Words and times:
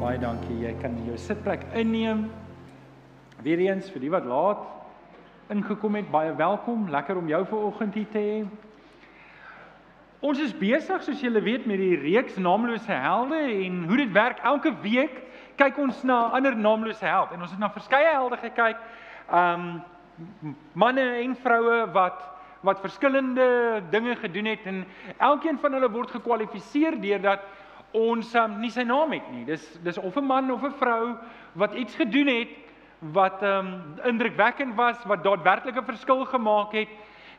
Baie 0.00 0.16
dankie. 0.16 0.54
Jy 0.62 0.70
kan 0.80 0.94
jou 1.04 1.12
sitplek 1.20 1.60
inneem. 1.76 2.22
Weereens 3.44 3.90
vir 3.92 4.00
die 4.00 4.08
wat 4.12 4.24
laat 4.24 4.62
ingekom 5.52 5.98
het, 5.98 6.06
baie 6.08 6.30
welkom. 6.38 6.86
Lekker 6.88 7.18
om 7.20 7.28
jou 7.28 7.40
vanoggend 7.50 7.98
hier 7.98 8.06
te 8.08 8.22
hê. 8.24 8.38
Ons 10.24 10.40
is 10.40 10.56
besig, 10.56 11.04
soos 11.04 11.20
julle 11.20 11.42
weet, 11.44 11.68
met 11.68 11.82
die 11.82 11.98
reeks 12.00 12.40
naamlose 12.40 12.96
helde 12.96 13.42
en 13.66 13.84
hoe 13.90 14.00
dit 14.00 14.16
werk. 14.16 14.40
Elke 14.40 14.72
week 14.80 15.20
kyk 15.60 15.76
ons 15.84 16.00
na 16.02 16.30
'n 16.30 16.40
ander 16.40 16.56
naamlose 16.56 17.04
held 17.04 17.36
en 17.36 17.42
ons 17.42 17.50
het 17.50 17.60
na 17.60 17.68
verskeie 17.68 18.12
helde 18.14 18.40
gekyk. 18.40 18.80
Um 19.28 19.82
manne 20.72 21.04
en 21.20 21.36
vroue 21.36 21.92
wat 21.92 22.24
wat 22.62 22.80
verskillende 22.80 23.82
dinge 23.90 24.16
gedoen 24.16 24.44
het 24.44 24.64
en 24.64 24.84
elkeen 25.16 25.58
van 25.58 25.72
hulle 25.72 25.90
word 25.90 26.10
gekwalifiseer 26.10 27.00
deurdat 27.00 27.40
ons 27.92 28.34
um, 28.34 28.58
nie 28.60 28.70
sy 28.70 28.82
naam 28.82 29.12
het 29.12 29.30
nie. 29.32 29.44
Dis 29.44 29.78
dis 29.82 29.98
of 29.98 30.16
'n 30.16 30.24
man 30.24 30.50
of 30.50 30.62
'n 30.62 30.78
vrou 30.78 31.16
wat 31.52 31.74
iets 31.74 31.94
gedoen 31.94 32.26
het 32.26 32.48
wat 33.00 33.42
um 33.42 33.96
indrukwekkend 34.04 34.74
was, 34.74 34.96
wat 35.04 35.24
daadwerklik 35.24 35.76
'n 35.76 35.84
verskil 35.84 36.24
gemaak 36.24 36.72
het 36.72 36.88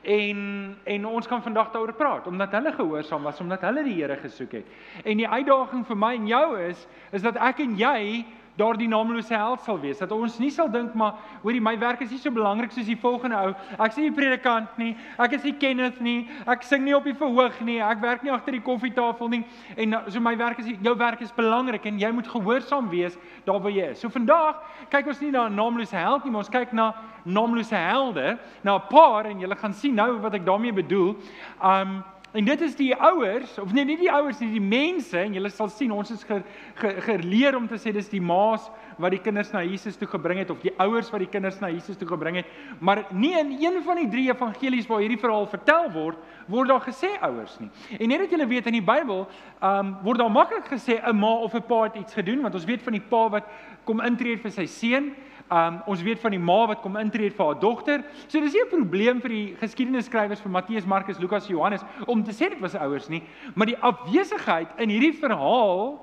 en 0.02 0.78
en 0.84 1.06
ons 1.06 1.28
kan 1.28 1.42
vandag 1.42 1.72
daaroor 1.72 1.94
praat 1.94 2.28
omdat 2.28 2.52
hulle 2.52 2.72
gehoorsaam 2.72 3.24
was, 3.24 3.40
omdat 3.40 3.62
hulle 3.62 3.84
die 3.84 4.02
Here 4.02 4.18
gesoek 4.18 4.52
het. 4.52 4.66
En 5.04 5.18
die 5.18 5.28
uitdaging 5.28 5.86
vir 5.86 5.98
my 5.98 6.16
en 6.16 6.28
jou 6.28 6.60
is 6.60 6.88
is 7.12 7.22
dat 7.22 7.36
ek 7.36 7.60
en 7.60 7.78
jy 7.78 8.26
daardie 8.58 8.88
naamlose 8.88 9.34
held 9.34 9.62
sal 9.62 9.80
wees. 9.80 10.00
Dat 10.00 10.12
ons 10.12 10.38
nie 10.40 10.52
sal 10.52 10.70
dink 10.72 10.94
maar 10.98 11.14
hoorie 11.44 11.62
my 11.62 11.78
werk 11.80 12.02
is 12.02 12.12
nie 12.12 12.20
so 12.20 12.32
belangrik 12.32 12.72
soos 12.72 12.86
die 12.86 12.98
volgende 13.00 13.38
ou. 13.38 13.54
Ek 13.80 13.92
is 13.92 13.98
nie 13.98 14.10
'n 14.10 14.16
predikant 14.16 14.78
nie. 14.78 14.96
Ek 15.18 15.34
is 15.34 15.44
nie 15.44 15.54
Kenneth 15.54 16.02
nie. 16.02 16.28
Ek 16.48 16.64
sing 16.64 16.84
nie 16.84 16.96
op 16.96 17.04
die 17.04 17.14
verhoog 17.14 17.62
nie. 17.62 17.80
Ek 17.80 18.02
werk 18.02 18.24
nie 18.24 18.32
agter 18.32 18.52
die 18.52 18.62
koffietafel 18.62 19.30
nie. 19.30 19.46
En 19.78 19.96
so 20.08 20.20
my 20.20 20.36
werk 20.38 20.60
is 20.60 20.66
jou 20.82 20.96
werk 20.98 21.22
is 21.22 21.32
belangrik 21.32 21.86
en 21.86 22.00
jy 22.00 22.12
moet 22.12 22.28
gehoorsaam 22.28 22.90
wees 22.90 23.18
daar 23.46 23.60
waar 23.60 23.72
jy 23.72 23.92
is. 23.92 24.00
So 24.00 24.10
vandag 24.10 24.56
kyk 24.90 25.08
ons 25.08 25.22
nie 25.22 25.32
na 25.32 25.48
'n 25.48 25.56
naamlose 25.56 25.96
held 25.96 26.24
nie, 26.24 26.32
maar 26.32 26.42
ons 26.42 26.50
kyk 26.50 26.74
na 26.74 26.94
naamlose 27.26 27.76
helde, 27.76 28.38
na 28.64 28.76
'n 28.76 28.88
paar 28.90 29.26
en 29.26 29.40
julle 29.40 29.56
gaan 29.56 29.74
sien 29.74 29.96
nou 29.96 30.20
wat 30.20 30.34
ek 30.34 30.46
daarmee 30.46 30.74
bedoel. 30.74 31.16
Um 31.64 32.04
En 32.32 32.46
dit 32.48 32.62
is 32.62 32.76
die 32.80 32.94
ouers, 32.96 33.58
of 33.60 33.74
nee, 33.76 33.84
nie 33.84 33.98
die 34.00 34.12
ouers 34.12 34.40
nie, 34.40 34.54
die 34.54 34.64
mense 34.64 35.20
en 35.20 35.34
julle 35.36 35.50
sal 35.52 35.68
sien 35.68 35.92
ons 35.92 36.14
is 36.14 36.22
ge, 36.24 36.38
ge, 36.80 36.92
geleer 37.04 37.58
om 37.58 37.66
te 37.68 37.76
sê 37.76 37.92
dis 37.92 38.08
die 38.08 38.22
ma's 38.24 38.70
wat 39.02 39.12
die 39.12 39.20
kinders 39.20 39.50
na 39.52 39.66
Jesus 39.66 39.98
toe 40.00 40.08
gebring 40.08 40.40
het 40.40 40.54
of 40.54 40.62
die 40.64 40.72
ouers 40.80 41.10
wat 41.12 41.26
die 41.26 41.28
kinders 41.32 41.58
na 41.60 41.68
Jesus 41.74 42.00
toe 42.00 42.08
gebring 42.08 42.40
het, 42.40 42.54
maar 42.80 43.04
nie 43.12 43.34
in 43.36 43.52
een 43.60 43.82
van 43.84 44.00
die 44.00 44.08
drie 44.14 44.30
evangelies 44.32 44.88
waar 44.88 45.04
hierdie 45.04 45.20
verhaal 45.20 45.50
vertel 45.52 45.90
word, 45.92 46.22
word 46.48 46.72
daar 46.72 46.86
gesê 46.86 47.10
ouers 47.20 47.58
nie. 47.60 47.68
En 48.00 48.14
net 48.14 48.24
dat 48.24 48.38
julle 48.38 48.48
weet 48.48 48.72
in 48.72 48.80
die 48.80 48.86
Bybel, 48.86 49.26
ehm 49.60 49.92
um, 49.92 49.92
word 50.06 50.24
daar 50.24 50.32
maklik 50.32 50.72
gesê 50.72 51.02
'n 51.04 51.18
ma 51.20 51.34
of 51.44 51.54
'n 51.56 51.68
pa 51.68 51.84
het 51.84 52.00
iets 52.00 52.14
gedoen, 52.14 52.42
want 52.42 52.56
ons 52.56 52.66
weet 52.66 52.82
van 52.82 52.94
die 52.94 53.08
pa 53.10 53.28
wat 53.30 53.44
kom 53.84 54.00
intree 54.00 54.38
vir 54.38 54.52
sy 54.52 54.66
seun 54.66 55.12
Um 55.52 55.82
ons 55.92 56.02
weet 56.02 56.20
van 56.20 56.32
die 56.32 56.40
ma 56.40 56.62
wat 56.70 56.80
kom 56.80 56.96
intree 56.96 57.32
vir 57.32 57.46
haar 57.46 57.60
dogter. 57.60 58.04
So 58.28 58.40
dis 58.40 58.54
nie 58.54 58.62
'n 58.64 58.70
probleem 58.70 59.22
vir 59.22 59.30
die 59.30 59.56
geskiedenisskrywers 59.60 60.42
vir 60.42 60.52
Matteus, 60.52 60.86
Markus, 60.86 61.20
Lukas, 61.20 61.48
Johannes 61.48 61.84
om 62.08 62.24
te 62.24 62.32
sê 62.32 62.50
dit 62.50 62.60
was 62.60 62.76
ouers 62.76 63.10
nie, 63.10 63.24
maar 63.56 63.68
die 63.68 63.78
afwesigheid 63.78 64.68
in 64.78 64.90
hierdie 64.90 65.20
verhaal 65.20 66.00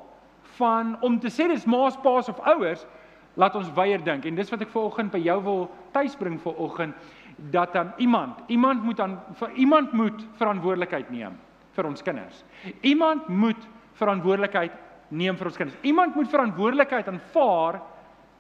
van 0.59 0.97
om 1.01 1.19
te 1.19 1.29
sê 1.29 1.49
dis 1.49 1.67
ma's, 1.67 1.97
pa's 1.97 2.29
of 2.29 2.41
ouers 2.41 2.87
laat 3.37 3.55
ons 3.55 3.71
weier 3.75 4.03
dink. 4.05 4.27
En 4.27 4.35
dis 4.35 4.51
wat 4.51 4.61
ek 4.61 4.69
vanoggend 4.69 5.13
by 5.13 5.19
jou 5.19 5.43
wil 5.43 5.71
tuisbring 5.95 6.41
vanoggend 6.41 6.95
dat 7.51 7.73
dan 7.73 7.93
iemand, 8.03 8.41
iemand 8.49 8.83
moet 8.83 8.97
dan 8.97 9.19
vir 9.39 9.51
iemand 9.55 9.93
moet 9.93 10.27
verantwoordelikheid 10.41 11.11
neem 11.11 11.39
vir 11.73 11.87
ons 11.87 12.03
kinders. 12.03 12.45
Iemand 12.83 13.29
moet 13.29 13.69
verantwoordelikheid 13.93 14.73
neem 15.09 15.37
vir 15.39 15.47
ons 15.47 15.57
kinders. 15.57 15.79
Iemand 15.87 16.15
moet 16.19 16.29
verantwoordelikheid 16.29 17.09
aanvaar 17.09 17.81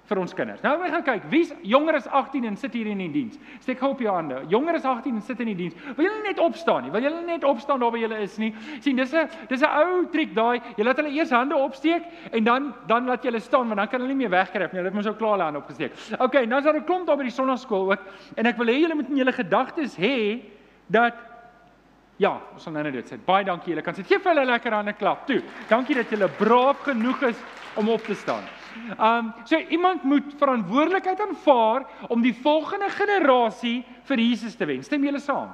vir 0.09 0.21
ons 0.23 0.35
kinders. 0.35 0.63
Nou 0.65 0.75
gaan 0.81 1.05
kyk, 1.05 1.27
wie's 1.33 1.51
jonger 1.67 1.99
as 1.99 2.07
18 2.09 2.47
en 2.49 2.57
sit 2.57 2.75
hier 2.77 2.89
in 2.91 3.01
die 3.03 3.11
diens? 3.13 3.39
Steek 3.61 3.81
gou 3.83 3.91
op 3.93 4.01
jou 4.03 4.13
hande. 4.13 4.41
Jonger 4.53 4.79
as 4.79 4.87
18 4.89 5.19
en 5.19 5.25
sit 5.25 5.43
in 5.45 5.51
die 5.53 5.57
diens. 5.59 5.77
Wil 5.97 6.09
julle 6.09 6.23
net 6.25 6.41
opstaan 6.43 6.87
nie? 6.87 6.93
Wil 6.95 7.09
julle 7.09 7.21
net 7.27 7.45
opstaan 7.45 7.83
daar 7.83 7.93
waar 7.95 8.03
julle 8.03 8.21
is 8.25 8.39
nie? 8.41 8.55
sien, 8.81 8.97
dis 8.97 9.13
'n 9.13 9.29
dis 9.49 9.63
'n 9.63 9.69
ou 9.69 10.07
triek 10.13 10.35
daai. 10.35 10.61
Jy 10.77 10.85
laat 10.85 10.97
hulle 10.97 11.13
eers 11.13 11.31
hande 11.31 11.57
opsteek 11.57 12.03
en 12.33 12.45
dan 12.45 12.75
dan 12.87 13.07
laat 13.07 13.23
jy 13.23 13.31
hulle 13.31 13.41
staan 13.41 13.69
want 13.69 13.77
dan 13.77 13.89
kan 13.89 14.01
hulle 14.01 14.15
nie 14.15 14.27
meer 14.27 14.31
wegkruip 14.31 14.73
nie. 14.73 14.81
Hulle 14.81 14.89
het 14.89 14.95
mos 14.95 15.07
ou 15.07 15.15
klaar 15.15 15.33
hulle 15.33 15.45
hande 15.45 15.59
opgesteek. 15.59 15.93
Okay, 16.19 16.45
nou 16.47 16.59
is 16.59 16.65
daar 16.65 16.77
'n 16.77 16.85
klomp 16.85 17.07
daar 17.07 17.17
by 17.17 17.23
die 17.25 17.31
sonnaskool 17.31 17.93
ook 17.93 18.01
en 18.37 18.47
ek 18.47 18.57
wil 18.57 18.67
hê 18.67 18.81
julle 18.81 18.95
moet 18.95 19.09
in 19.09 19.17
julle 19.17 19.33
gedagtes 19.33 19.97
hê 19.97 20.43
dat 20.89 21.15
Ja, 22.19 22.41
ons 22.53 22.63
sal 22.63 22.73
nou 22.73 22.83
net 22.83 22.93
dit 22.93 23.07
sê. 23.07 23.17
Baie 23.17 23.45
dankie 23.45 23.71
julle. 23.73 23.83
Kan 23.83 23.95
sit 23.95 24.07
gee 24.07 24.19
vir 24.19 24.35
hulle 24.35 24.45
lekker 24.51 24.75
hande 24.75 24.93
klap. 24.93 25.27
Toe. 25.29 25.41
Dankie 25.69 25.95
dat 25.95 26.11
julle 26.11 26.29
braaf 26.29 26.83
genoeg 26.83 27.23
is 27.23 27.37
om 27.77 27.89
op 27.89 28.03
te 28.03 28.15
staan. 28.15 28.43
Um 28.99 29.33
so 29.45 29.57
iemand 29.57 30.03
moet 30.03 30.35
verantwoordelikheid 30.39 31.21
aanvaar 31.21 31.87
om 32.09 32.23
die 32.23 32.35
volgende 32.35 32.91
generasie 32.91 33.85
vir 34.03 34.19
Jesus 34.19 34.55
te 34.55 34.67
wen. 34.67 34.83
Stem 34.83 35.05
julle 35.05 35.21
saam? 35.21 35.51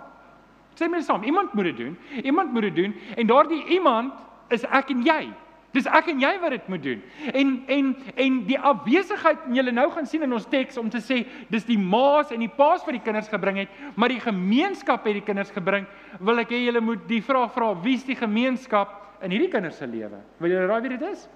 Stem 0.74 0.90
julle 0.90 1.06
saam? 1.06 1.22
Iemand 1.22 1.54
moet 1.54 1.64
dit 1.64 1.76
doen. 1.76 1.98
Iemand 2.22 2.52
moet 2.52 2.62
dit 2.62 2.76
doen 2.76 2.94
en 3.16 3.26
daardie 3.26 3.64
iemand 3.66 4.12
is 4.48 4.64
ek 4.64 4.90
en 4.90 5.02
jy. 5.06 5.32
Dis 5.74 5.88
ek 5.90 6.06
en 6.12 6.20
jy 6.22 6.30
wat 6.38 6.54
dit 6.54 6.66
moet 6.70 6.82
doen. 6.82 7.00
En 7.34 7.54
en 7.66 7.86
en 8.14 8.36
die 8.46 8.58
afwesigheid 8.58 9.40
wat 9.42 9.56
julle 9.58 9.72
nou 9.74 9.88
gaan 9.90 10.06
sien 10.06 10.22
in 10.22 10.34
ons 10.36 10.46
teks 10.50 10.78
om 10.78 10.90
te 10.90 11.00
sê 11.02 11.24
dis 11.50 11.66
die 11.66 11.78
ma's 11.78 12.30
en 12.34 12.44
die 12.44 12.50
pa's 12.60 12.84
wat 12.86 12.94
die 12.94 13.02
kinders 13.02 13.30
gebring 13.32 13.58
het, 13.64 13.80
maar 13.98 14.12
die 14.12 14.22
gemeenskap 14.22 15.06
het 15.08 15.18
die 15.18 15.26
kinders 15.26 15.50
gebring, 15.54 15.88
wil 16.20 16.38
ek 16.38 16.54
hê 16.54 16.62
julle 16.68 16.82
moet 16.84 17.02
die 17.10 17.22
vraag 17.24 17.50
vra, 17.56 17.72
wie's 17.82 18.06
die 18.06 18.18
gemeenskap 18.18 19.00
in 19.26 19.34
hierdie 19.34 19.50
kinders 19.50 19.80
se 19.82 19.88
lewe? 19.90 20.22
Wil 20.38 20.54
julle 20.54 20.70
raai 20.70 20.84
wie 20.84 20.94
dit 20.94 21.08
is? 21.10 21.26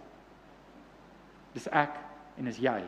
Dis 1.54 1.69
ek 1.72 1.94
en 2.38 2.44
dis 2.44 2.59
jy. 2.59 2.82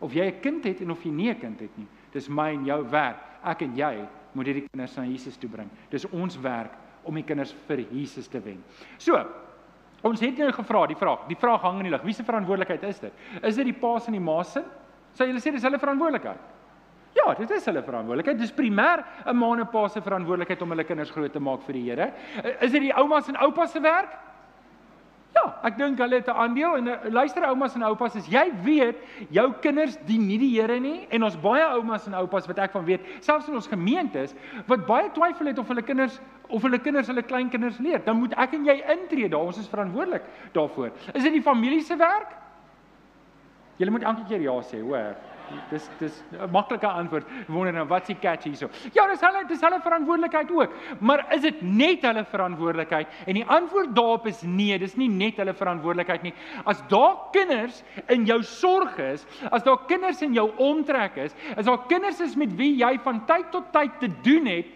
Of 0.00 0.12
jy 0.12 0.26
'n 0.26 0.40
kind 0.40 0.64
het 0.64 0.80
en 0.80 0.90
of 0.90 1.02
jy 1.04 1.10
nie 1.10 1.30
'n 1.30 1.40
kind 1.40 1.60
het 1.60 1.78
nie. 1.78 1.86
Dis 2.12 2.28
my 2.28 2.52
en 2.52 2.64
jou 2.64 2.82
werk. 2.90 3.16
Ek 3.44 3.62
en 3.62 3.76
jy 3.76 4.08
moet 4.34 4.46
hierdie 4.46 4.68
kinders 4.68 4.96
na 4.96 5.04
Jesus 5.04 5.36
toe 5.36 5.48
bring. 5.50 5.70
Dis 5.90 6.04
ons 6.04 6.36
werk 6.40 6.72
om 7.04 7.14
die 7.14 7.24
kinders 7.24 7.54
vir 7.66 7.84
Jesus 7.90 8.28
te 8.28 8.40
wen. 8.40 8.64
So, 8.98 9.16
ons 10.02 10.20
het 10.20 10.38
nou 10.38 10.50
gevra 10.52 10.86
die 10.86 10.98
vraag. 10.98 11.26
Die 11.28 11.36
vraag 11.36 11.62
hang 11.62 11.78
in 11.78 11.84
die 11.84 11.90
lug. 11.90 12.02
Wie 12.02 12.12
se 12.12 12.24
verantwoordelikheid 12.24 12.82
is 12.82 13.00
dit? 13.00 13.12
Is 13.42 13.56
dit 13.56 13.64
die 13.64 13.72
pa 13.72 13.98
se 13.98 14.06
en 14.06 14.18
die 14.18 14.20
ma 14.20 14.42
se? 14.42 14.62
Sou 15.12 15.26
julle 15.26 15.40
sê 15.40 15.52
dis 15.52 15.62
hulle 15.62 15.78
verantwoordelikheid? 15.78 16.38
Ja, 17.16 17.32
dit 17.34 17.50
is 17.50 17.64
hulle 17.64 17.82
verantwoordelikheid. 17.82 18.38
Dis 18.38 18.52
primêr 18.52 19.04
'n 19.26 19.36
ma 19.36 19.52
en 19.52 19.60
'n 19.60 19.66
pa 19.66 19.88
se 19.88 20.00
verantwoordelikheid 20.00 20.62
om 20.62 20.70
hulle 20.70 20.84
kinders 20.84 21.10
groot 21.10 21.32
te 21.32 21.40
maak 21.40 21.62
vir 21.62 21.72
die 21.72 21.90
Here. 21.90 22.12
Is 22.60 22.72
dit 22.72 22.80
die 22.82 22.92
oumas 22.92 23.28
en 23.28 23.36
oupas 23.36 23.72
se 23.72 23.80
werk? 23.80 24.25
Ja, 25.46 25.52
ek 25.68 25.76
dink 25.78 26.00
hulle 26.02 26.18
het 26.18 26.26
'n 26.26 26.34
aandeel 26.42 26.76
en 26.76 26.86
uh, 26.88 26.94
luister 27.10 27.44
oumas 27.46 27.74
en 27.74 27.82
oupas, 27.82 28.16
as 28.16 28.26
jy 28.26 28.50
weet 28.64 28.96
jou 29.30 29.52
kinders 29.62 29.96
dien 30.06 30.26
nie 30.26 30.38
die 30.38 30.50
Here 30.58 30.80
nie 30.80 31.06
en 31.10 31.22
ons 31.22 31.36
baie 31.38 31.62
oumas 31.76 32.06
en 32.06 32.14
oupas 32.14 32.46
wat 32.46 32.58
ek 32.58 32.72
van 32.72 32.84
weet, 32.84 33.00
selfs 33.20 33.48
in 33.48 33.54
ons 33.54 33.68
gemeentes 33.68 34.34
wat 34.66 34.86
baie 34.86 35.10
twyfel 35.14 35.46
het 35.46 35.58
of 35.58 35.68
hulle 35.68 35.82
kinders 35.82 36.20
of 36.48 36.62
hulle 36.62 36.78
kinders 36.78 37.06
hulle 37.06 37.22
kleinkinders 37.22 37.78
leer, 37.78 38.02
dan 38.04 38.18
moet 38.18 38.34
ek 38.38 38.54
en 38.54 38.66
jy 38.66 38.82
intree 38.90 39.28
daar. 39.28 39.46
Ons 39.46 39.58
is 39.58 39.68
verantwoordelik 39.68 40.22
daarvoor. 40.52 40.90
Is 41.14 41.22
dit 41.22 41.32
die 41.32 41.42
familie 41.42 41.82
se 41.82 41.96
werk? 41.96 42.34
Jy 43.76 43.90
moet 43.90 44.02
elke 44.02 44.24
keer 44.28 44.40
ja 44.40 44.54
sê, 44.62 44.80
hoor. 44.80 45.14
Dis 45.70 45.88
dis 45.98 46.22
'n 46.32 46.50
maklike 46.50 46.86
antwoord. 46.86 47.26
Wonder 47.48 47.72
nou 47.72 47.86
wat 47.86 48.06
s'ie 48.06 48.16
catch 48.18 48.44
hierso. 48.44 48.68
Ja, 48.92 49.06
dis 49.06 49.20
hulle 49.20 49.44
dis 49.48 49.60
hulle 49.60 49.80
verantwoordelikheid 49.80 50.50
ook. 50.50 50.72
Maar 51.00 51.26
is 51.34 51.40
dit 51.40 51.62
net 51.62 52.02
hulle 52.02 52.24
verantwoordelikheid? 52.24 53.06
En 53.26 53.34
die 53.34 53.44
antwoord 53.44 53.94
daarop 53.94 54.26
is 54.26 54.42
nee, 54.42 54.78
dis 54.78 54.96
nie 54.96 55.08
net 55.08 55.36
hulle 55.36 55.54
verantwoordelikheid 55.54 56.22
nie. 56.22 56.34
As 56.64 56.82
daar 56.88 57.16
kinders 57.32 57.82
in 58.08 58.24
jou 58.24 58.42
sorg 58.42 58.98
is, 58.98 59.26
as 59.50 59.62
daar 59.62 59.86
kinders 59.86 60.22
in 60.22 60.34
jou 60.34 60.50
omtrek 60.56 61.16
is, 61.16 61.34
as 61.56 61.64
daar 61.64 61.86
kinders 61.86 62.20
is 62.20 62.36
met 62.36 62.56
wie 62.56 62.76
jy 62.76 62.98
van 63.02 63.24
tyd 63.26 63.50
tot 63.50 63.72
tyd 63.72 64.00
te 64.00 64.10
doen 64.22 64.46
het, 64.46 64.66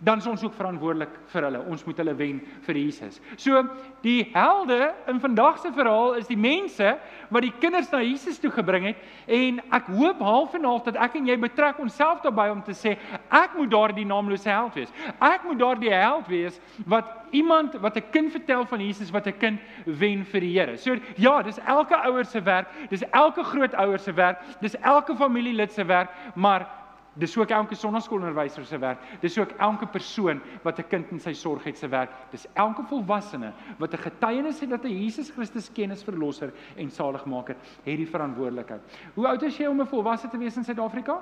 dan 0.00 0.18
is 0.18 0.26
ons 0.26 0.42
ook 0.44 0.54
verantwoordelik 0.56 1.12
vir 1.28 1.44
hulle. 1.44 1.60
Ons 1.68 1.84
moet 1.84 1.98
hulle 2.00 2.14
wen 2.16 2.40
vir 2.64 2.78
Jesus. 2.80 3.18
So 3.36 3.60
die 4.04 4.30
helde 4.32 4.94
in 5.10 5.20
vandag 5.20 5.60
se 5.60 5.72
verhaal 5.76 6.16
is 6.20 6.30
die 6.30 6.38
mense 6.40 6.94
wat 7.28 7.44
die 7.44 7.52
kinders 7.60 7.90
na 7.92 8.00
Jesus 8.00 8.40
toe 8.40 8.50
gebring 8.54 8.88
het 8.88 9.02
en 9.28 9.60
ek 9.76 9.90
hoop 9.92 10.22
half 10.24 10.56
en 10.56 10.64
half 10.64 10.86
dat 10.88 10.96
ek 10.96 11.18
en 11.20 11.28
jy 11.28 11.36
betrek 11.40 11.78
onsself 11.84 12.24
daarbey 12.24 12.48
om 12.54 12.62
te 12.64 12.76
sê 12.76 12.96
ek 13.28 13.58
moet 13.58 13.70
daardie 13.70 14.08
naamlose 14.08 14.48
held 14.48 14.80
wees. 14.80 14.94
Ek 15.20 15.44
moet 15.44 15.60
daardie 15.60 15.92
held 15.92 16.32
wees 16.32 16.56
wat 16.88 17.20
iemand 17.36 17.76
wat 17.84 17.96
'n 17.96 18.10
kind 18.10 18.32
vertel 18.32 18.64
van 18.66 18.80
Jesus 18.80 19.12
wat 19.12 19.26
'n 19.26 19.38
kind 19.38 19.60
wen 19.84 20.24
vir 20.24 20.40
die 20.40 20.58
Here. 20.60 20.76
So 20.76 20.96
ja, 21.16 21.42
dis 21.42 21.58
elke 21.58 21.94
ouer 21.94 22.24
se 22.24 22.40
werk, 22.40 22.66
dis 22.90 23.04
elke 23.12 23.44
grootouer 23.44 23.98
se 23.98 24.12
werk, 24.12 24.38
dis 24.60 24.74
elke 24.80 25.14
familielid 25.14 25.72
se 25.72 25.84
werk, 25.84 26.10
maar 26.34 26.79
Dis 27.18 27.36
ook 27.36 27.50
elke 27.50 27.74
sonnaskoolonderwyser 27.74 28.64
se 28.64 28.78
werk. 28.78 28.98
Dis 29.20 29.38
ook 29.38 29.50
elke 29.58 29.86
persoon 29.86 30.40
wat 30.62 30.78
'n 30.78 30.88
kind 30.88 31.10
in 31.10 31.20
sy 31.20 31.32
sorg 31.32 31.64
het 31.64 31.78
se 31.78 31.88
werk. 31.88 32.10
Dis 32.30 32.46
elke 32.54 32.82
volwassene 32.82 33.52
wat 33.78 33.92
'n 33.92 33.98
getuienis 33.98 34.60
het 34.60 34.70
dat 34.70 34.82
hy 34.82 34.90
Jesus 34.90 35.30
Christus 35.30 35.72
ken 35.72 35.90
as 35.90 36.04
verlosser 36.04 36.52
en 36.76 36.90
saligmaker, 36.90 37.56
het 37.84 37.96
die 37.96 38.06
verantwoordelikheid. 38.06 38.80
Hoe 39.14 39.26
oud 39.26 39.42
is 39.42 39.56
jy 39.56 39.66
om 39.66 39.80
'n 39.80 39.86
volwasse 39.86 40.28
te 40.28 40.38
wees 40.38 40.56
in 40.56 40.64
Suid-Afrika? 40.64 41.20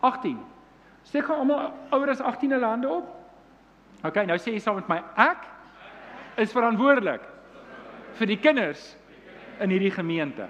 18. 0.00 0.38
Steek 1.02 1.24
gou 1.24 1.38
almal 1.38 1.72
ouer 1.90 2.10
as 2.10 2.20
18 2.20 2.50
hulle 2.50 2.66
hande 2.66 2.88
op. 2.88 3.04
OK, 4.04 4.14
nou 4.26 4.38
sê 4.38 4.52
jy 4.52 4.58
saam 4.58 4.74
met 4.74 4.88
my, 4.88 5.02
ek 5.16 5.46
is 6.36 6.52
verantwoordelik 6.52 7.20
vir 8.18 8.26
die 8.26 8.38
kinders 8.38 8.96
in 9.60 9.70
hierdie 9.70 9.90
gemeente. 9.90 10.48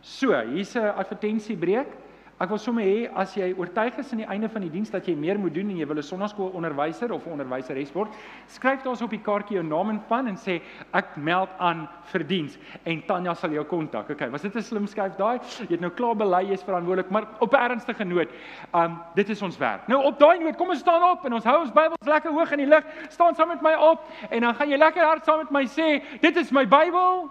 So, 0.00 0.40
hier's 0.40 0.74
'n 0.76 0.92
advertensiebreek. 0.96 2.03
Ek 2.44 2.50
wil 2.52 2.58
sommer 2.60 2.84
hê 2.84 3.06
as 3.16 3.32
jy 3.38 3.46
oortuig 3.56 3.96
is 4.02 4.10
aan 4.12 4.20
die 4.20 4.26
einde 4.28 4.50
van 4.52 4.60
die 4.66 4.68
diens 4.68 4.90
dat 4.92 5.06
jy 5.08 5.14
meer 5.16 5.38
moet 5.40 5.54
doen 5.56 5.70
en 5.72 5.78
jy 5.80 5.86
wil 5.88 5.96
'n 5.96 6.04
sonnaskool 6.04 6.50
onderwyser 6.52 7.12
of 7.12 7.24
'n 7.24 7.32
onderwyseres 7.38 7.92
word, 7.94 8.10
skryf 8.46 8.82
daar 8.82 9.02
op 9.02 9.10
die 9.10 9.22
kaartjie 9.24 9.56
jou 9.56 9.64
naam 9.64 9.90
en 9.90 10.00
van 10.08 10.28
en 10.28 10.36
sê 10.36 10.60
ek 10.92 11.16
meld 11.16 11.48
aan 11.58 11.88
vir 12.12 12.22
diens 12.24 12.58
en 12.84 13.02
Tanya 13.06 13.34
sal 13.34 13.50
jou 13.50 13.64
kontak. 13.64 14.10
Okay, 14.10 14.28
was 14.28 14.42
dit 14.42 14.54
'n 14.54 14.62
slim 14.62 14.86
skuif 14.86 15.16
daai? 15.16 15.40
Jy 15.40 15.70
het 15.70 15.80
nou 15.80 15.90
klaar 15.90 16.14
bely 16.16 16.50
jy's 16.50 16.62
verantwoordelik, 16.62 17.10
maar 17.10 17.24
op 17.40 17.54
'n 17.54 17.56
ernstige 17.56 18.04
noot, 18.04 18.28
um 18.74 19.00
dit 19.14 19.28
is 19.30 19.42
ons 19.42 19.56
werk. 19.56 19.88
Nou 19.88 20.04
op 20.04 20.18
daai 20.18 20.38
noot, 20.38 20.56
kom 20.56 20.68
ons 20.68 20.80
staan 20.80 21.02
op 21.02 21.24
en 21.24 21.32
ons 21.32 21.44
hou 21.44 21.60
ons 21.60 21.72
Bybels 21.72 22.06
lekker 22.06 22.30
hoog 22.30 22.52
in 22.52 22.58
die 22.58 22.68
lig. 22.68 22.84
Staan 23.08 23.34
saam 23.34 23.48
met 23.48 23.62
my 23.62 23.74
op 23.74 24.00
en 24.30 24.40
dan 24.40 24.54
gaan 24.54 24.68
jy 24.68 24.76
lekker 24.76 25.02
hard 25.02 25.24
saam 25.24 25.38
met 25.38 25.50
my 25.50 25.64
sê, 25.64 26.02
dit 26.20 26.36
is 26.36 26.52
my 26.52 26.66
Bybel. 26.66 27.30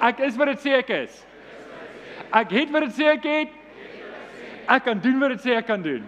Ek 0.00 0.18
is 0.20 0.36
wat 0.36 0.46
dit 0.46 0.58
sê 0.58 0.78
ek 0.78 0.88
is. 0.88 1.26
Ek 2.32 2.50
het 2.50 2.70
wat 2.70 2.82
dit 2.82 2.92
sê 2.92 3.04
ek 3.12 3.24
het. 3.24 3.57
Ek 4.68 4.84
kan 4.84 5.00
doen 5.00 5.18
wat 5.20 5.32
dit 5.36 5.46
sê 5.46 5.56
ek 5.56 5.66
kan 5.66 5.82
doen. 5.82 6.04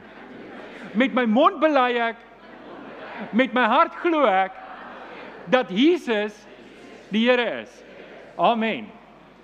Met 0.95 1.15
my 1.17 1.25
mond 1.25 1.61
bely 1.61 1.97
ek 2.11 2.17
met 3.37 3.53
my 3.57 3.67
hart 3.69 3.97
glo 4.01 4.25
ek 4.29 4.53
dat 5.53 5.71
Jesus 5.73 6.37
die 7.11 7.27
Here 7.29 7.63
is. 7.63 7.73
Amen. 8.39 8.87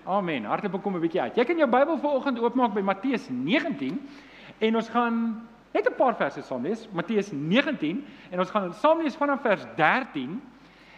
Amen. 0.07 0.45
Hartlik 0.45 0.73
kom 0.83 0.97
'n 0.97 1.01
bietjie 1.01 1.21
uit. 1.21 1.37
Jy 1.37 1.45
kan 1.45 1.59
jou 1.59 1.69
Bybel 1.69 1.99
vanoggend 1.99 2.39
oopmaak 2.39 2.75
by 2.75 2.81
Matteus 2.81 3.29
19 3.29 4.01
en 4.61 4.77
ons 4.77 4.89
gaan 4.89 5.43
net 5.73 5.87
'n 5.87 5.97
paar 5.97 6.15
verse 6.15 6.43
saam 6.43 6.62
lees. 6.62 6.89
Matteus 6.93 7.33
19 7.33 8.05
en 8.31 8.39
ons 8.39 8.51
gaan 8.51 8.73
saam 8.73 9.03
lees 9.03 9.17
vanaf 9.17 9.43
vers 9.43 9.67
13 9.77 10.41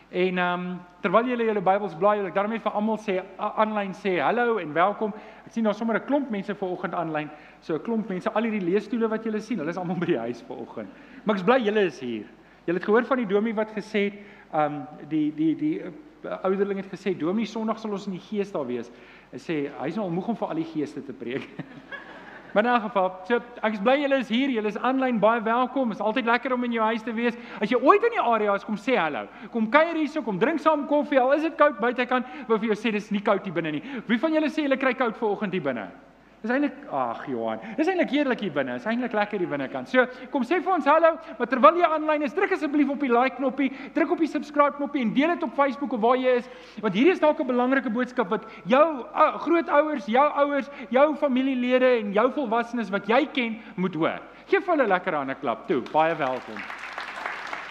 En 0.08 0.38
ehm 0.38 0.60
um, 0.60 0.78
terwyl 1.00 1.26
julle 1.28 1.44
julle 1.44 1.60
Bybels 1.60 1.94
blaai, 2.00 2.22
ek 2.24 2.34
daarmee 2.34 2.62
vir 2.64 2.72
almal 2.72 2.96
sê 2.96 3.18
aanlyn 3.36 3.92
sê 3.92 4.14
hallo 4.24 4.56
en 4.58 4.72
welkom. 4.72 5.12
Ek 5.44 5.52
sien 5.52 5.68
daar 5.68 5.76
sommer 5.76 5.98
'n 5.98 6.06
klomp 6.06 6.30
mense 6.30 6.54
vanoggend 6.54 6.94
aanlyn. 6.94 7.28
So 7.60 7.74
'n 7.74 7.82
klomp 7.82 8.08
mense, 8.08 8.30
al 8.30 8.42
hierdie 8.42 8.64
leesstoele 8.64 9.08
wat 9.08 9.24
julle 9.24 9.40
sien, 9.40 9.58
hulle 9.58 9.70
is 9.70 9.76
almal 9.76 9.96
by 9.96 10.06
die 10.06 10.18
huis 10.18 10.42
vanoggend. 10.48 10.88
Maar 11.24 11.34
ek 11.34 11.40
is 11.40 11.46
bly 11.46 11.60
julle 11.60 11.80
is 11.80 12.00
hier. 12.00 12.24
Julle 12.64 12.78
het 12.78 12.84
gehoor 12.84 13.04
van 13.04 13.16
die 13.16 13.26
domie 13.26 13.54
wat 13.54 13.70
gesê 13.76 14.04
het, 14.08 14.14
ehm 14.52 14.74
um, 14.74 14.86
die 15.08 15.34
die 15.34 15.54
die 15.56 15.82
uh, 15.82 16.42
ouderling 16.42 16.80
het 16.80 16.90
gesê 16.90 17.16
domie 17.16 17.46
Sondag 17.46 17.78
sal 17.78 17.90
ons 17.90 18.06
in 18.06 18.12
die 18.12 18.26
gees 18.30 18.52
daar 18.52 18.66
wees. 18.66 18.90
Hy 19.32 19.38
sê 19.38 19.70
hy's 19.82 19.96
nou 19.96 20.06
al 20.06 20.10
moeg 20.10 20.28
om 20.28 20.36
vir 20.36 20.48
al 20.48 20.54
die 20.54 20.72
geeste 20.72 21.04
te 21.04 21.12
preek. 21.12 21.48
Maar 22.52 22.64
in 22.64 22.70
'n 22.70 22.80
geval, 22.80 23.20
so 23.24 23.40
ek 23.62 23.72
is 23.72 23.80
bly 23.80 24.00
julle 24.00 24.16
is 24.16 24.28
hier. 24.28 24.48
Julle 24.48 24.68
is 24.68 24.78
aanlyn 24.78 25.18
baie 25.18 25.42
welkom. 25.42 25.90
Is 25.90 26.00
altyd 26.00 26.24
lekker 26.24 26.52
om 26.52 26.64
in 26.64 26.72
jou 26.72 26.84
huis 26.84 27.02
te 27.02 27.12
wees. 27.12 27.34
As 27.60 27.70
jy 27.70 27.76
ooit 27.76 28.02
in 28.02 28.10
die 28.10 28.20
area 28.20 28.54
is, 28.54 28.64
kom 28.64 28.76
sê 28.76 28.96
hallo. 28.96 29.28
Kom 29.50 29.70
kuier 29.70 29.94
hierso, 29.94 30.22
kom 30.22 30.38
drink 30.38 30.58
saam 30.58 30.86
koffie. 30.86 31.20
Al 31.20 31.32
is 31.32 31.42
dit 31.42 31.56
koud 31.56 31.78
buitekant, 31.78 32.26
wil 32.48 32.58
vir 32.58 32.66
jou 32.66 32.76
sê 32.76 32.92
dis 32.92 33.10
nie 33.10 33.20
koud 33.20 33.44
hier 33.44 33.54
binne 33.54 33.72
nie. 33.72 33.82
Wie 34.06 34.18
van 34.18 34.32
julle 34.32 34.48
sê 34.48 34.62
julle 34.62 34.76
kry 34.76 34.94
koud 34.94 35.16
vanoggend 35.16 35.52
hier 35.52 35.62
binne? 35.62 35.90
Dis 36.38 36.52
eintlik 36.54 36.74
ag 36.94 37.24
Johan. 37.26 37.58
Dis 37.74 37.88
eintlik 37.90 38.12
heerlik 38.14 38.42
hier 38.44 38.52
binne. 38.54 38.76
Dis 38.78 38.84
eintlik 38.86 39.14
lekker 39.16 39.42
hier 39.42 39.50
binnekant. 39.50 39.88
So, 39.90 40.04
kom 40.30 40.44
sê 40.46 40.60
vir 40.62 40.74
ons 40.76 40.86
hallo, 40.86 41.16
maar 41.34 41.48
terwyl 41.50 41.80
jy 41.80 41.88
aanlyn 41.88 42.22
is, 42.28 42.36
druk 42.36 42.54
asseblief 42.54 42.92
op 42.94 43.02
die 43.02 43.10
like 43.10 43.40
knoppie, 43.40 43.72
druk 43.96 44.12
op 44.14 44.22
die 44.22 44.30
subscribe 44.30 44.78
knoppie 44.78 45.02
en 45.02 45.10
deel 45.16 45.32
dit 45.34 45.42
op 45.48 45.56
Facebook 45.58 45.96
of 45.96 46.04
waar 46.04 46.20
jy 46.20 46.36
is, 46.38 46.46
want 46.84 46.94
hierdie 46.94 47.16
is 47.16 47.24
dalk 47.24 47.42
'n 47.42 47.50
belangrike 47.50 47.90
boodskap 47.90 48.30
wat 48.30 48.46
jou 48.70 48.86
uh, 49.02 49.34
grootouers, 49.42 50.06
jou 50.06 50.28
ouers, 50.44 50.70
jou 50.94 51.08
familielede 51.16 51.90
en 52.04 52.14
jou 52.14 52.30
volwassenes 52.38 52.94
wat 52.94 53.10
jy 53.10 53.26
ken 53.34 53.58
moet 53.74 53.94
hoor. 53.94 54.22
Geef 54.46 54.66
hulle 54.66 54.86
lekker 54.86 55.14
aan 55.14 55.30
'n 55.30 55.40
klap 55.40 55.66
toe. 55.66 55.82
Baie 55.92 56.14
welkom. 56.14 56.62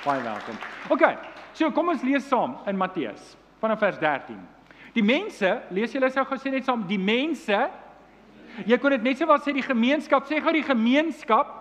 Baie 0.04 0.22
welkom. 0.22 0.56
OK. 0.90 1.16
So, 1.54 1.72
kom 1.72 1.88
ons 1.90 2.04
lees 2.04 2.28
saam 2.28 2.58
in 2.68 2.78
Matteus 2.78 3.38
vanaf 3.62 3.80
vers 3.80 3.98
13. 3.98 4.36
Die 4.94 5.04
mense, 5.04 5.62
lees 5.70 5.94
julle 5.94 6.10
sou 6.10 6.26
gesê 6.26 6.52
net 6.52 6.66
saam, 6.66 6.84
die 6.88 7.00
mense 7.00 7.70
Jy 8.66 8.78
kon 8.82 8.96
dit 8.96 9.06
net 9.06 9.20
sê 9.20 9.28
wat 9.30 9.46
sê 9.46 9.54
die 9.54 9.66
gemeenskap, 9.66 10.26
sê 10.26 10.42
gou 10.42 10.54
die 10.56 10.66
gemeenskap. 10.66 11.54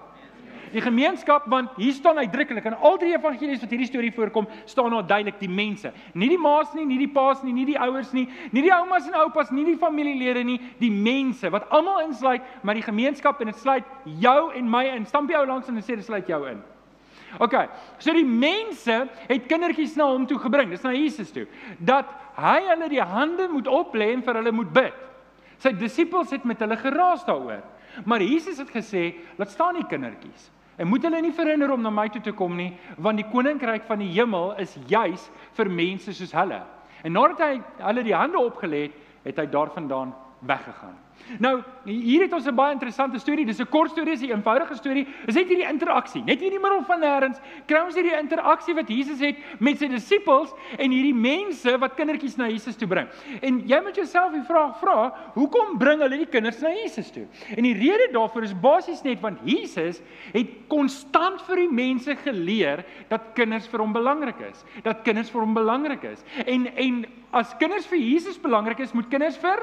Die 0.72 0.82
gemeenskap 0.82 1.44
want 1.48 1.76
hier 1.78 1.94
staan 1.94 2.18
uitdruklik 2.18 2.64
in 2.66 2.74
al 2.74 2.96
drie 2.98 3.14
evangelies 3.14 3.60
wat 3.62 3.70
hierdie 3.70 3.88
storie 3.88 4.12
voorkom, 4.12 4.48
staan 4.66 4.90
daar 4.92 5.06
duidelik 5.06 5.38
die 5.40 5.50
mense. 5.50 5.92
Nie 6.14 6.28
die 6.32 6.40
ma's 6.40 6.72
nie, 6.74 6.86
nie 6.88 6.98
die 6.98 7.10
pa's 7.12 7.42
nie, 7.46 7.54
nie 7.54 7.66
die 7.68 7.78
ouers 7.80 8.10
nie, 8.16 8.26
nie 8.52 8.64
die 8.66 8.72
oumas 8.74 9.06
en 9.06 9.18
oupas 9.22 9.52
nie, 9.54 9.64
die 9.68 9.78
familielede 9.80 10.42
nie, 10.44 10.58
die 10.80 10.90
mense 10.90 11.50
wat 11.54 11.68
almal 11.74 12.02
insluit, 12.06 12.44
maar 12.62 12.78
die 12.78 12.86
gemeenskap 12.86 13.40
en 13.40 13.52
dit 13.52 13.60
sluit 13.62 13.86
jou 14.20 14.40
en 14.58 14.70
my 14.70 14.86
in. 14.96 15.06
Stamp 15.06 15.30
jy 15.30 15.38
ou 15.38 15.46
langs 15.48 15.70
en 15.70 15.78
sê 15.82 15.96
dit 16.00 16.06
sluit 16.06 16.28
jou 16.28 16.42
in. 16.50 16.64
OK. 17.42 17.56
So 18.00 18.14
die 18.16 18.26
mense 18.26 19.02
het 19.26 19.48
kindertjies 19.50 19.96
na 19.98 20.08
hom 20.10 20.26
toe 20.28 20.38
gebring. 20.40 20.70
Dis 20.72 20.84
na 20.86 20.94
Jesus 20.96 21.32
toe. 21.34 21.46
Dat 21.78 22.10
hy 22.38 22.60
hulle 22.70 22.88
die 22.92 23.02
hande 23.02 23.48
moet 23.52 23.68
oplê 23.70 24.12
en 24.14 24.24
vir 24.24 24.40
hulle 24.40 24.54
moet 24.56 24.72
bid. 24.72 25.02
Sy 25.58 25.72
disippels 25.72 26.30
het 26.30 26.44
met 26.44 26.60
hulle 26.60 26.76
geraas 26.76 27.24
daaroor. 27.24 27.62
Maar 28.04 28.22
Jesus 28.22 28.58
het 28.58 28.70
gesê, 28.70 29.14
"Laat 29.38 29.50
staan 29.50 29.74
die 29.74 29.86
kindertjies. 29.86 30.50
En 30.76 30.86
moet 30.86 31.02
hulle 31.02 31.20
nie 31.20 31.32
verhinder 31.32 31.72
om 31.72 31.82
na 31.82 31.90
my 31.90 32.08
toe 32.08 32.20
te 32.20 32.32
kom 32.32 32.56
nie, 32.56 32.76
want 32.98 33.16
die 33.16 33.30
koninkryk 33.30 33.84
van 33.84 33.98
die 33.98 34.12
hemel 34.12 34.54
is 34.58 34.76
juis 34.86 35.30
vir 35.52 35.70
mense 35.70 36.12
soos 36.12 36.32
hulle." 36.32 36.62
En 37.02 37.12
nadat 37.12 37.38
hy 37.38 37.62
hulle 37.78 38.02
die 38.02 38.14
hande 38.14 38.38
opgelê 38.38 38.82
het, 38.82 38.92
het 39.24 39.36
hy 39.36 39.46
daarvandaan 39.46 40.14
weggegaan. 40.40 41.05
Nou, 41.42 41.58
hier 41.84 42.22
het 42.22 42.32
ons 42.32 42.46
'n 42.46 42.54
baie 42.54 42.72
interessante 42.72 43.18
storie. 43.18 43.44
Dis 43.44 43.60
'n 43.60 43.68
kort 43.68 43.90
storie, 43.90 44.16
dis 44.16 44.22
'n 44.22 44.32
eenvoudige 44.32 44.74
storie. 44.74 45.06
Dis 45.26 45.34
net 45.34 45.48
hierdie 45.48 45.68
interaksie. 45.68 46.22
Net 46.24 46.38
hier 46.38 46.52
in 46.52 46.60
die 46.60 46.68
middel 46.68 46.84
van 46.84 47.00
nêrens 47.00 47.40
kry 47.66 47.80
ons 47.84 47.94
hierdie 47.94 48.18
interaksie 48.18 48.74
wat 48.74 48.88
Jesus 48.88 49.20
het 49.20 49.36
met 49.58 49.78
sy 49.78 49.88
disippels 49.88 50.54
en 50.78 50.90
hierdie 50.90 51.14
mense 51.14 51.78
wat 51.78 51.94
kindertjies 51.94 52.36
na 52.36 52.48
Jesus 52.48 52.76
toe 52.76 52.88
bring. 52.88 53.08
En 53.42 53.62
jy 53.66 53.80
moet 53.82 53.96
jouself 53.96 54.32
die 54.32 54.42
vraag 54.42 54.78
vra, 54.78 55.12
hoekom 55.34 55.78
bring 55.78 56.00
hulle 56.00 56.16
die 56.16 56.26
kinders 56.26 56.60
na 56.60 56.68
Jesus 56.68 57.10
toe? 57.10 57.26
En 57.56 57.62
die 57.62 57.74
rede 57.74 58.12
daarvoor 58.12 58.42
is 58.42 58.60
basies 58.60 59.02
net 59.02 59.20
want 59.20 59.38
Jesus 59.44 60.00
het 60.32 60.46
konstant 60.68 61.42
vir 61.42 61.56
die 61.56 61.72
mense 61.72 62.16
geleer 62.16 62.84
dat 63.08 63.34
kinders 63.34 63.66
vir 63.66 63.80
hom 63.80 63.92
belangrik 63.92 64.40
is. 64.40 64.64
Dat 64.82 65.02
kinders 65.02 65.30
vir 65.30 65.40
hom 65.40 65.54
belangrik 65.54 66.02
is. 66.04 66.24
En 66.46 66.66
en 66.76 67.06
as 67.32 67.56
kinders 67.58 67.86
vir 67.86 67.98
Jesus 67.98 68.38
belangrik 68.40 68.78
is, 68.78 68.92
moet 68.92 69.08
kinders 69.08 69.36
vir 69.36 69.62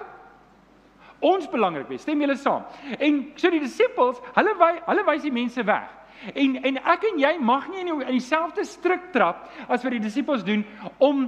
ons 1.23 1.49
belangrik 1.49 1.89
wees. 1.89 2.03
Stem 2.03 2.21
julle 2.21 2.35
saam? 2.39 2.65
En 2.99 3.19
so 3.39 3.51
die 3.53 3.61
disippels, 3.63 4.21
hulle 4.35 4.55
wy, 4.59 4.71
hulle 4.87 5.05
wys 5.07 5.25
die 5.25 5.33
mense 5.33 5.63
weg. 5.67 5.91
En 6.33 6.55
en 6.63 6.79
ek 6.93 7.07
en 7.09 7.19
jy 7.19 7.33
mag 7.43 7.67
nie 7.71 7.81
in, 7.83 7.91
die, 7.91 8.05
in 8.05 8.17
dieselfde 8.19 8.63
struik 8.67 9.09
trap 9.15 9.47
as 9.67 9.83
wat 9.83 9.91
die 9.95 10.03
disippels 10.03 10.45
doen 10.47 10.63
om 11.03 11.25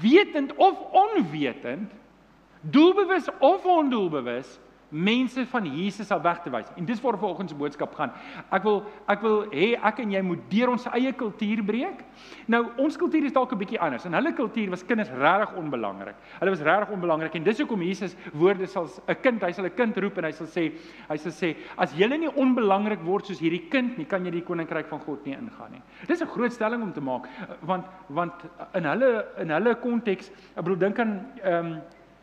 wetend 0.00 0.54
of 0.56 0.80
onwetend 0.96 1.92
doelbewus 2.60 3.28
of 3.38 3.66
ondoelbewus 3.66 4.58
mense 4.90 5.46
van 5.46 5.66
Jesus 5.66 6.10
af 6.10 6.22
weg 6.22 6.40
te 6.42 6.50
wys. 6.50 6.68
En 6.76 6.84
dis 6.84 7.00
waar 7.00 7.18
vanoggend 7.18 7.50
se 7.50 7.56
boodskap 7.56 7.94
gaan. 7.94 8.12
Ek 8.50 8.62
wil 8.66 8.82
ek 9.10 9.22
wil 9.22 9.44
hê 9.54 9.72
ek 9.78 10.02
en 10.02 10.10
jy 10.10 10.22
moet 10.26 10.42
deur 10.50 10.72
ons 10.74 10.86
eie 10.92 11.12
kultuur 11.12 11.62
breek. 11.66 12.02
Nou 12.50 12.64
ons 12.82 12.96
kultuur 12.98 13.24
is 13.24 13.32
dalk 13.32 13.52
'n 13.52 13.58
bietjie 13.58 13.80
anders. 13.80 14.04
In 14.04 14.14
hulle 14.14 14.32
kultuur 14.34 14.70
was 14.70 14.84
kinders 14.84 15.10
regtig 15.10 15.56
onbelangrik. 15.56 16.16
Hulle 16.40 16.50
was 16.50 16.60
regtig 16.60 16.90
onbelangrik 16.90 17.34
en 17.34 17.44
dis 17.44 17.58
hoekom 17.58 17.82
Jesus 17.82 18.16
woorde 18.32 18.66
sal 18.66 18.88
'n 19.08 19.14
kind, 19.22 19.42
hy 19.42 19.52
sal 19.52 19.64
'n 19.64 19.74
kind 19.74 19.96
roep 19.96 20.18
en 20.18 20.24
hy 20.24 20.32
sal 20.32 20.46
sê, 20.46 20.72
hy 21.08 21.16
sal 21.16 21.32
sê 21.32 21.56
as 21.78 21.92
jy 21.92 22.06
nie 22.08 22.28
onbelangrik 22.28 23.02
word 23.04 23.26
soos 23.26 23.40
hierdie 23.40 23.68
kind 23.70 23.96
nie, 23.98 24.04
kan 24.04 24.24
jy 24.24 24.30
die 24.30 24.42
koninkryk 24.42 24.88
van 24.88 25.00
God 25.00 25.24
nie 25.26 25.34
ingaan 25.34 25.70
nie. 25.72 25.82
Dis 26.06 26.20
'n 26.22 26.26
groot 26.26 26.52
stelling 26.52 26.82
om 26.82 26.92
te 26.92 27.00
maak 27.00 27.28
want 27.62 27.86
want 28.08 28.32
in 28.74 28.84
hulle 28.84 29.26
in 29.38 29.50
hulle 29.50 29.74
konteks, 29.74 30.30
ek 30.56 30.64
bedoel 30.64 30.78
dink 30.78 30.98
aan 30.98 31.26
ehm 31.42 31.66
um, 31.66 31.80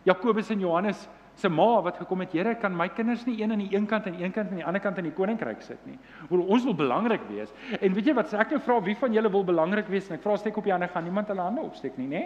Jakobus 0.07 0.49
en 0.51 0.59
Johannes 0.59 1.09
se 1.37 1.49
ma 1.49 1.81
wat 1.85 1.99
gekom 2.01 2.23
het, 2.25 2.33
Here, 2.33 2.55
kan 2.57 2.73
my 2.75 2.87
kinders 2.89 3.25
nie 3.27 3.37
een 3.41 3.51
aan 3.53 3.61
die 3.61 3.69
een 3.75 3.85
kant 3.85 4.07
en 4.09 4.17
een 4.17 4.33
kant 4.33 4.49
aan 4.49 4.57
die 4.57 4.65
ander 4.65 4.81
kant 4.81 4.97
in 4.97 5.05
die 5.09 5.13
koninkryk 5.13 5.61
sit 5.61 5.85
nie. 5.85 5.97
Wil 6.31 6.41
ons 6.41 6.65
wil 6.65 6.75
belangrik 6.75 7.21
wees. 7.29 7.53
En 7.79 7.93
weet 7.93 8.09
jy 8.09 8.15
wat, 8.17 8.33
ek 8.33 8.55
nou 8.55 8.59
vra 8.65 8.79
wie 8.81 8.97
van 8.97 9.13
julle 9.13 9.29
wil 9.31 9.45
belangrik 9.45 9.89
wees 9.93 10.09
en 10.09 10.17
ek 10.17 10.25
vra 10.25 10.37
steek 10.41 10.57
op 10.57 10.65
die 10.65 10.73
hande 10.73 10.89
gaan 10.89 11.05
niemand 11.05 11.29
hulle 11.29 11.45
hande 11.45 11.61
opsteek 11.61 11.97
nie, 12.01 12.07
nê? 12.09 12.23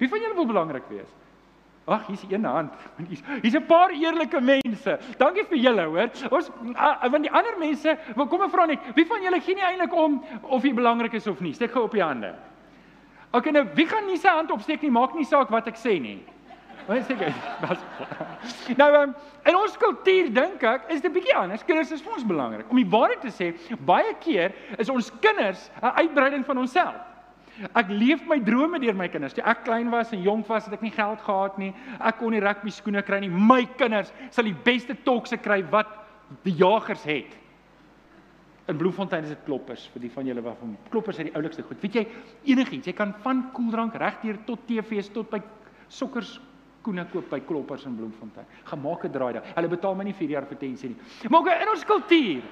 Wie 0.00 0.08
van 0.08 0.20
julle 0.20 0.36
wil 0.36 0.48
belangrik 0.50 0.88
wees? 0.92 1.08
Ag, 1.90 2.04
hier's 2.06 2.24
een 2.28 2.44
hand. 2.44 2.74
Hier's 3.08 3.22
hier's 3.42 3.56
'n 3.56 3.66
paar 3.66 3.90
eerlike 3.90 4.40
mense. 4.40 4.98
Dankie 5.18 5.44
vir 5.44 5.58
julle, 5.58 5.84
hoor. 5.84 6.10
Ons 6.30 6.50
want 7.10 7.22
die 7.24 7.32
ander 7.32 7.56
mense, 7.58 7.96
kom 8.14 8.42
ek 8.42 8.52
vra 8.52 8.66
net, 8.66 8.78
wie 8.94 9.06
van 9.06 9.22
julle 9.22 9.40
gee 9.40 9.54
nie 9.54 9.64
eintlik 9.64 9.92
om 9.92 10.22
of 10.42 10.62
jy 10.62 10.74
belangrik 10.74 11.14
is 11.14 11.26
of 11.26 11.40
nie? 11.40 11.52
Steek 11.52 11.72
gou 11.72 11.84
op 11.84 11.92
die 11.92 12.04
hande. 12.04 12.34
OK, 13.32 13.50
nou 13.50 13.64
wie 13.74 13.86
gaan 13.86 14.06
nie 14.06 14.18
sy 14.18 14.28
hand 14.28 14.50
opsteek 14.50 14.82
nie? 14.82 14.90
Maak 14.90 15.14
nie 15.14 15.24
saak 15.24 15.50
wat 15.50 15.66
ek 15.66 15.76
sê 15.76 16.00
nie. 16.00 16.20
Wat 16.88 17.04
sê 17.06 17.16
jy? 17.18 17.30
Nou 18.78 18.88
um, 19.02 19.12
in 19.48 19.58
ons 19.58 19.76
kultuur 19.80 20.30
dink 20.34 20.64
ek 20.64 20.88
is 20.94 21.02
dit 21.04 21.12
bietjie 21.12 21.36
anders. 21.36 21.64
Kinders 21.66 21.92
is 21.94 22.02
vir 22.04 22.16
ons 22.16 22.26
belangrik. 22.26 22.70
Om 22.70 22.80
die 22.80 22.88
waarheid 22.90 23.22
te 23.24 23.32
sê, 23.34 23.52
baie 23.86 24.14
keer 24.22 24.54
is 24.78 24.90
ons 24.92 25.12
kinders 25.20 25.70
'n 25.80 25.94
uitbreiding 26.02 26.44
van 26.46 26.58
onsself. 26.64 26.98
Ek 27.76 27.90
leef 27.92 28.22
my 28.28 28.38
drome 28.40 28.78
deur 28.80 28.96
my 28.96 29.08
kinders. 29.12 29.34
Toe 29.36 29.44
ek 29.44 29.64
klein 29.66 29.90
was 29.92 30.12
en 30.12 30.22
jonk 30.24 30.46
was, 30.48 30.64
het 30.64 30.78
ek 30.78 30.84
nie 30.86 30.94
geld 30.94 31.20
gehad 31.20 31.58
nie. 31.58 31.74
Ek 31.98 32.18
kon 32.18 32.32
nie 32.32 32.40
rugby 32.40 32.72
skoene 32.72 33.02
kry 33.04 33.20
nie. 33.20 33.28
My 33.28 33.64
kinders 33.76 34.12
sal 34.30 34.44
die 34.48 34.56
beste 34.56 34.96
tokse 35.04 35.36
kry 35.36 35.60
wat 35.70 35.90
die 36.46 36.54
jagers 36.56 37.04
het. 37.04 37.36
In 38.70 38.78
Bloemfontein 38.78 39.26
is 39.26 39.34
dit 39.34 39.44
kloppers 39.44 39.88
vir 39.92 40.04
die 40.06 40.12
van 40.14 40.28
julle 40.30 40.44
wat 40.44 40.60
van 40.60 40.76
kloppers 40.92 41.18
is 41.18 41.28
die 41.28 41.34
oulikste 41.36 41.64
goed. 41.66 41.80
Weet 41.82 41.98
jy 41.98 42.06
enigiets, 42.54 42.86
jy 42.86 42.94
kan 42.96 43.12
van 43.24 43.48
koeldrank 43.52 43.96
regdeur 43.98 44.38
tot 44.46 44.62
TV's 44.68 45.10
tot 45.12 45.30
by 45.32 45.42
sokkers 45.90 46.38
koene 46.82 47.06
koop 47.12 47.30
by 47.30 47.40
Kloppers 47.40 47.84
in 47.84 47.96
Bloemfontein. 47.96 48.46
Gemaak 48.64 49.04
'n 49.04 49.12
draai 49.12 49.32
daar. 49.32 49.52
Hulle 49.54 49.68
betaal 49.68 49.94
my 49.94 50.04
nie 50.04 50.14
4 50.14 50.28
jaar 50.28 50.42
advertensie 50.42 50.88
nie. 50.88 50.98
Maar 51.28 51.40
okay, 51.40 51.62
in 51.62 51.68
ons 51.68 51.84
kultuur 51.84 52.42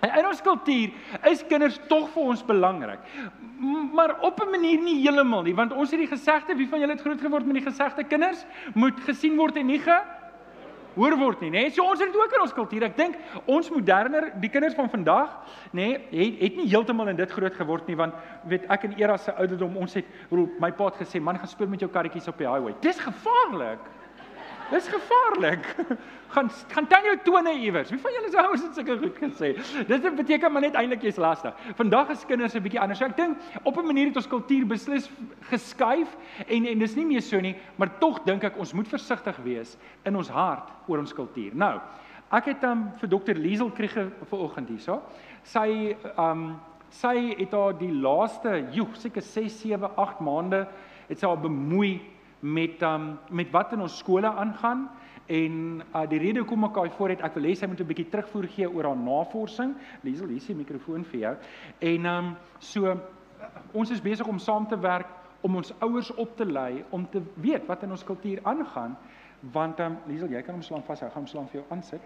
In 0.00 0.26
ons 0.26 0.40
kultuur 0.40 0.92
is 1.28 1.42
kinders 1.44 1.76
tog 1.90 2.06
vir 2.14 2.28
ons 2.32 2.42
belangrik. 2.46 3.00
Maar 3.92 4.16
op 4.24 4.40
'n 4.40 4.50
manier 4.50 4.80
nie 4.80 5.02
heeltemal 5.02 5.42
nie, 5.42 5.54
want 5.54 5.72
ons 5.72 5.90
het 5.90 6.00
die 6.00 6.08
gesegde, 6.08 6.56
wie 6.56 6.68
van 6.68 6.80
julle 6.80 6.92
het 6.92 7.00
groot 7.00 7.20
geword 7.20 7.46
met 7.46 7.54
die 7.54 7.70
gesegde 7.70 8.04
kinders 8.04 8.46
moet 8.74 9.00
gesien 9.00 9.36
word 9.36 9.56
en 9.56 9.66
nie 9.66 9.78
ge 9.78 10.00
hoor 10.94 11.16
word 11.20 11.44
nie, 11.44 11.50
nê? 11.50 11.64
Nee? 11.66 11.74
So 11.74 11.84
ons 11.84 12.00
het 12.00 12.10
dit 12.10 12.18
ook 12.20 12.34
in 12.36 12.44
ons 12.44 12.56
kultuur. 12.56 12.86
Ek 12.88 12.96
dink 12.98 13.16
ons 13.46 13.70
moderner, 13.70 14.30
die 14.42 14.50
kinders 14.52 14.76
van 14.78 14.90
vandag, 14.92 15.36
nê, 15.70 15.86
nee, 15.86 16.00
het, 16.24 16.40
het 16.40 16.58
nie 16.60 16.68
heeltemal 16.72 17.12
in 17.12 17.20
dit 17.20 17.36
groot 17.36 17.56
geword 17.56 17.88
nie, 17.90 17.98
want 18.00 18.16
weet 18.50 18.66
ek 18.72 18.88
in 18.88 18.98
era 19.00 19.16
se 19.20 19.34
ouderdom 19.34 19.78
ons 19.80 19.98
het, 19.98 20.18
my 20.30 20.72
pa 20.76 20.90
het 20.90 21.00
gesê, 21.04 21.22
man, 21.22 21.38
gaan 21.38 21.50
speel 21.50 21.70
met 21.70 21.82
jou 21.84 21.90
karretjies 21.92 22.28
op 22.30 22.40
die 22.40 22.48
highway. 22.48 22.74
Dis 22.84 23.00
gevaarlik. 23.02 23.88
Dis 24.70 24.88
gevaarlik. 24.88 25.74
gaan 26.30 26.50
gaan 26.68 26.86
dan 26.88 27.02
jou 27.02 27.18
tone 27.24 27.52
iewers. 27.52 27.90
Wie 27.90 27.98
van 27.98 28.12
julle 28.12 28.30
se 28.30 28.38
ouers 28.42 28.62
het 28.62 28.74
sulke 28.74 28.98
goed 28.98 29.16
gesê? 29.18 29.50
Dit 29.86 30.14
beteken 30.16 30.52
maar 30.52 30.62
net 30.62 30.76
eintlik 30.78 31.02
jy's 31.02 31.18
lastig. 31.18 31.54
Vandag 31.78 32.12
is 32.14 32.24
kinders 32.26 32.54
'n 32.54 32.62
bietjie 32.62 32.80
anders. 32.80 32.98
So 32.98 33.04
ek 33.04 33.16
dink 33.16 33.38
op 33.62 33.78
'n 33.78 33.86
manier 33.86 34.06
het 34.06 34.16
ons 34.16 34.28
kultuur 34.28 34.66
beslis 34.66 35.10
geskuif 35.50 36.16
en 36.46 36.66
en 36.66 36.78
dis 36.78 36.94
nie 36.96 37.06
meer 37.06 37.22
so 37.22 37.40
nie, 37.40 37.56
maar 37.76 37.98
tog 37.98 38.22
dink 38.24 38.44
ek 38.44 38.58
ons 38.58 38.72
moet 38.72 38.88
versigtig 38.88 39.36
wees 39.42 39.76
in 40.04 40.16
ons 40.16 40.28
hart 40.28 40.70
oor 40.86 40.98
ons 40.98 41.14
kultuur. 41.14 41.50
Nou, 41.54 41.80
ek 42.30 42.44
het 42.44 42.64
um, 42.64 42.90
vir 43.00 43.08
dokter 43.08 43.34
Liesel 43.34 43.70
Kriege 43.70 44.10
vanoggend 44.30 44.68
hierso. 44.68 45.02
Sy 45.42 45.96
um 46.16 46.60
sy 46.90 47.34
het 47.38 47.52
haar 47.52 47.78
die 47.78 47.92
laaste, 47.92 48.66
joe, 48.72 48.88
seker 48.94 49.22
6, 49.22 49.60
7, 49.60 49.90
8 49.96 50.20
maande 50.20 50.66
het 51.08 51.18
sy 51.18 51.26
al 51.26 51.36
bemoei 51.36 52.00
met 52.40 52.82
um 52.82 53.18
met 53.28 53.50
wat 53.50 53.72
in 53.72 53.80
ons 53.80 53.98
skole 53.98 54.26
aangaan 54.26 54.88
en 55.26 55.82
uh 55.94 56.08
die 56.08 56.18
rede 56.18 56.40
hoekom 56.40 56.64
ek 56.64 56.74
daai 56.74 56.90
voor 56.96 57.14
het 57.14 57.22
ek 57.26 57.36
wil 57.38 57.48
hê 57.48 57.54
sy 57.54 57.66
moet 57.66 57.80
'n 57.80 57.86
bietjie 57.86 58.08
terugvoer 58.08 58.48
gee 58.48 58.70
oor 58.70 58.84
haar 58.84 58.96
navorsing. 58.96 59.74
Liesel, 60.02 60.26
hier 60.26 60.36
is 60.36 60.46
die 60.46 60.54
mikrofoon 60.54 61.04
vir 61.04 61.20
jou. 61.20 61.36
En 61.78 62.06
um 62.06 62.36
so 62.58 62.96
ons 63.72 63.90
is 63.90 64.00
besig 64.00 64.26
om 64.26 64.38
saam 64.38 64.66
te 64.66 64.78
werk 64.78 65.06
om 65.40 65.56
ons 65.56 65.72
ouers 65.80 66.14
op 66.14 66.36
te 66.36 66.44
lei 66.44 66.84
om 66.90 67.08
te 67.10 67.22
weet 67.34 67.66
wat 67.66 67.82
in 67.82 67.90
ons 67.90 68.04
kultuur 68.04 68.40
aangaan 68.42 68.96
want 69.52 69.80
um 69.80 69.96
Liesel, 70.06 70.28
jy 70.28 70.42
kan 70.42 70.54
hom 70.54 70.62
slaan 70.62 70.82
vas. 70.82 71.02
Ek 71.02 71.12
gaan 71.12 71.22
hom 71.22 71.26
slaan 71.26 71.48
vir 71.48 71.60
jou 71.60 71.70
aansit. 71.70 72.00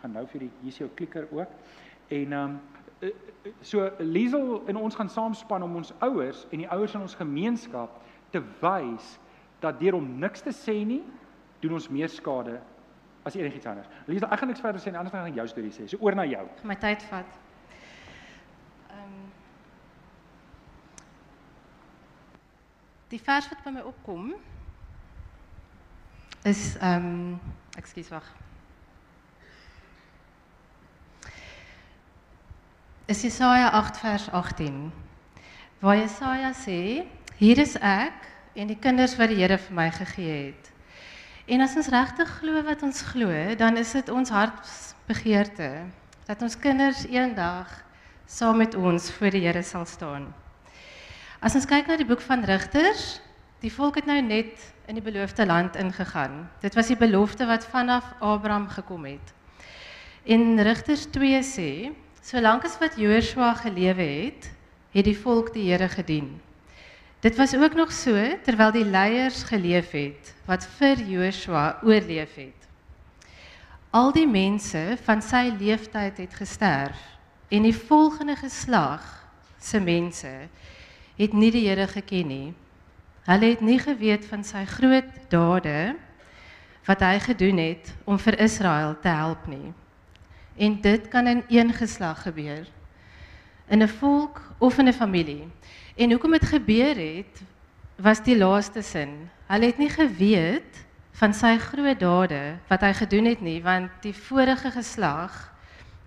Gaan 0.00 0.12
nou 0.12 0.26
vir 0.26 0.40
die 0.40 0.50
hier 0.60 0.68
is 0.68 0.78
jou 0.78 0.88
klikker 0.94 1.28
ook. 1.30 1.48
En 2.08 2.32
um 2.32 2.60
so 3.60 3.90
Liesel 3.98 4.62
en 4.66 4.76
ons 4.76 4.94
gaan 4.94 5.08
saamspan 5.08 5.62
om 5.62 5.76
ons 5.76 5.92
ouers 5.98 6.46
en 6.50 6.58
die 6.58 6.68
ouers 6.68 6.94
in 6.94 7.00
ons 7.00 7.14
gemeenskap 7.14 8.00
te 8.30 8.42
wys 8.60 9.18
dat 9.64 9.80
deur 9.80 9.96
om 9.98 10.06
niks 10.20 10.44
te 10.44 10.52
sê 10.54 10.76
nie, 10.86 11.02
doen 11.62 11.78
ons 11.78 11.88
meer 11.92 12.12
skade 12.12 12.58
as 13.24 13.36
enigiets 13.38 13.68
anders. 13.70 13.88
Liesel, 14.06 14.28
ek 14.28 14.42
gaan 14.42 14.50
niks 14.52 14.62
verder 14.64 14.82
sê 14.82 14.92
nie, 14.92 15.00
anders 15.00 15.14
gaan 15.14 15.30
ek 15.30 15.38
jou 15.40 15.46
storie 15.48 15.72
sê. 15.72 15.86
So 15.88 16.00
oor 16.04 16.16
na 16.18 16.26
jou. 16.28 16.44
My 16.68 16.76
tyd 16.80 17.04
vat. 17.08 17.40
Ehm 18.90 19.06
um, 19.06 19.22
Die 23.12 23.20
vers 23.22 23.46
wat 23.46 23.60
by 23.62 23.70
my 23.70 23.82
opkom 23.86 24.32
is 26.48 26.74
ehm 26.80 27.04
um, 27.06 27.54
ekskuus 27.78 28.10
wag. 28.10 28.26
Is 33.06 33.22
Jesaja 33.22 33.70
8 33.78 34.00
vers 34.00 34.28
18. 34.32 34.92
Waar 35.84 35.96
Jesaja 36.00 36.52
sê, 36.56 37.04
hier 37.36 37.58
is 37.60 37.76
ek 37.76 38.33
en 38.54 38.70
die 38.70 38.78
kinders 38.78 39.16
wat 39.18 39.32
die 39.32 39.40
Here 39.42 39.58
vir 39.58 39.74
my 39.74 39.88
gegee 39.90 40.36
het. 40.46 40.70
En 41.50 41.60
as 41.60 41.74
ons 41.76 41.90
regtig 41.92 42.30
glo 42.38 42.62
wat 42.64 42.82
ons 42.86 43.02
glo, 43.10 43.30
dan 43.58 43.76
is 43.76 43.92
dit 43.92 44.08
ons 44.08 44.30
hartsbegeerte 44.32 45.70
dat 46.24 46.42
ons 46.42 46.56
kinders 46.56 47.02
eendag 47.10 47.68
saam 48.26 48.62
met 48.62 48.74
ons 48.74 49.10
voor 49.18 49.34
die 49.34 49.42
Here 49.44 49.62
sal 49.62 49.84
staan. 49.86 50.30
As 51.44 51.56
ons 51.58 51.68
kyk 51.68 51.90
na 51.90 51.98
die 52.00 52.08
boek 52.08 52.22
van 52.24 52.46
Rigters, 52.48 53.18
die 53.60 53.72
volk 53.72 53.98
het 54.00 54.08
nou 54.08 54.20
net 54.24 54.62
in 54.88 54.96
die 54.96 55.04
beloofde 55.04 55.44
land 55.46 55.76
ingegaan. 55.76 56.46
Dit 56.62 56.76
was 56.78 56.88
die 56.88 57.00
belofte 57.00 57.44
wat 57.48 57.66
vanaf 57.68 58.14
Abraham 58.20 58.68
gekom 58.72 59.04
het. 59.08 59.34
En 60.24 60.56
Rigters 60.64 61.04
2 61.12 61.42
sê, 61.44 61.70
solank 62.24 62.64
as 62.64 62.78
wat 62.80 62.96
Joshua 62.96 63.52
gelewe 63.60 64.08
het, 64.24 64.48
het 64.96 65.04
die 65.04 65.18
volk 65.18 65.52
die 65.52 65.68
Here 65.68 65.88
gedien. 65.92 66.38
Dit 67.24 67.36
was 67.36 67.56
ook 67.56 67.74
nog 67.74 67.92
so 67.92 68.12
terwyl 68.42 68.72
die 68.72 68.84
leiers 68.84 69.42
geleef 69.48 69.94
het 69.96 70.34
wat 70.44 70.66
vir 70.76 71.00
Joshua 71.08 71.78
oorleef 71.80 72.34
het. 72.36 72.66
Al 73.96 74.12
die 74.12 74.26
mense 74.28 74.98
van 75.06 75.22
sy 75.24 75.48
leeftyd 75.56 76.20
het 76.20 76.34
gesterf 76.36 77.00
en 77.48 77.64
die 77.64 77.76
volgende 77.76 78.36
geslag 78.36 79.06
se 79.56 79.80
mense 79.80 80.34
het 81.16 81.32
nie 81.32 81.48
die 81.54 81.64
Here 81.64 81.86
geken 81.88 82.28
nie. 82.28 82.52
Hulle 83.24 83.54
het 83.54 83.64
nie 83.64 83.78
geweet 83.80 84.28
van 84.28 84.44
sy 84.44 84.66
groot 84.68 85.08
dade 85.32 85.94
wat 86.84 87.00
hy 87.08 87.16
gedoen 87.24 87.56
het 87.70 87.94
om 88.04 88.20
vir 88.20 88.36
Israel 88.36 88.98
te 89.00 89.08
help 89.08 89.48
nie. 89.48 89.72
En 90.60 90.76
dit 90.80 91.08
kan 91.08 91.26
in 91.26 91.40
een 91.48 91.72
geslag 91.72 92.22
gebeur. 92.28 92.68
In 93.72 93.80
'n 93.80 93.88
volk 93.88 94.42
of 94.58 94.78
in 94.78 94.88
'n 94.88 94.92
familie. 94.92 95.48
En 95.94 96.10
hoekom 96.10 96.30
dit 96.30 96.46
gebeur 96.46 96.96
het 96.96 97.42
was 97.96 98.22
die 98.26 98.36
laaste 98.36 98.82
sin. 98.82 99.30
Hulle 99.46 99.66
het 99.70 99.78
nie 99.78 99.90
geweet 99.90 100.82
van 101.14 101.34
sy 101.34 101.54
groot 101.62 102.00
dade 102.00 102.56
wat 102.66 102.82
hy 102.82 102.90
gedoen 102.98 103.28
het 103.30 103.42
nie, 103.44 103.60
want 103.62 103.90
die 104.02 104.14
vorige 104.14 104.72
geslag 104.74 105.36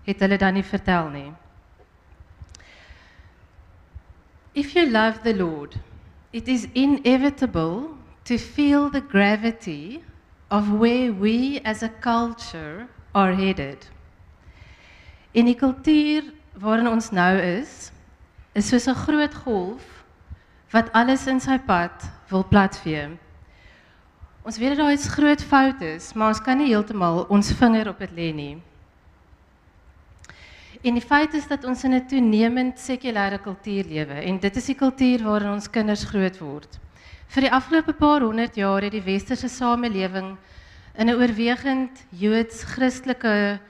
het 0.04 0.20
hulle 0.20 0.36
dan 0.36 0.58
nie 0.58 0.64
vertel 0.64 1.08
nie. 1.12 1.30
If 4.52 4.74
you 4.76 4.90
love 4.90 5.22
the 5.24 5.36
Lord, 5.36 5.78
it 6.32 6.48
is 6.48 6.68
inevitable 6.72 7.96
to 8.24 8.36
feel 8.36 8.90
the 8.90 9.04
gravity 9.08 10.02
of 10.50 10.68
where 10.68 11.12
we 11.12 11.60
as 11.64 11.82
a 11.82 11.88
culture 12.00 12.88
are 13.12 13.32
headed. 13.32 13.88
In 15.32 15.48
die 15.48 15.56
kultuur 15.56 16.28
waarin 16.60 16.88
ons 16.88 17.10
nou 17.10 17.38
is, 17.40 17.88
is 18.58 18.68
soos 18.68 18.88
'n 18.88 18.94
groot 19.06 19.34
golf 19.44 19.84
wat 20.72 20.92
alles 20.92 21.26
in 21.26 21.40
sy 21.40 21.58
pad 21.58 22.04
wil 22.28 22.44
platvee. 22.44 23.18
Ons 24.42 24.58
weet 24.58 24.76
dat 24.76 24.78
daar 24.78 24.92
iets 24.92 25.08
groot 25.08 25.42
fout 25.42 25.80
is, 25.80 26.12
maar 26.12 26.28
ons 26.28 26.40
kan 26.40 26.58
nie 26.58 26.70
heeltemal 26.72 27.26
ons 27.28 27.52
vinger 27.52 27.88
op 27.88 27.98
dit 27.98 28.12
lê 28.16 28.32
nie. 28.34 28.62
En 30.82 30.94
die 30.94 31.02
feit 31.02 31.34
is 31.34 31.46
dat 31.46 31.64
ons 31.64 31.84
in 31.84 31.94
'n 31.94 32.06
toenemend 32.06 32.78
sekulêre 32.78 33.38
kultuur 33.42 33.84
lewe 33.84 34.14
en 34.14 34.38
dit 34.38 34.56
is 34.56 34.66
die 34.66 34.74
kultuur 34.74 35.22
waarin 35.22 35.52
ons 35.52 35.70
kinders 35.70 36.04
groot 36.04 36.38
word. 36.38 36.78
Vir 37.28 37.42
die 37.42 37.52
afgelope 37.52 37.92
paar 37.92 38.20
honderd 38.20 38.54
jaar 38.54 38.82
het 38.82 38.92
die 38.92 39.02
westerse 39.02 39.48
samelewing 39.48 40.36
in 40.94 41.08
'n 41.08 41.14
oorwegend 41.14 42.06
Joods-Christelike 42.10 43.60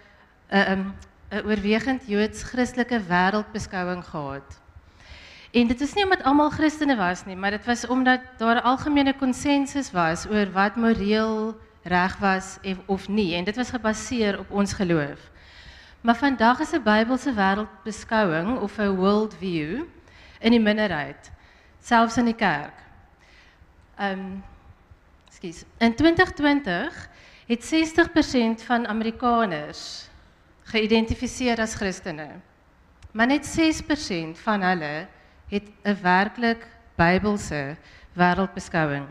'n 0.50 0.56
uh, 0.56 0.72
'n 0.72 0.72
um, 0.72 0.94
oorwegend 1.44 2.02
Joods-Christelike 2.06 3.00
wêreldbeskouing 3.08 4.04
gehad. 4.04 4.60
En 5.58 5.66
dit 5.66 5.80
is 5.80 5.92
nie 5.94 6.04
omdat 6.04 6.22
almal 6.22 6.50
Christene 6.54 6.94
was 6.96 7.24
nie, 7.26 7.34
maar 7.36 7.50
dit 7.50 7.64
was 7.66 7.86
omdat 7.86 8.20
daar 8.38 8.56
'n 8.56 8.68
algemene 8.72 9.14
konsensus 9.14 9.90
was 9.90 10.26
oor 10.26 10.52
wat 10.52 10.76
moreel 10.76 11.58
reg 11.82 12.18
was 12.18 12.58
of 12.86 13.08
nie 13.08 13.34
en 13.34 13.44
dit 13.44 13.56
was 13.56 13.70
gebaseer 13.70 14.38
op 14.38 14.50
ons 14.50 14.72
geloof. 14.72 15.30
Maar 16.00 16.16
vandag 16.16 16.60
is 16.60 16.72
'n 16.72 16.82
Bybelse 16.82 17.32
wêreldbeskouing 17.34 18.58
of 18.58 18.78
'n 18.78 18.96
world 18.96 19.34
view 19.34 19.82
in 20.38 20.50
die 20.50 20.60
minderheid, 20.60 21.30
selfs 21.80 22.16
in 22.16 22.24
die 22.24 22.34
kerk. 22.34 22.74
Ehm 23.96 24.18
um, 24.18 24.44
Skus. 25.30 25.64
In 25.78 25.94
2020 25.94 27.08
het 27.46 27.64
60% 27.64 28.62
van 28.62 28.86
Amerikaners 28.86 30.08
geïdentifiseer 30.62 31.60
as 31.60 31.74
Christene. 31.74 32.28
Maar 33.12 33.26
net 33.26 33.46
6% 33.46 34.38
van 34.38 34.62
hulle 34.62 35.08
het 35.48 35.68
'n 35.84 35.96
werklik 36.02 36.66
Bybelse 36.96 37.76
wêreldbeskouing. 38.12 39.06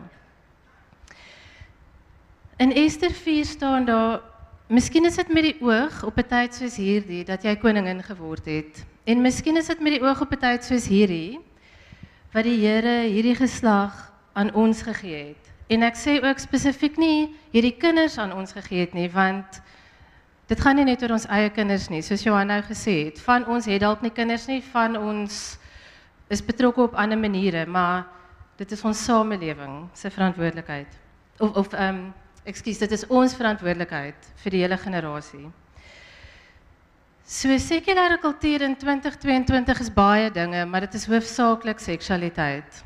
In 2.58 2.72
Ester 2.74 3.12
4 3.12 3.46
staan 3.46 3.86
daar 3.86 4.22
Miskien 4.68 5.06
is 5.06 5.16
dit 5.16 5.30
met 5.32 5.44
die 5.44 5.62
oog 5.64 6.04
op 6.04 6.18
'n 6.20 6.28
tyd 6.28 6.56
soos 6.56 6.76
hierdie 6.76 7.24
dat 7.24 7.44
jy 7.44 7.56
koningin 7.56 8.04
geword 8.04 8.46
het. 8.46 8.86
En 9.06 9.22
miskien 9.22 9.56
is 9.58 9.68
dit 9.68 9.80
met 9.80 9.94
die 9.96 10.02
oog 10.02 10.22
op 10.22 10.32
'n 10.32 10.40
tyd 10.40 10.64
soos 10.64 10.88
hierdie 10.88 11.40
wat 12.34 12.44
die 12.44 12.60
Here 12.60 13.08
hierdie 13.08 13.36
geslag 13.36 14.12
aan 14.34 14.54
ons 14.54 14.82
gegee 14.82 15.28
het. 15.28 15.54
En 15.68 15.84
ek 15.84 15.96
sê 15.96 16.20
ook 16.24 16.40
spesifiek 16.40 16.98
nie 16.98 17.36
hierdie 17.52 17.78
kinders 17.78 18.18
aan 18.18 18.34
ons 18.34 18.52
gegee 18.52 18.80
het 18.80 18.94
nie, 18.94 19.10
want 19.12 19.62
dit 20.48 20.60
gaan 20.60 20.76
nie 20.76 20.86
net 20.86 21.02
oor 21.04 21.12
ons 21.12 21.28
eie 21.28 21.50
kinders 21.50 21.90
nie, 21.90 22.02
soos 22.02 22.24
Johan 22.24 22.48
nou 22.48 22.62
gesê 22.62 23.06
het. 23.06 23.22
Van 23.22 23.48
ons 23.48 23.66
het 23.66 23.80
dalk 23.80 24.02
nie 24.02 24.12
kinders 24.12 24.48
nie, 24.48 24.62
van 24.64 24.98
ons 24.98 25.58
is 26.28 26.46
betrokke 26.46 26.82
op 26.82 26.96
ander 26.96 27.18
maniere, 27.18 27.66
maar 27.66 28.06
dit 28.58 28.72
is 28.72 28.84
ons 28.84 29.04
samelewing 29.04 29.88
se 29.94 30.10
verantwoordelikheid. 30.10 30.98
of 31.40 31.56
of 31.56 31.74
ehm 31.74 31.96
um, 31.96 32.14
ekskuus, 32.44 32.78
dit 32.78 32.92
is 32.92 33.08
ons 33.08 33.36
verantwoordelikheid 33.36 34.28
vir 34.42 34.52
die 34.52 34.62
hele 34.64 34.78
generasie. 34.78 35.50
So 37.28 37.58
sekulêre 37.60 38.18
kultuur 38.24 38.64
in 38.64 38.76
2022 38.80 39.82
is 39.84 39.90
baie 39.92 40.32
dinge, 40.32 40.66
maar 40.66 40.86
dit 40.88 40.94
is 40.94 41.06
hoofsaaklik 41.06 41.80
seksualiteit. 41.80 42.84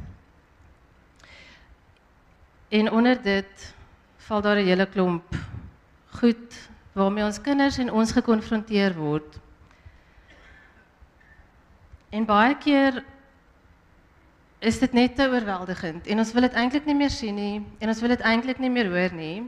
En 2.69 2.91
onder 2.91 3.21
dit 3.21 3.73
val 4.17 4.41
daar 4.41 4.57
'n 4.57 4.65
hele 4.65 4.85
klomp 4.85 5.35
goed 6.09 6.69
waarmee 6.93 7.23
ons 7.23 7.41
kinders 7.41 7.77
en 7.77 7.91
ons 7.91 8.11
gekonfronteer 8.11 8.95
word. 8.95 9.39
En 12.09 12.25
baie 12.25 12.57
keer 12.57 13.03
is 14.61 14.77
dit 14.77 14.93
net 14.93 15.15
te 15.17 15.25
oorweldigend 15.25 16.05
en 16.05 16.21
ons 16.21 16.31
wil 16.35 16.45
dit 16.45 16.57
eintlik 16.61 16.85
nie 16.85 16.95
meer 16.97 17.09
sien 17.09 17.33
nie 17.35 17.61
en 17.81 17.89
ons 17.89 18.01
wil 18.03 18.13
dit 18.13 18.25
eintlik 18.29 18.59
nie 18.61 18.69
meer 18.69 18.91
hoor 18.93 19.13
nie. 19.17 19.43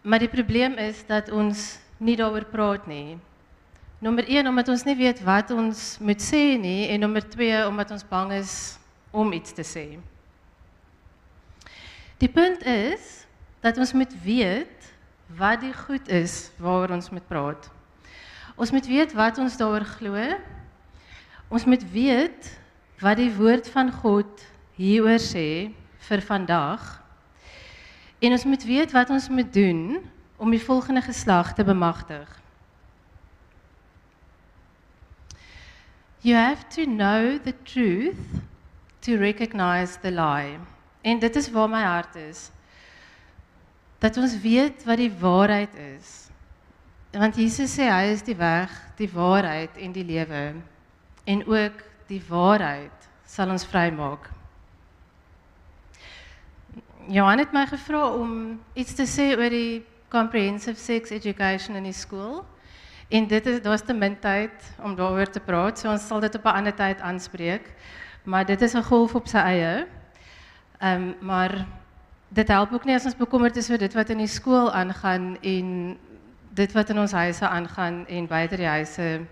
Maar 0.00 0.24
die 0.24 0.32
probleem 0.32 0.78
is 0.80 1.02
dat 1.04 1.28
ons 1.28 1.76
nie 2.00 2.16
daaroor 2.16 2.46
praat 2.48 2.86
nie. 2.88 3.18
Nommer 4.00 4.24
1 4.24 4.48
omdat 4.48 4.70
ons 4.72 4.86
nie 4.88 4.96
weet 4.96 5.20
wat 5.26 5.52
ons 5.52 5.98
moet 6.00 6.22
sê 6.24 6.56
nie 6.56 6.88
en 6.88 7.04
nommer 7.04 7.20
2 7.20 7.66
omdat 7.68 7.92
ons 7.92 8.06
bang 8.08 8.32
is 8.38 8.54
om 9.12 9.34
iets 9.36 9.52
te 9.52 9.66
sê. 9.68 9.84
Die 12.20 12.30
punt 12.32 12.64
is 12.64 13.26
dat 13.60 13.76
ons 13.76 13.92
moet 13.92 14.14
weet 14.24 14.88
wat 15.36 15.60
die 15.60 15.74
goed 15.76 16.08
is 16.08 16.48
waaroor 16.56 16.96
ons 16.96 17.10
moet 17.12 17.28
praat. 17.28 17.68
Ons 18.56 18.72
moet 18.72 18.88
weet 18.88 19.12
wat 19.12 19.36
ons 19.38 19.60
daaroor 19.60 19.84
glo. 19.98 20.24
Ons 21.52 21.68
moet 21.68 21.84
weet 21.92 22.48
wat 23.00 23.16
die 23.16 23.32
woord 23.32 23.68
van 23.72 23.92
God 23.92 24.44
hieroor 24.76 25.20
sê 25.20 25.72
vir 26.08 26.22
vandag. 26.24 26.82
En 28.20 28.36
ons 28.36 28.44
moet 28.44 28.64
weet 28.68 28.92
wat 28.92 29.10
ons 29.10 29.28
moet 29.32 29.48
doen 29.52 30.00
om 30.40 30.52
die 30.52 30.62
volgende 30.62 31.02
geslag 31.04 31.54
te 31.56 31.64
bemagtig. 31.64 32.28
You 36.20 36.36
have 36.36 36.68
to 36.76 36.84
know 36.84 37.38
the 37.38 37.54
truth 37.64 38.16
to 39.00 39.16
recognize 39.16 39.98
the 40.00 40.10
lie. 40.10 40.58
En 41.00 41.18
dit 41.18 41.36
is 41.36 41.50
waar 41.50 41.68
my 41.68 41.82
hart 41.82 42.14
is. 42.16 42.50
Dat 43.98 44.16
ons 44.16 44.40
weet 44.40 44.84
wat 44.84 45.00
die 45.00 45.12
waarheid 45.20 45.74
is. 45.96 46.28
Want 47.12 47.36
Jesus 47.36 47.72
sê 47.72 47.88
hy 47.88 48.12
is 48.12 48.22
die 48.22 48.36
weg, 48.36 48.72
die 49.00 49.08
waarheid 49.08 49.76
en 49.80 49.92
die 49.96 50.04
lewe. 50.04 50.42
En 51.24 51.46
ook 51.48 51.80
die 52.10 52.22
waarheid 52.28 53.08
sal 53.26 53.52
ons 53.52 53.66
vrymaak. 53.70 54.26
Johan 57.10 57.42
het 57.42 57.54
my 57.54 57.64
gevra 57.70 58.02
om 58.14 58.32
iets 58.78 58.94
te 58.98 59.06
sê 59.06 59.30
oor 59.38 59.50
die 59.50 59.82
comprehensive 60.10 60.78
sex 60.78 61.14
education 61.14 61.78
in 61.78 61.86
die 61.86 61.96
skool. 61.96 62.42
En 63.10 63.26
dit 63.30 63.46
is 63.50 63.62
daar's 63.62 63.82
te 63.86 63.94
min 63.94 64.14
tyd 64.22 64.66
om 64.82 64.94
daaroor 64.98 65.30
te 65.30 65.42
praat, 65.42 65.78
so 65.78 65.90
ons 65.90 66.06
sal 66.06 66.20
dit 66.22 66.34
op 66.34 66.44
'n 66.44 66.56
ander 66.58 66.74
tyd 66.74 67.00
aanspreek. 67.00 67.74
Maar 68.24 68.44
dit 68.46 68.62
is 68.62 68.74
'n 68.74 68.82
golf 68.82 69.14
op 69.14 69.26
sy 69.26 69.38
eie. 69.38 69.86
Ehm 70.80 71.14
maar 71.20 71.66
dit 72.28 72.48
help 72.48 72.72
ook 72.72 72.84
nie 72.84 72.94
as 72.94 73.04
ons 73.04 73.16
bekommerd 73.16 73.56
is 73.56 73.70
oor 73.70 73.78
dit 73.78 73.94
wat 73.94 74.10
in 74.10 74.18
die 74.18 74.26
skool 74.26 74.72
aangaan 74.72 75.36
en 75.42 75.98
dit 76.54 76.72
wat 76.72 76.90
in 76.90 76.98
ons 76.98 77.12
huise 77.12 77.48
aangaan 77.48 78.06
en 78.06 78.26
buite 78.26 78.56
die 78.56 78.66
huise 78.66 79.26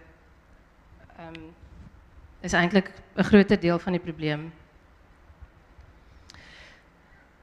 ehm 1.16 1.57
is 2.40 2.52
eintlik 2.52 2.92
'n 3.16 3.22
groot 3.22 3.60
deel 3.60 3.78
van 3.78 3.92
die 3.92 4.00
probleem. 4.00 4.52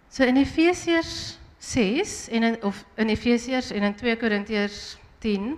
So 0.09 0.23
in 0.23 0.37
Efesiërs 0.37 1.39
6 1.57 2.29
en 2.29 2.43
in 2.43 2.63
of 2.63 2.85
in 2.95 3.09
Efesiërs 3.09 3.71
en 3.71 3.83
in 3.83 3.95
2 3.95 4.17
Korintiërs 4.17 4.97
10 5.19 5.58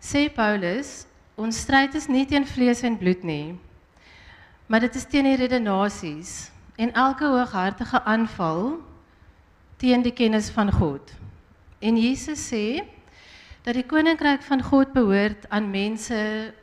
sê 0.00 0.32
Paulus 0.32 1.06
ons 1.34 1.58
stryd 1.58 1.94
is 1.94 2.06
nie 2.06 2.26
teen 2.26 2.46
vlees 2.46 2.82
en 2.82 2.98
bloed 2.98 3.22
nie 3.22 3.58
maar 4.66 4.80
dit 4.80 4.94
is 4.94 5.06
teen 5.06 5.24
die 5.28 5.36
redenasies 5.36 6.50
en 6.76 6.92
elke 6.92 7.26
hooghartige 7.26 8.02
aanval 8.02 8.78
teen 9.76 10.02
die 10.02 10.12
kennis 10.12 10.50
van 10.50 10.72
God. 10.72 11.12
En 11.78 11.96
Jesus 11.96 12.40
sê 12.48 12.82
dat 13.66 13.74
die 13.74 13.86
koninkryk 13.86 14.44
van 14.46 14.62
God 14.62 14.92
behoort 14.94 15.48
aan 15.50 15.70
mense 15.70 16.18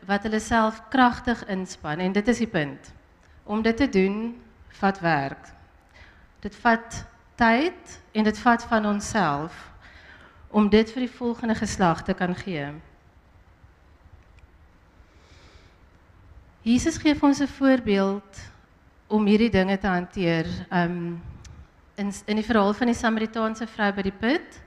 wat 0.08 0.24
hulle 0.24 0.40
self 0.40 0.78
kragtig 0.90 1.42
inspann 1.52 2.00
en 2.00 2.14
dit 2.16 2.30
is 2.32 2.40
die 2.40 2.48
punt. 2.48 2.94
Om 3.44 3.62
dit 3.62 3.76
te 3.78 3.90
doen 3.92 4.32
vat 4.80 5.02
werk. 5.04 5.50
Dit 6.40 6.56
vat 6.64 7.02
tyd 7.36 8.00
en 8.16 8.24
dit 8.24 8.40
vat 8.40 8.64
van 8.72 8.88
onsself 8.94 9.60
om 10.48 10.70
dit 10.72 10.96
vir 10.96 11.04
die 11.04 11.12
volgende 11.12 11.60
geslag 11.60 12.06
te 12.08 12.16
kan 12.16 12.36
gee. 12.40 12.72
Jesus 16.64 16.98
gee 16.98 17.20
ons 17.20 17.42
'n 17.42 17.48
voorbeeld 17.48 18.40
om 19.08 19.26
hierdie 19.26 19.52
dinge 19.52 19.78
te 19.78 19.88
hanteer. 19.88 20.48
Um 20.72 21.22
in 21.96 22.14
in 22.26 22.36
die 22.36 22.46
verhaal 22.46 22.74
van 22.74 22.88
die 22.88 22.96
Samaritaanse 22.96 23.68
vrou 23.68 23.92
by 23.92 24.02
die 24.02 24.20
put 24.20 24.63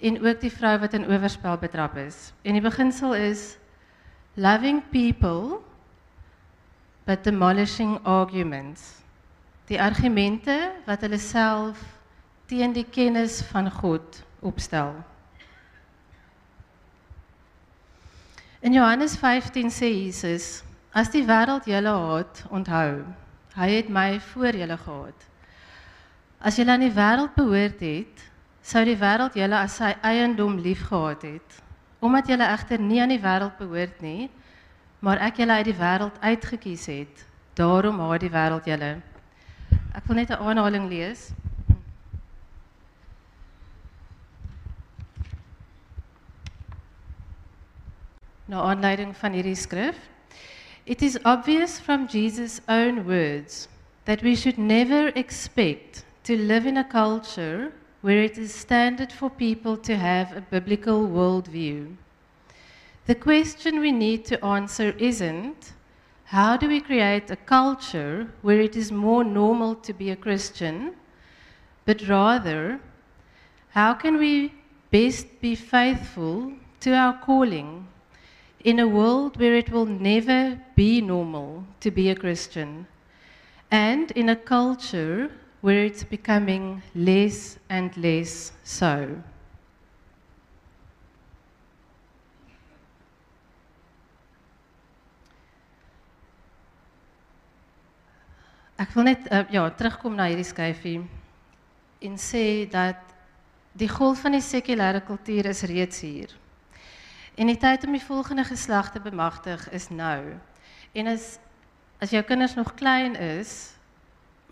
en 0.00 0.18
ook 0.26 0.40
die 0.40 0.52
vrou 0.52 0.78
wat 0.78 0.94
in 0.94 1.06
oorspel 1.06 1.58
betrap 1.58 1.96
is. 1.96 2.32
En 2.42 2.52
die 2.52 2.64
beginsel 2.64 3.14
is 3.14 3.56
loving 4.34 4.82
people 4.90 5.60
but 7.04 7.24
demolishing 7.24 7.98
arguments 8.02 9.04
die 9.70 9.80
argumente 9.80 10.54
wat 10.84 11.04
hulle 11.04 11.18
self 11.20 11.80
teen 12.50 12.74
die 12.76 12.84
kennis 12.84 13.40
van 13.48 13.70
God 13.72 14.20
opstel. 14.44 14.92
In 18.64 18.76
Johannes 18.76 19.16
15 19.20 19.72
sê 19.72 19.90
Jesus: 19.92 20.62
As 20.92 21.10
die 21.12 21.24
wêreld 21.26 21.66
julle 21.68 21.92
haat, 21.92 22.44
onthou, 22.52 23.02
hy 23.56 23.68
het 23.72 23.88
my 23.92 24.20
voor 24.32 24.56
julle 24.56 24.76
gehaat. 24.80 25.26
As 26.40 26.56
julle 26.60 26.72
aan 26.72 26.84
die 26.84 26.92
wêreld 26.92 27.34
behoort 27.36 27.80
het, 27.84 28.24
sou 28.64 28.80
die 28.88 28.96
wêreld 28.96 29.36
julle 29.36 29.58
as 29.60 29.76
sy 29.76 29.92
eiendom 30.00 30.56
liefgehad 30.64 31.26
het. 31.28 31.60
Omdat 32.04 32.30
julle 32.32 32.48
egter 32.48 32.80
nie 32.80 33.00
aan 33.02 33.12
die 33.12 33.20
wêreld 33.20 33.58
behoort 33.60 34.00
nie, 34.04 34.30
maar 35.04 35.20
ek 35.20 35.42
julle 35.42 35.58
uit 35.60 35.68
die 35.68 35.76
wêreld 35.76 36.16
uitgekies 36.24 36.86
het, 36.88 37.24
daarom 37.60 38.00
haat 38.00 38.24
die 38.24 38.32
wêreld 38.32 38.68
julle. 38.68 38.94
Ek 39.92 40.08
wil 40.08 40.16
net 40.16 40.30
'n 40.30 40.40
aanhaling 40.40 40.88
lees. 40.88 41.32
Na 48.48 48.62
aanleiding 48.62 49.16
van 49.16 49.32
hierdie 49.32 49.56
skrif. 49.56 49.96
It 50.84 51.02
is 51.02 51.18
obvious 51.24 51.80
from 51.80 52.06
Jesus' 52.06 52.60
own 52.68 53.04
words 53.04 53.68
that 54.04 54.22
we 54.22 54.36
should 54.36 54.58
never 54.58 55.08
expect 55.14 56.04
to 56.24 56.36
live 56.36 56.68
in 56.68 56.76
a 56.76 56.84
culture 56.84 57.72
where 58.04 58.22
it 58.22 58.36
is 58.36 58.52
standard 58.52 59.10
for 59.10 59.30
people 59.30 59.78
to 59.78 59.96
have 59.96 60.36
a 60.36 60.40
biblical 60.42 61.08
worldview. 61.08 61.96
The 63.06 63.14
question 63.14 63.80
we 63.80 63.92
need 63.92 64.26
to 64.26 64.44
answer 64.44 64.90
isn't 64.98 65.72
how 66.24 66.58
do 66.58 66.68
we 66.68 66.82
create 66.82 67.30
a 67.30 67.36
culture 67.36 68.28
where 68.42 68.60
it 68.60 68.76
is 68.76 68.92
more 68.92 69.24
normal 69.24 69.74
to 69.76 69.94
be 69.94 70.10
a 70.10 70.16
Christian, 70.16 70.92
but 71.86 72.06
rather, 72.06 72.78
how 73.70 73.94
can 73.94 74.18
we 74.18 74.52
best 74.90 75.40
be 75.40 75.54
faithful 75.54 76.52
to 76.80 76.92
our 76.92 77.18
calling 77.24 77.88
in 78.64 78.80
a 78.80 78.86
world 78.86 79.40
where 79.40 79.54
it 79.54 79.70
will 79.70 79.86
never 79.86 80.60
be 80.76 81.00
normal 81.00 81.64
to 81.80 81.90
be 81.90 82.10
a 82.10 82.14
Christian, 82.14 82.86
and 83.70 84.10
in 84.10 84.28
a 84.28 84.36
culture 84.36 85.30
where 85.64 85.86
it's 85.86 86.04
becoming 86.04 86.82
less 86.94 87.56
and 87.70 87.96
less 87.96 88.52
so? 88.62 89.22
Ek 98.76 98.92
wil 98.92 99.08
net 99.08 99.24
uh, 99.32 99.46
ja, 99.48 99.64
terugkom 99.72 100.18
na 100.18 100.28
hierdie 100.28 100.44
skyfie 100.44 100.98
en 102.04 102.20
sê 102.20 102.68
dat 102.68 103.00
die 103.72 103.88
golf 103.88 104.20
van 104.20 104.36
die 104.36 104.44
sekulêre 104.44 105.00
kultuur 105.08 105.48
is 105.48 105.64
reeds 105.64 106.04
hier. 106.04 106.34
En 107.40 107.48
die 107.48 107.56
tyd 107.56 107.88
om 107.88 107.96
die 107.96 108.04
volgende 108.04 108.44
geslag 108.44 108.92
te 108.92 109.00
bemagtig 109.00 109.64
is 109.72 109.88
nou. 109.88 110.36
En 110.92 111.08
as 111.16 111.38
as 112.04 112.12
jou 112.12 112.20
kinders 112.28 112.52
nog 112.58 112.74
klein 112.76 113.16
is, 113.16 113.73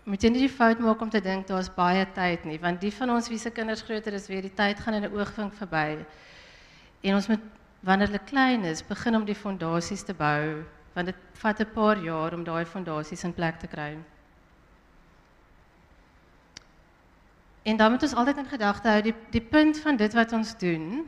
moet 0.03 0.23
jy 0.23 0.29
nie 0.29 0.43
die 0.43 0.51
fout 0.51 0.79
maak 0.83 1.01
om 1.01 1.09
te 1.09 1.21
dink 1.23 1.47
daar's 1.47 1.69
baie 1.71 2.03
tyd 2.15 2.43
nie, 2.45 2.59
want 2.59 2.81
die 2.81 2.91
van 2.91 3.13
ons 3.15 3.29
wie 3.31 3.39
se 3.39 3.51
kinders 3.51 3.81
groter 3.81 4.13
is, 4.13 4.27
weet 4.27 4.49
die 4.49 4.55
tyd 4.55 4.79
gaan 4.79 4.93
in 4.99 5.05
'n 5.05 5.15
oogwink 5.15 5.53
verby. 5.53 6.05
En 7.03 7.15
ons 7.15 7.27
moet 7.27 7.39
wanneer 7.83 8.07
hulle 8.07 8.25
klein 8.25 8.65
is, 8.65 8.83
begin 8.83 9.15
om 9.15 9.25
die 9.25 9.35
fondasies 9.35 10.03
te 10.03 10.13
bou, 10.13 10.63
want 10.93 11.07
dit 11.07 11.15
vat 11.33 11.59
'n 11.59 11.73
paar 11.73 11.97
jaar 11.97 12.33
om 12.33 12.43
daai 12.43 12.65
fondasies 12.65 13.23
in 13.23 13.33
plek 13.33 13.59
te 13.59 13.67
kry. 13.67 13.97
En 17.63 17.77
dan 17.77 17.91
moet 17.91 18.03
ons 18.03 18.13
altyd 18.13 18.37
in 18.37 18.45
gedagte 18.45 18.87
hou 18.87 19.01
die 19.01 19.15
die 19.31 19.41
punt 19.41 19.79
van 19.79 19.95
dit 19.95 20.13
wat 20.13 20.33
ons 20.33 20.57
doen 20.57 21.05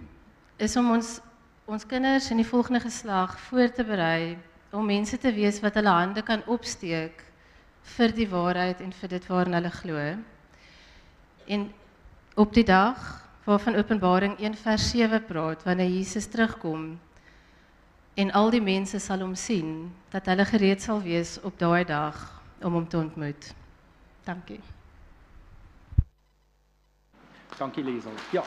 is 0.58 0.76
om 0.76 0.92
ons 0.92 1.20
ons 1.66 1.86
kinders 1.86 2.30
in 2.32 2.38
die 2.38 2.48
volgende 2.48 2.80
geslag 2.80 3.40
voor 3.40 3.72
te 3.72 3.84
berei 3.84 4.38
om 4.72 4.86
mense 4.86 5.18
te 5.18 5.32
wees 5.34 5.60
wat 5.60 5.74
hulle 5.74 5.90
hande 5.90 6.22
kan 6.22 6.44
opsteek 6.46 7.24
vir 7.96 8.14
die 8.16 8.28
waarheid 8.30 8.82
en 8.82 8.94
vir 8.94 9.10
dit 9.10 9.28
waarin 9.30 9.54
hulle 9.54 9.72
glo. 9.72 10.06
En 11.46 11.68
op 12.36 12.54
die 12.54 12.66
dag 12.66 13.26
waarvan 13.46 13.76
Openbaring 13.76 14.40
1 14.40 14.56
vers 14.58 14.90
7 14.90 15.26
praat 15.26 15.64
wanneer 15.64 15.90
Jesus 15.90 16.26
terugkom 16.28 17.00
en 18.16 18.32
al 18.32 18.50
die 18.50 18.62
mense 18.62 19.00
sal 19.00 19.22
hom 19.22 19.36
sien 19.36 19.92
dat 20.10 20.26
hulle 20.32 20.46
gereed 20.46 20.82
sal 20.82 21.02
wees 21.04 21.38
op 21.44 21.60
daai 21.60 21.84
dag 21.86 22.18
om 22.64 22.74
hom 22.74 22.88
te 22.88 22.98
ontmoet. 22.98 23.54
Dankie. 24.26 24.60
Dankie 27.58 27.84
Liesel. 27.84 28.12
Ja. 28.32 28.44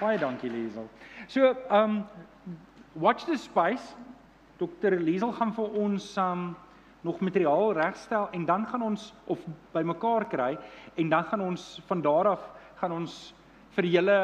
Baie 0.00 0.18
dankie 0.18 0.50
Liesel. 0.50 0.88
So, 1.26 1.56
um 1.70 2.06
watch 2.94 3.24
the 3.24 3.36
space. 3.36 3.94
Dr. 4.58 4.98
Liesel 4.98 5.32
gaan 5.32 5.52
vir 5.54 5.76
ons 5.78 6.16
um 6.16 6.48
nog 7.06 7.20
materiaal 7.22 7.72
regstel 7.78 8.26
en 8.34 8.44
dan 8.44 8.66
gaan 8.66 8.82
ons 8.82 9.12
of 9.30 9.44
bymekaar 9.72 10.26
kry 10.28 10.58
en 10.98 11.08
dan 11.08 11.24
gaan 11.24 11.40
ons 11.40 11.80
van 11.86 12.02
daar 12.02 12.32
af 12.34 12.48
gaan 12.80 12.92
ons 12.92 13.14
vir 13.76 13.86
julle 13.86 14.18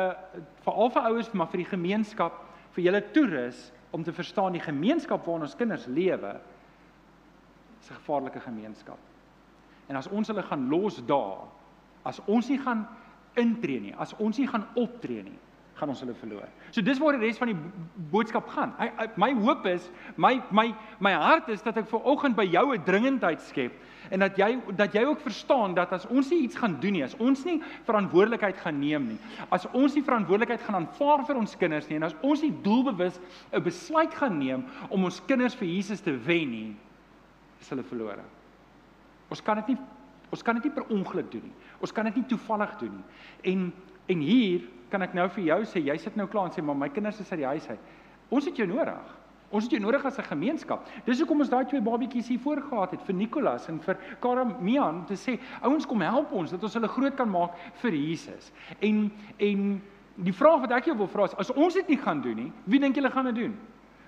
veral 0.64 0.90
vir 0.90 1.06
ouers 1.10 1.30
maar 1.32 1.46
vir 1.52 1.62
die 1.62 1.70
gemeenskap 1.70 2.40
vir 2.74 2.84
julle 2.88 3.02
toerus 3.14 3.70
om 3.94 4.02
te 4.02 4.12
verstaan 4.12 4.56
die 4.56 4.64
gemeenskap 4.64 5.22
waarin 5.22 5.46
ons 5.46 5.54
kinders 5.54 5.86
lewe 5.86 6.34
is 7.80 7.90
'n 7.90 7.94
gevaarlike 7.94 8.40
gemeenskap. 8.40 8.98
En 9.88 9.96
as 9.96 10.08
ons 10.08 10.28
hulle 10.28 10.42
gaan 10.42 10.68
los 10.68 11.02
daar, 11.06 11.46
as 12.02 12.20
ons 12.26 12.48
nie 12.48 12.58
gaan 12.58 12.88
intree 13.34 13.80
nie, 13.80 13.94
as 13.94 14.14
ons 14.18 14.38
nie 14.38 14.48
gaan 14.48 14.66
optree 14.74 15.22
nie, 15.22 15.38
gaan 15.74 15.90
ons 15.90 16.00
hulle 16.04 16.14
verloor. 16.14 16.50
So 16.70 16.82
dis 16.84 17.00
waar 17.02 17.16
die 17.16 17.26
res 17.26 17.38
van 17.40 17.50
die 17.50 17.56
boodskap 18.12 18.46
gaan. 18.54 18.74
I, 18.78 18.90
I, 19.04 19.08
my 19.20 19.32
hoop 19.34 19.66
is, 19.66 19.88
my 20.16 20.36
my 20.54 20.68
my 21.02 21.14
hart 21.18 21.48
is 21.50 21.64
dat 21.66 21.80
ek 21.80 21.88
ver 21.90 22.06
oggend 22.06 22.36
by 22.38 22.46
jou 22.46 22.74
'n 22.74 22.84
dringendheid 22.86 23.42
skep 23.42 23.74
en 24.10 24.20
dat 24.20 24.38
jy 24.38 24.60
dat 24.76 24.94
jy 24.94 25.04
ook 25.04 25.20
verstaan 25.20 25.74
dat 25.74 25.92
as 25.92 26.06
ons 26.06 26.30
nie 26.30 26.42
iets 26.44 26.56
gaan 26.56 26.78
doen 26.80 26.92
nie, 26.92 27.04
as 27.04 27.16
ons 27.18 27.44
nie 27.44 27.60
verantwoordelikheid 27.86 28.56
gaan 28.56 28.78
neem 28.78 29.08
nie, 29.08 29.18
as 29.50 29.66
ons 29.72 29.94
nie 29.94 30.04
verantwoordelikheid 30.04 30.62
gaan 30.62 30.74
aanvaar 30.82 31.26
vir 31.26 31.36
ons 31.36 31.56
kinders 31.56 31.88
nie 31.88 31.96
en 31.96 32.06
as 32.10 32.16
ons 32.22 32.42
nie 32.42 32.52
doelbewus 32.62 33.18
'n 33.52 33.62
besluit 33.62 34.14
gaan 34.14 34.38
neem 34.38 34.64
om 34.90 35.04
ons 35.04 35.20
kinders 35.26 35.54
vir 35.54 35.68
Jesus 35.68 36.00
te 36.00 36.12
wen 36.12 36.50
nie, 36.50 36.76
is 37.60 37.68
hulle 37.68 37.82
verlore. 37.82 38.22
Ons 39.30 39.40
kan 39.40 39.56
dit 39.56 39.68
nie 39.68 39.78
ons 40.30 40.42
kan 40.42 40.54
dit 40.54 40.64
nie 40.64 40.74
per 40.74 40.86
ongeluk 40.90 41.30
doen 41.30 41.42
nie. 41.42 41.54
Ons 41.80 41.92
kan 41.92 42.04
dit 42.04 42.16
nie 42.16 42.24
toevallig 42.24 42.78
doen 42.78 42.94
nie. 42.96 43.04
En 43.52 43.72
en 44.06 44.20
hier 44.20 44.68
kan 44.94 45.02
ek 45.02 45.14
nou 45.16 45.26
vir 45.34 45.48
jou 45.48 45.60
sê, 45.66 45.82
jy 45.82 45.98
sit 45.98 46.16
nou 46.18 46.28
klaar 46.30 46.46
en 46.48 46.54
sê 46.54 46.62
maar 46.62 46.78
my 46.78 46.88
kinders 46.94 47.18
is 47.22 47.30
uit 47.32 47.40
die 47.42 47.50
huis 47.50 47.66
uit. 47.68 47.92
Ons 48.30 48.46
het 48.46 48.58
jou 48.60 48.66
nodig. 48.70 49.12
Ons 49.54 49.66
het 49.66 49.74
jou 49.74 49.80
nodig 49.82 50.04
as 50.06 50.18
'n 50.18 50.30
gemeenskap. 50.30 50.86
Dis 51.06 51.18
hoekom 51.18 51.40
ons 51.40 51.50
daai 51.50 51.64
twee 51.66 51.80
babietjies 51.80 52.28
hier 52.28 52.38
voorgehad 52.38 52.90
het 52.90 53.02
vir 53.02 53.14
Nicolas 53.14 53.68
en 53.68 53.80
vir 53.80 53.96
Karamian 54.20 55.02
om 55.02 55.04
te 55.06 55.14
sê, 55.14 55.38
ouens 55.62 55.86
kom 55.86 56.00
help 56.00 56.32
ons 56.32 56.50
dat 56.50 56.62
ons 56.62 56.74
hulle 56.74 56.88
groot 56.88 57.14
kan 57.14 57.30
maak 57.30 57.52
vir 57.82 57.92
Jesus. 57.92 58.52
En 58.80 59.10
en 59.38 59.82
die 60.16 60.32
vraag 60.32 60.60
wat 60.60 60.72
ek 60.72 60.84
jou 60.84 60.96
wil 60.96 61.06
vra 61.06 61.24
is, 61.24 61.34
as 61.34 61.50
ons 61.50 61.74
dit 61.74 61.88
nie 61.88 61.98
gaan 61.98 62.20
doen 62.20 62.36
nie, 62.36 62.52
wie 62.64 62.78
dink 62.80 62.94
julle 62.94 63.10
gaan 63.10 63.24
dit 63.24 63.34
doen? 63.34 63.56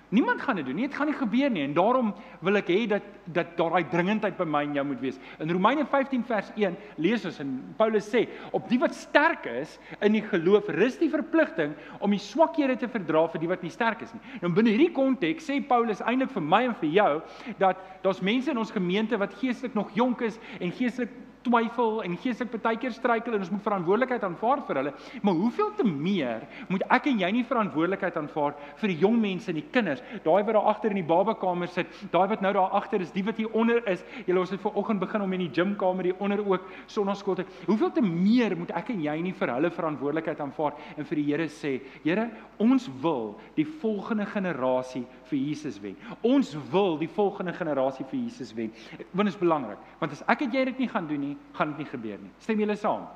Niemand 0.09 0.41
gaan 0.41 0.55
dit 0.55 0.65
doen 0.65 0.75
nie. 0.75 0.87
Dit 0.87 0.95
gaan 0.95 1.09
nie 1.09 1.15
gebeur 1.15 1.49
nie 1.51 1.63
en 1.65 1.73
daarom 1.75 2.13
wil 2.45 2.59
ek 2.61 2.69
hê 2.71 2.85
dat 2.87 3.03
dat 3.35 3.49
daai 3.59 3.83
dringendheid 3.91 4.37
by 4.39 4.45
my 4.47 4.61
en 4.63 4.77
jou 4.77 4.85
moet 4.87 5.01
wees. 5.03 5.17
In 5.43 5.51
Romeine 5.51 5.83
15 5.85 6.23
vers 6.29 6.51
1 6.55 6.77
lees 7.03 7.25
ons 7.27 7.39
en 7.43 7.49
Paulus 7.75 8.07
sê 8.07 8.23
op 8.55 8.69
die 8.71 8.79
wat 8.79 8.95
sterk 8.95 9.49
is 9.51 9.75
in 9.99 10.15
die 10.15 10.23
geloof 10.23 10.69
rus 10.77 10.95
die 11.01 11.11
verpligting 11.11 11.75
om 11.99 12.15
die 12.15 12.23
swakhede 12.23 12.77
te 12.79 12.87
verdra 12.91 13.25
vir 13.33 13.43
die 13.43 13.51
wat 13.51 13.65
nie 13.67 13.73
sterk 13.73 14.05
is 14.07 14.13
nie. 14.15 14.23
Nou 14.45 14.53
binne 14.55 14.71
hierdie 14.71 14.93
konteks 14.95 15.51
sê 15.51 15.59
Paulus 15.67 15.99
eintlik 15.99 16.31
vir 16.37 16.47
my 16.55 16.63
en 16.69 16.77
vir 16.79 16.93
jou 17.01 17.11
dat 17.59 17.83
daar's 18.05 18.23
mense 18.23 18.51
in 18.53 18.63
ons 18.63 18.71
gemeente 18.71 19.19
wat 19.19 19.35
geestelik 19.41 19.75
nog 19.75 19.91
jonk 19.97 20.23
is 20.29 20.39
en 20.61 20.71
geestelik 20.71 21.11
twyfel 21.47 22.01
en 22.05 22.17
geestelik 22.19 22.61
baie 22.61 22.77
keer 22.79 22.93
struikel 22.95 23.35
en 23.35 23.43
ons 23.43 23.51
moet 23.53 23.63
verantwoordelikheid 23.65 24.23
aanvaar 24.27 24.63
vir 24.67 24.79
hulle. 24.81 24.93
Maar 25.25 25.39
hoeveel 25.41 25.71
te 25.77 25.85
meer 25.87 26.45
moet 26.71 26.85
ek 26.93 27.09
en 27.11 27.21
jy 27.23 27.31
nie 27.33 27.45
verantwoordelikheid 27.47 28.17
aanvaar 28.19 28.55
vir 28.81 28.93
die 28.93 28.99
jong 29.01 29.17
mense 29.21 29.51
en 29.51 29.59
die 29.59 29.65
kinders, 29.73 30.03
daai 30.25 30.43
wat 30.43 30.53
daar 30.55 30.69
agter 30.73 30.93
in 30.93 31.01
die 31.01 31.07
babakamer 31.07 31.71
sit, 31.71 31.91
daai 32.13 32.27
wat 32.33 32.43
nou 32.45 32.53
daar 32.57 32.75
agter 32.79 33.03
is, 33.03 33.13
die 33.15 33.25
wat 33.27 33.39
hier 33.39 33.53
onder 33.57 33.81
is. 33.89 34.03
Julle 34.27 34.43
ons 34.43 34.53
het 34.53 34.63
vanoggend 34.63 35.03
begin 35.03 35.25
om 35.25 35.35
in 35.37 35.45
die 35.45 35.53
gymkamer 35.53 36.11
hier 36.11 36.23
onder 36.23 36.43
ook 36.43 36.67
sonnaskool 36.91 37.39
te. 37.39 37.47
Hoeveel 37.67 37.93
te 37.95 38.03
meer 38.05 38.57
moet 38.57 38.73
ek 38.77 38.91
en 38.95 39.03
jy 39.05 39.17
nie 39.23 39.35
vir 39.37 39.53
hulle 39.55 39.73
verantwoordelikheid 39.73 40.41
aanvaar 40.43 40.77
en 40.97 41.07
vir 41.07 41.21
die 41.21 41.27
Here 41.27 41.49
sê, 41.51 41.77
Here, 42.03 42.29
ons 42.61 42.87
wil 43.01 43.35
die 43.57 43.65
volgende 43.81 44.25
generasie 44.29 45.03
vir 45.29 45.39
Jesus 45.39 45.77
wen. 45.83 45.95
Ons 46.25 46.53
wil 46.71 46.97
die 46.99 47.09
volgende 47.11 47.53
generasie 47.53 48.05
vir 48.09 48.19
Jesus 48.19 48.53
wen. 48.57 48.73
Want 49.11 49.27
dit 49.27 49.35
is 49.35 49.39
belangrik, 49.39 49.79
want 50.01 50.15
as 50.15 50.25
ek 50.27 50.45
en 50.47 50.57
jy 50.57 50.65
dit 50.71 50.83
nie 50.83 50.89
gaan 50.91 51.07
doen 51.07 51.23
nie, 51.29 51.37
gaan 51.57 51.73
dit 51.73 51.83
nie 51.83 51.89
gebeur 51.91 52.19
nie. 52.23 52.33
Stem 52.43 52.59
julle 52.63 52.75
saam? 52.79 53.07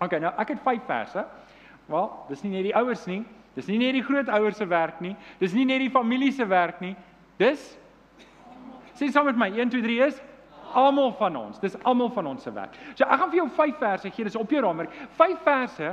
OK, 0.00 0.18
nou 0.20 0.32
ek 0.42 0.54
het 0.54 0.62
5 0.64 0.86
verse. 0.88 1.26
Wel, 1.86 2.06
dis 2.28 2.42
nie 2.44 2.54
net 2.56 2.66
die 2.66 2.76
ouers 2.76 3.06
nie, 3.06 3.22
dis 3.56 3.68
nie 3.70 3.80
net 3.80 3.94
die 3.96 4.04
grootouers 4.04 4.58
se 4.58 4.66
werk 4.68 5.00
nie, 5.00 5.14
dis 5.40 5.54
nie 5.54 5.64
net 5.68 5.84
die 5.84 5.92
familie 5.92 6.32
se 6.34 6.44
werk 6.50 6.80
nie. 6.82 6.96
Dis 7.38 7.76
Sê 8.96 9.10
saam 9.12 9.28
met 9.28 9.36
my 9.36 9.50
1 9.52 9.70
2 9.74 9.82
3 9.84 10.06
is 10.06 10.20
almal 10.76 11.12
van 11.18 11.36
ons. 11.36 11.60
Dis 11.60 11.76
almal 11.84 12.08
van 12.14 12.26
ons 12.32 12.42
se 12.42 12.52
werk. 12.52 12.76
So 12.94 13.04
ek 13.04 13.20
gaan 13.20 13.32
vir 13.32 13.40
jou 13.42 13.48
5 13.58 13.80
verse 13.80 14.12
gee, 14.12 14.24
dis 14.28 14.38
op 14.40 14.52
jou 14.52 14.62
raamwerk. 14.64 14.94
5 15.18 15.42
verse 15.44 15.92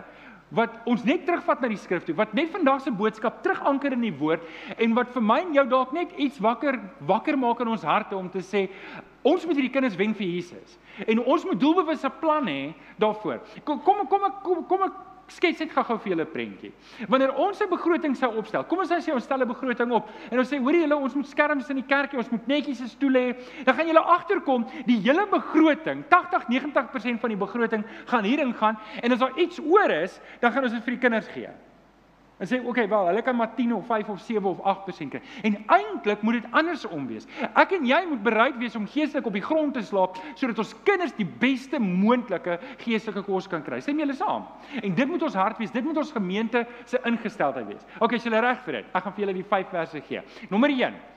wat 0.54 0.76
ons 0.90 1.04
net 1.04 1.26
terugvat 1.26 1.62
na 1.62 1.70
die 1.72 1.80
skrif 1.82 2.06
toe, 2.06 2.16
wat 2.16 2.34
net 2.38 2.52
vandag 2.54 2.84
se 2.84 2.94
boodskap 2.94 3.42
teruganker 3.46 3.96
in 3.96 4.06
die 4.06 4.14
woord 4.18 4.44
en 4.78 4.94
wat 4.98 5.14
vir 5.16 5.26
my 5.26 5.40
en 5.42 5.56
jou 5.58 5.66
dalk 5.70 5.94
net 5.96 6.14
iets 6.22 6.42
wakker 6.44 6.80
wakker 7.10 7.38
maak 7.40 7.64
in 7.64 7.74
ons 7.74 7.86
harte 7.88 8.18
om 8.18 8.30
te 8.30 8.44
sê 8.46 8.68
ons 9.24 9.46
moet 9.48 9.56
hierdie 9.56 9.74
kinders 9.74 9.98
wen 9.98 10.14
vir 10.18 10.28
Jesus. 10.28 10.78
En 11.08 11.24
ons 11.24 11.46
moet 11.48 11.60
doelbewus 11.60 12.04
'n 12.04 12.20
plan 12.20 12.46
hê 12.46 12.74
daarvoor. 13.00 13.40
Kom 13.64 13.80
kom 13.82 14.08
kom 14.08 14.32
kom 14.44 14.66
kom 14.68 14.82
ek 14.84 14.94
skets 15.36 15.60
net 15.60 15.72
gou-gou 15.74 15.98
vir 16.04 16.14
julle 16.14 16.26
'n 16.26 16.32
prentjie. 16.32 16.72
Wanneer 17.10 17.34
ons 17.36 17.62
'n 17.62 17.70
begroting 17.70 18.16
sou 18.16 18.32
opstel, 18.38 18.64
kom 18.64 18.80
ons 18.80 18.90
sê 18.90 19.14
ons 19.14 19.24
stel 19.24 19.42
'n 19.42 19.48
begroting 19.48 19.92
op 19.92 20.10
en 20.32 20.40
ons 20.40 20.50
sê 20.50 20.58
hoorie 20.60 20.82
julle 20.82 20.96
ons 20.96 21.16
moet 21.16 21.28
skerms 21.28 21.70
in 21.70 21.76
die 21.76 21.88
kerkie, 21.88 22.18
ons 22.18 22.30
moet 22.30 22.48
netjies 22.48 22.82
'n 22.82 22.88
stoel 22.88 23.14
hê. 23.14 23.36
Dan 23.64 23.76
gaan 23.76 23.88
julle 23.88 24.00
agterkom 24.00 24.66
die 24.86 25.00
hele 25.00 25.28
begroting, 25.28 26.04
80-90% 26.10 27.20
van 27.20 27.30
die 27.30 27.38
begroting 27.38 27.84
gaan 28.06 28.24
hierin 28.24 28.54
gaan 28.54 28.78
en 29.02 29.12
as 29.12 29.20
daar 29.20 29.38
iets 29.38 29.60
oor 29.60 29.90
is, 29.90 30.20
dan 30.40 30.52
gaan 30.52 30.64
ons 30.64 30.74
dit 30.74 30.84
vir 30.84 30.94
die 30.94 31.02
kinders 31.02 31.28
gee. 31.28 31.50
En 32.42 32.48
sê 32.50 32.58
okay, 32.66 32.88
wel, 32.90 33.06
hulle 33.12 33.22
kan 33.22 33.36
maar 33.36 33.54
10 33.56 33.74
of 33.74 33.86
5 33.86 34.10
of 34.10 34.20
7 34.20 34.50
of 34.50 34.58
8% 34.58 35.08
kry. 35.14 35.22
En 35.42 35.58
eintlik 35.68 36.22
moet 36.22 36.34
dit 36.42 36.48
andersom 36.52 37.06
wees. 37.08 37.28
Ek 37.54 37.76
en 37.78 37.86
jy 37.86 38.00
moet 38.10 38.24
bereid 38.26 38.58
wees 38.58 38.76
om 38.76 38.88
geestelik 38.90 39.30
op 39.30 39.38
die 39.38 39.46
grond 39.46 39.78
te 39.78 39.86
slaap 39.86 40.18
sodat 40.34 40.64
ons 40.64 40.74
kinders 40.84 41.14
die 41.20 41.28
beste 41.28 41.80
moontlike 41.80 42.58
geestelike 42.82 43.24
kos 43.30 43.48
kan 43.48 43.64
kry. 43.64 43.80
Stem 43.86 44.02
julle 44.02 44.18
saam? 44.18 44.50
En 44.82 44.98
dit 44.98 45.08
moet 45.08 45.30
ons 45.30 45.38
hart 45.38 45.62
wees. 45.62 45.72
Dit 45.72 45.86
moet 45.86 45.98
ons 46.02 46.12
gemeente 46.12 46.66
se 46.90 47.00
ingesteldheid 47.06 47.70
wees. 47.70 47.88
Okay, 48.00 48.18
is 48.18 48.26
julle 48.26 48.42
reg 48.42 48.62
vir 48.66 48.82
dit? 48.82 48.94
Ek 48.94 49.06
gaan 49.06 49.14
vir 49.14 49.28
julle 49.28 49.38
die 49.38 49.50
5 49.54 49.74
verse 49.78 50.06
gee. 50.10 50.26
Nommer 50.50 50.74
1. 50.74 51.13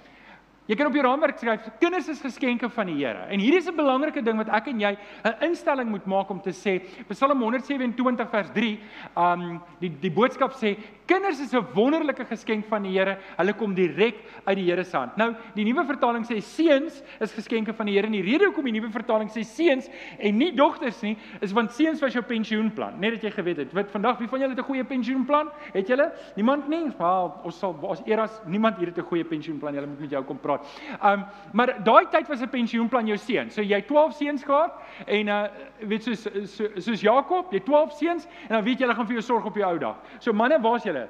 Jy 0.66 0.74
kan 0.74 0.88
op 0.88 0.96
jou 0.98 1.02
raamwerk 1.06 1.38
skryf: 1.38 1.68
Kinders 1.78 2.08
is 2.10 2.20
geskenke 2.20 2.68
van 2.74 2.88
die 2.90 2.96
Here. 2.98 3.28
En 3.30 3.38
hierdie 3.38 3.60
is 3.60 3.68
'n 3.68 3.76
belangrike 3.76 4.22
ding 4.22 4.36
wat 4.36 4.48
ek 4.48 4.66
en 4.68 4.80
jy 4.80 4.96
'n 5.24 5.34
instelling 5.40 5.88
moet 5.88 6.06
maak 6.06 6.30
om 6.30 6.40
te 6.40 6.50
sê, 6.50 6.82
Psalm 7.08 7.40
127 7.40 8.30
vers 8.30 8.50
3, 8.50 8.80
um 9.16 9.62
die 9.80 9.90
die 9.90 10.10
boodskap 10.10 10.52
sê 10.52 10.76
Kinders 11.06 11.38
is 11.38 11.54
'n 11.54 11.64
wonderlike 11.74 12.24
geskenk 12.24 12.66
van 12.66 12.82
die 12.82 12.98
Here. 12.98 13.18
Hulle 13.36 13.52
kom 13.52 13.74
direk 13.74 14.16
uit 14.44 14.56
die 14.56 14.64
Here 14.64 14.82
se 14.84 14.96
hand. 14.96 15.16
Nou, 15.16 15.36
die 15.54 15.64
nuwe 15.64 15.84
vertaling 15.84 16.24
sê 16.24 16.42
seuns 16.42 17.02
is 17.20 17.32
geskenke 17.32 17.72
van 17.72 17.86
die 17.86 17.94
Here. 17.94 18.06
En 18.06 18.12
die 18.12 18.22
rede 18.22 18.46
hoekom 18.46 18.64
die 18.64 18.72
nuwe 18.72 18.90
vertaling 18.90 19.30
sê 19.30 19.44
seuns 19.44 19.88
en 20.18 20.36
nie 20.36 20.52
dogters 20.52 21.00
nie, 21.02 21.16
is 21.40 21.52
want 21.52 21.70
seuns 21.70 22.00
was 22.00 22.12
jou 22.12 22.24
pensioenplan. 22.24 22.98
Net 22.98 23.12
dat 23.12 23.22
jy 23.22 23.30
geweet 23.30 23.56
het. 23.56 23.72
Wat 23.72 23.90
vandag, 23.90 24.18
wie 24.18 24.28
van 24.28 24.40
julle 24.40 24.54
het 24.54 24.58
'n 24.58 24.64
goeie 24.64 24.84
pensioenplan? 24.84 25.48
Het 25.72 25.86
julle? 25.86 26.12
Niemand 26.34 26.68
nie? 26.68 26.90
Wel, 26.98 27.40
ons 27.44 27.58
sal 27.58 27.76
as 27.88 28.02
eras 28.04 28.40
niemand 28.46 28.76
hier 28.78 28.88
het 28.88 28.98
'n 28.98 29.02
goeie 29.02 29.24
pensioenplan. 29.24 29.74
Julle 29.74 29.86
moet 29.86 30.00
met 30.00 30.10
jou 30.10 30.24
kom 30.24 30.38
praat. 30.38 30.55
Um, 31.02 31.24
maar 31.52 31.74
daai 31.84 32.06
tyd 32.10 32.28
was 32.28 32.40
'n 32.40 32.48
pensioenplan 32.48 33.06
jou 33.06 33.18
seun. 33.18 33.50
So 33.50 33.62
jy 33.62 33.80
12 33.82 34.14
seuns 34.14 34.44
gehad 34.44 34.72
en 35.06 35.28
uh 35.28 35.44
weet 35.80 36.02
soos 36.02 36.22
soos, 36.44 36.84
soos 36.84 37.00
Jakob, 37.00 37.52
jy 37.52 37.60
12 37.60 37.92
seuns 37.92 38.26
en 38.48 38.54
dan 38.54 38.64
weet 38.64 38.78
jy 38.78 38.84
hulle 38.86 38.96
gaan 38.96 39.06
vir 39.06 39.14
jou 39.14 39.22
sorg 39.22 39.44
op 39.44 39.56
jou 39.56 39.72
ou 39.72 39.78
dag. 39.78 39.96
So 40.18 40.32
manne, 40.32 40.60
waar's 40.60 40.84
julle? 40.84 41.08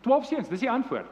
12 0.00 0.24
seuns, 0.24 0.48
dis 0.48 0.60
die 0.60 0.70
antwoord. 0.70 1.06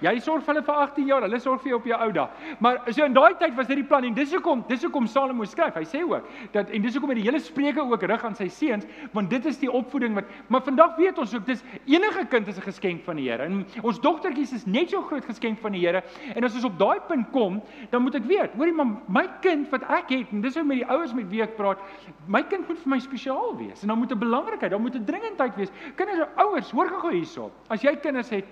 Jy 0.00 0.14
sorg 0.22 0.44
vir 0.46 0.54
hulle 0.54 0.64
vir 0.66 0.74
18 0.84 1.08
jaar, 1.08 1.24
hulle 1.26 1.40
sorg 1.42 1.62
vir 1.62 1.72
jou 1.72 1.78
op 1.80 1.86
jou 1.90 1.96
ou 1.98 2.10
dae. 2.14 2.54
Maar 2.62 2.76
so 2.92 3.04
in 3.04 3.14
daai 3.16 3.34
tyd 3.40 3.56
was 3.56 3.66
dit 3.66 3.80
die 3.80 3.86
plan 3.86 4.04
en 4.06 4.14
dis 4.14 4.30
hoekom 4.36 4.62
dis 4.68 4.84
hoekom 4.86 5.08
Salomo 5.10 5.46
skryf. 5.48 5.74
Hy 5.74 5.86
sê 5.90 6.02
ook 6.06 6.28
dat 6.54 6.70
en 6.70 6.84
dis 6.84 6.94
hoekom 6.94 7.10
hy 7.10 7.16
die 7.18 7.24
hele 7.26 7.40
Spreuke 7.42 7.82
ook 7.82 8.04
rig 8.06 8.24
aan 8.24 8.36
sy 8.38 8.46
seuns, 8.52 8.86
want 9.12 9.30
dit 9.30 9.48
is 9.50 9.58
die 9.58 9.70
opvoeding 9.70 10.14
wat 10.14 10.30
maar 10.48 10.62
vandag 10.66 10.94
weet 11.00 11.18
ons 11.18 11.34
ook 11.34 11.46
dis 11.48 11.64
enige 11.90 12.24
kind 12.30 12.48
is 12.48 12.58
'n 12.58 12.66
geskenk 12.68 13.02
van 13.04 13.16
die 13.16 13.28
Here. 13.28 13.42
En 13.42 13.66
ons 13.82 14.00
dogtertjies 14.00 14.52
is 14.52 14.66
net 14.66 14.90
so 14.90 15.02
groot 15.02 15.24
geskenk 15.24 15.58
van 15.58 15.72
die 15.72 15.80
Here. 15.80 16.02
En 16.34 16.44
as 16.44 16.54
ons 16.54 16.64
op 16.64 16.78
daai 16.78 17.00
punt 17.08 17.30
kom, 17.32 17.62
dan 17.90 18.02
moet 18.02 18.14
ek 18.14 18.24
weet, 18.24 18.54
hoorie 18.54 18.72
maar 18.72 19.02
my 19.08 19.26
kind 19.40 19.68
wat 19.70 19.82
ek 19.82 20.10
het 20.10 20.32
en 20.32 20.40
dis 20.40 20.54
hoe 20.54 20.64
met 20.64 20.76
die 20.78 20.86
ouers 20.86 21.12
met 21.14 21.28
wie 21.28 21.42
ek 21.42 21.56
praat, 21.56 21.78
my 22.26 22.42
kind 22.42 22.68
moet 22.68 22.78
vir 22.78 22.90
my 22.90 22.98
spesiaal 22.98 23.56
wees. 23.56 23.82
En 23.82 23.88
dan 23.88 23.98
moet 23.98 24.12
'n 24.12 24.18
belangrikheid, 24.18 24.70
dan 24.70 24.82
moet 24.82 24.94
'n 24.94 25.04
dringendheid 25.04 25.56
wees. 25.56 25.70
Kinders, 25.96 26.28
ouers, 26.36 26.70
hoor 26.70 26.88
gou 26.88 27.12
hierso. 27.12 27.50
As 27.68 27.82
jy 27.82 27.96
kinders 27.96 28.30
het 28.30 28.44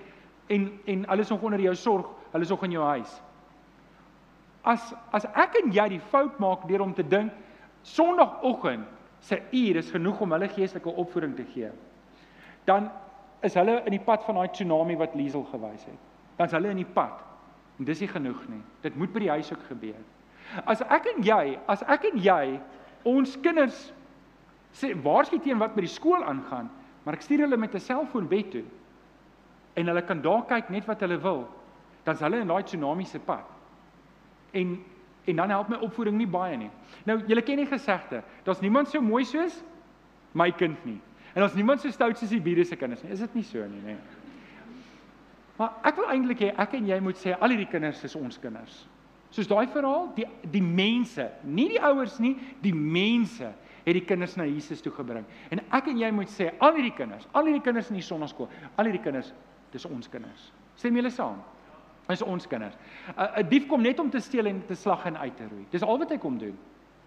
en 0.47 0.67
en 0.85 1.09
hulle 1.09 1.21
is 1.21 1.29
nog 1.29 1.43
onder 1.43 1.61
jou 1.61 1.75
sorg, 1.75 2.07
hulle 2.31 2.45
is 2.45 2.51
nog 2.51 2.65
in 2.65 2.71
jou 2.71 2.85
huis. 2.85 3.23
As 4.63 4.95
as 5.11 5.27
ek 5.35 5.61
en 5.63 5.73
jy 5.73 5.89
die 5.89 6.03
fout 6.11 6.39
maak 6.39 6.67
deur 6.69 6.81
om 6.81 6.95
te 6.95 7.07
dink 7.07 7.33
Sondagoggend 7.87 8.87
se 9.21 9.39
uur 9.51 9.77
is 9.77 9.91
genoeg 9.91 10.21
om 10.21 10.33
hulle 10.35 10.49
geestelike 10.49 10.91
opvoeding 10.91 11.37
te 11.37 11.45
gee, 11.53 11.71
dan 12.65 12.91
is 13.47 13.55
hulle 13.55 13.79
in 13.87 13.95
die 13.95 14.03
pad 14.03 14.25
van 14.27 14.35
daai 14.41 14.49
tsunami 14.51 14.97
wat 14.99 15.15
Liesel 15.15 15.45
gewys 15.53 15.85
het. 15.87 15.99
Dan's 16.37 16.53
hulle 16.53 16.73
in 16.75 16.81
die 16.83 16.93
pad. 16.97 17.23
En 17.79 17.85
dis 17.85 18.01
nie 18.01 18.09
genoeg 18.09 18.41
nie. 18.49 18.63
Dit 18.83 18.97
moet 18.97 19.13
by 19.13 19.23
die 19.23 19.31
huis 19.31 19.53
ook 19.53 19.63
gebeur. 19.69 20.01
As 20.67 20.83
ek 20.83 21.07
en 21.13 21.23
jy, 21.27 21.59
as 21.69 21.83
ek 21.91 22.09
en 22.11 22.19
jy 22.23 22.57
ons 23.07 23.37
kinders 23.45 23.93
sê 24.77 24.93
waarskynlik 25.05 25.45
teen 25.47 25.61
wat 25.63 25.77
by 25.77 25.85
die 25.85 25.93
skool 25.93 26.25
aangaan, 26.25 26.69
maar 27.05 27.17
ek 27.17 27.25
stuur 27.25 27.45
hulle 27.47 27.57
met 27.57 27.75
'n 27.75 27.81
selfoon 27.81 28.29
bed 28.29 28.51
toe 28.51 28.65
en 29.77 29.93
hulle 29.93 30.03
kan 30.09 30.21
daar 30.25 30.45
kyk 30.49 30.71
net 30.73 30.87
wat 30.89 31.03
hulle 31.05 31.19
wil, 31.21 31.45
dan's 32.07 32.23
hulle 32.25 32.41
in 32.41 32.49
daai 32.49 32.65
tsunami 32.65 33.05
se 33.05 33.21
pad. 33.23 33.45
En 34.57 34.77
en 35.27 35.37
dan 35.37 35.51
help 35.51 35.69
my 35.69 35.79
opvoeding 35.83 36.15
nie 36.21 36.29
baie 36.31 36.55
nie. 36.57 36.69
Nou, 37.03 37.17
julle 37.27 37.43
ken 37.43 37.59
die 37.59 37.67
gesegde, 37.67 38.21
daar's 38.47 38.61
niemand 38.63 38.87
so 38.93 39.01
mooi 39.03 39.25
soos 39.27 39.57
my 40.39 40.53
kind 40.55 40.85
nie. 40.87 41.01
En 41.35 41.43
daar's 41.43 41.57
niemand 41.59 41.83
so 41.83 41.91
stout 41.91 42.19
soos 42.19 42.31
die 42.31 42.41
bure 42.41 42.65
se 42.65 42.79
kinders 42.79 43.03
nie. 43.03 43.11
Is 43.11 43.25
dit 43.25 43.35
nie 43.35 43.43
so 43.45 43.65
nie, 43.67 43.81
nê? 43.83 43.97
Maar 45.57 45.73
ek 45.89 45.99
wil 45.99 46.13
eintlik 46.13 46.45
hê 46.45 46.53
ek 46.63 46.77
en 46.79 46.87
jy 46.93 46.99
moet 47.03 47.19
sê 47.19 47.35
al 47.35 47.53
hierdie 47.53 47.69
kinders 47.73 48.05
is 48.07 48.15
ons 48.19 48.39
kinders. 48.41 48.85
Soos 49.35 49.49
daai 49.51 49.67
verhaal, 49.73 50.11
die 50.17 50.29
die 50.53 50.63
mense, 50.63 51.27
nie 51.43 51.67
die 51.75 51.83
ouers 51.83 52.21
nie, 52.23 52.37
die 52.63 52.75
mense 52.77 53.51
het 53.87 53.95
die 53.95 54.05
kinders 54.07 54.37
na 54.39 54.47
Jesus 54.47 54.83
toe 54.85 54.93
gebring. 54.95 55.27
En 55.51 55.63
ek 55.75 55.91
en 55.91 55.99
jy 56.01 56.11
moet 56.15 56.31
sê 56.33 56.53
al 56.61 56.77
hierdie 56.77 56.95
kinders, 56.97 57.27
al 57.33 57.49
hierdie 57.49 57.65
kinders 57.65 57.91
in 57.91 57.99
die 57.99 58.07
sonnaskool, 58.07 58.51
al 58.77 58.89
hierdie 58.89 59.03
kinders 59.03 59.33
dis 59.73 59.87
ons 59.87 60.09
kinders. 60.09 60.53
Stem 60.77 60.97
julle 60.97 61.11
saam? 61.11 61.43
Dis 62.07 62.23
ons 62.23 62.47
kinders. 62.47 62.77
'n 63.17 63.41
'n 63.41 63.49
Dief 63.49 63.67
kom 63.67 63.83
net 63.83 63.99
om 64.01 64.11
te 64.11 64.21
steel 64.21 64.47
en 64.47 64.63
te 64.67 64.75
slag 64.75 65.07
en 65.07 65.17
uit 65.17 65.37
te 65.37 65.49
roei. 65.49 65.67
Dis 65.71 65.83
al 65.83 65.99
wat 65.99 66.11
hy 66.11 66.19
kom 66.19 66.39
doen. 66.39 66.57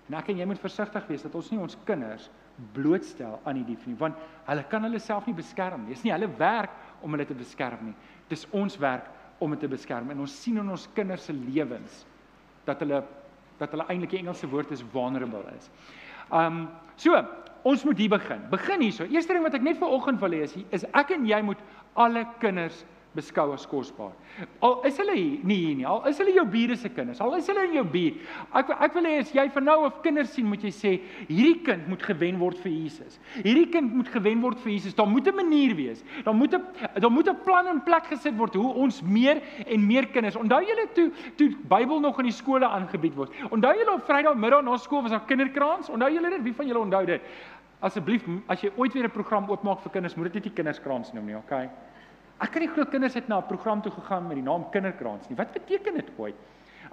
En 0.10 0.16
ek 0.18 0.30
en 0.30 0.38
jy 0.38 0.46
moet 0.46 0.60
versigtig 0.60 1.08
wees 1.08 1.22
dat 1.22 1.36
ons 1.36 1.52
nie 1.52 1.60
ons 1.60 1.78
kinders 1.86 2.30
blootstel 2.74 3.40
aan 3.46 3.56
die 3.62 3.64
dief 3.64 3.86
nie, 3.88 3.96
want 3.96 4.18
hulle 4.50 4.64
kan 4.72 4.84
hulle 4.84 5.00
self 5.00 5.28
nie 5.30 5.36
beskerm 5.38 5.86
nie. 5.86 5.94
Dis 5.94 6.04
nie 6.04 6.12
hulle 6.12 6.28
werk 6.40 6.72
om 7.02 7.12
hulle 7.12 7.26
te 7.26 7.38
beskerm 7.38 7.86
nie. 7.86 7.96
Dis 8.28 8.48
ons 8.52 8.78
werk 8.82 9.06
om 9.40 9.54
dit 9.56 9.60
te 9.60 9.70
beskerm. 9.72 10.10
En 10.12 10.20
ons 10.26 10.42
sien 10.42 10.58
in 10.58 10.70
ons 10.70 10.88
kinders 10.98 11.30
se 11.30 11.34
lewens 11.34 12.04
dat 12.66 12.82
hulle 12.84 13.04
dat 13.60 13.74
hulle 13.76 13.84
eintlik 13.92 14.14
die 14.14 14.22
Engelse 14.22 14.48
woord 14.48 14.72
is 14.72 14.84
vulnerable 14.94 15.44
is. 15.58 15.66
Um 16.32 16.70
so, 16.96 17.20
ons 17.68 17.84
moet 17.84 18.00
hier 18.00 18.12
begin. 18.14 18.46
Begin 18.50 18.82
hierso. 18.86 19.04
Eerste 19.04 19.36
ding 19.36 19.44
wat 19.44 19.58
ek 19.58 19.66
net 19.66 19.82
vir 19.82 19.92
oggend 19.92 20.22
wil 20.24 20.32
hê 20.32 20.46
is 20.48 20.56
is 20.76 20.86
ek 20.96 21.12
en 21.12 21.28
jy 21.28 21.42
moet 21.44 21.60
alle 22.00 22.26
kinders 22.40 22.86
beskou 23.18 23.50
as 23.56 23.66
kosbaar. 23.66 24.14
Al 24.62 24.84
is 24.88 24.98
hulle 25.02 25.16
nie 25.18 25.56
hier 25.58 25.78
nie. 25.80 25.86
Al 25.88 26.04
is 26.08 26.20
hulle 26.22 26.36
jou 26.36 26.46
bure 26.50 26.76
se 26.78 26.92
kinders. 26.94 27.20
Al 27.24 27.34
is 27.40 27.48
hulle 27.50 27.64
in 27.66 27.74
jou 27.80 27.84
buurt. 27.90 28.20
Ek 28.60 28.70
ek 28.76 28.96
wil 28.96 29.08
hê 29.10 29.16
as 29.24 29.32
jy 29.34 29.46
van 29.56 29.66
nou 29.66 29.78
af 29.88 29.98
kinders 30.06 30.36
sien, 30.36 30.46
moet 30.48 30.64
jy 30.64 30.72
sê 30.76 30.92
hierdie 31.26 31.58
kind 31.66 31.88
moet 31.90 32.06
gewen 32.06 32.38
word 32.42 32.62
vir 32.62 32.72
Jesus. 32.72 33.18
Hierdie 33.40 33.66
kind 33.74 33.96
moet 33.98 34.12
gewen 34.14 34.44
word 34.46 34.62
vir 34.64 34.74
Jesus. 34.76 34.96
Daar 34.98 35.10
moet 35.10 35.28
'n 35.28 35.36
manier 35.36 35.76
wees. 35.76 36.04
Daar 36.24 36.36
moet 36.36 36.54
'n 36.54 36.64
daar 37.02 37.12
moet 37.12 37.30
'n 37.30 37.44
plan 37.44 37.68
in 37.68 37.82
plek 37.82 38.06
gesit 38.14 38.38
word 38.38 38.54
hoe 38.54 38.74
ons 38.74 39.02
meer 39.02 39.42
en 39.66 39.88
meer 39.88 40.08
kinders. 40.08 40.36
Onthou 40.36 40.62
julle 40.62 40.88
toe 40.94 41.12
toe 41.36 41.50
Bybel 41.68 42.00
nog 42.00 42.20
in 42.20 42.26
die 42.26 42.40
skole 42.42 42.66
aangebied 42.66 43.16
word. 43.16 43.32
Onthou 43.50 43.74
julle 43.74 43.94
op 43.94 44.06
Vrydagmiddag 44.06 44.64
na 44.64 44.78
skool 44.78 45.02
was 45.02 45.12
daar 45.12 45.26
kinderkraans? 45.26 45.90
Onthou 45.90 46.12
julle 46.12 46.30
dit? 46.30 46.44
Wie 46.44 46.54
van 46.54 46.68
julle 46.68 46.80
onthou 46.80 47.06
dit? 47.06 47.22
Asseblief, 47.82 48.26
as 48.48 48.62
jy 48.62 48.72
ooit 48.76 48.94
weer 48.94 49.06
'n 49.06 49.12
program 49.12 49.50
oopmaak 49.50 49.80
vir 49.80 49.92
kinders, 49.92 50.16
moet 50.16 50.26
dit 50.26 50.34
net 50.34 50.44
nie 50.44 50.54
kinderskraans 50.54 51.14
noem 51.14 51.26
nie, 51.26 51.36
okay? 51.36 51.70
Ek 52.40 52.52
kan 52.52 52.62
nie 52.64 52.72
glo 52.72 52.86
kinders 52.86 53.14
het 53.14 53.28
na 53.28 53.40
'n 53.40 53.48
program 53.48 53.82
toe 53.82 53.92
gegaan 53.92 54.28
met 54.28 54.36
die 54.36 54.44
naam 54.44 54.70
Kinderkrans 54.72 55.30
nie. 55.30 55.36
Wat 55.38 55.52
beteken 55.52 55.94
dit 55.94 56.10
ooit? 56.18 56.36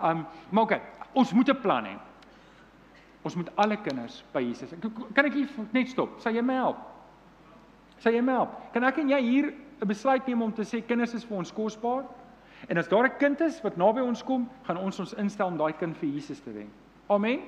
Um 0.03 0.27
maar 0.51 0.65
okay, 0.65 0.81
ons 1.13 1.33
moet 1.33 1.49
'n 1.49 1.61
plan 1.61 1.85
hê. 1.85 1.97
Ons 3.23 3.35
moet 3.35 3.51
alle 3.57 3.77
kinders 3.77 4.25
by 4.33 4.41
Jesus. 4.41 4.71
Kan 5.15 5.25
ek 5.25 5.35
net 5.73 5.89
stop? 5.89 6.21
Sal 6.21 6.33
jy 6.33 6.43
my 6.43 6.55
help? 6.55 6.77
Sal 7.99 8.13
jy 8.13 8.21
my 8.21 8.33
help? 8.33 8.73
Kan 8.73 8.85
ek 8.85 8.99
en 8.99 9.09
jy 9.09 9.21
hier 9.21 9.55
'n 9.81 9.87
besluit 9.87 10.27
neem 10.27 10.43
om 10.43 10.53
te 10.53 10.63
sê 10.63 10.87
kinders 10.87 11.15
is 11.15 11.25
vir 11.25 11.39
ons 11.39 11.53
kosbaar? 11.53 12.05
En 12.69 12.79
as 12.79 12.89
daar 12.89 13.05
'n 13.05 13.19
kind 13.19 13.41
is 13.41 13.61
wat 13.63 13.77
naby 13.77 14.01
ons 14.01 14.23
kom, 14.23 14.49
gaan 14.63 14.77
ons 14.77 14.99
ons 15.01 15.15
instel 15.15 15.47
om 15.47 15.57
daai 15.57 15.73
kind 15.73 15.97
vir 15.97 16.09
Jesus 16.09 16.41
te 16.41 16.53
wen. 16.53 16.71
Amen. 17.09 17.41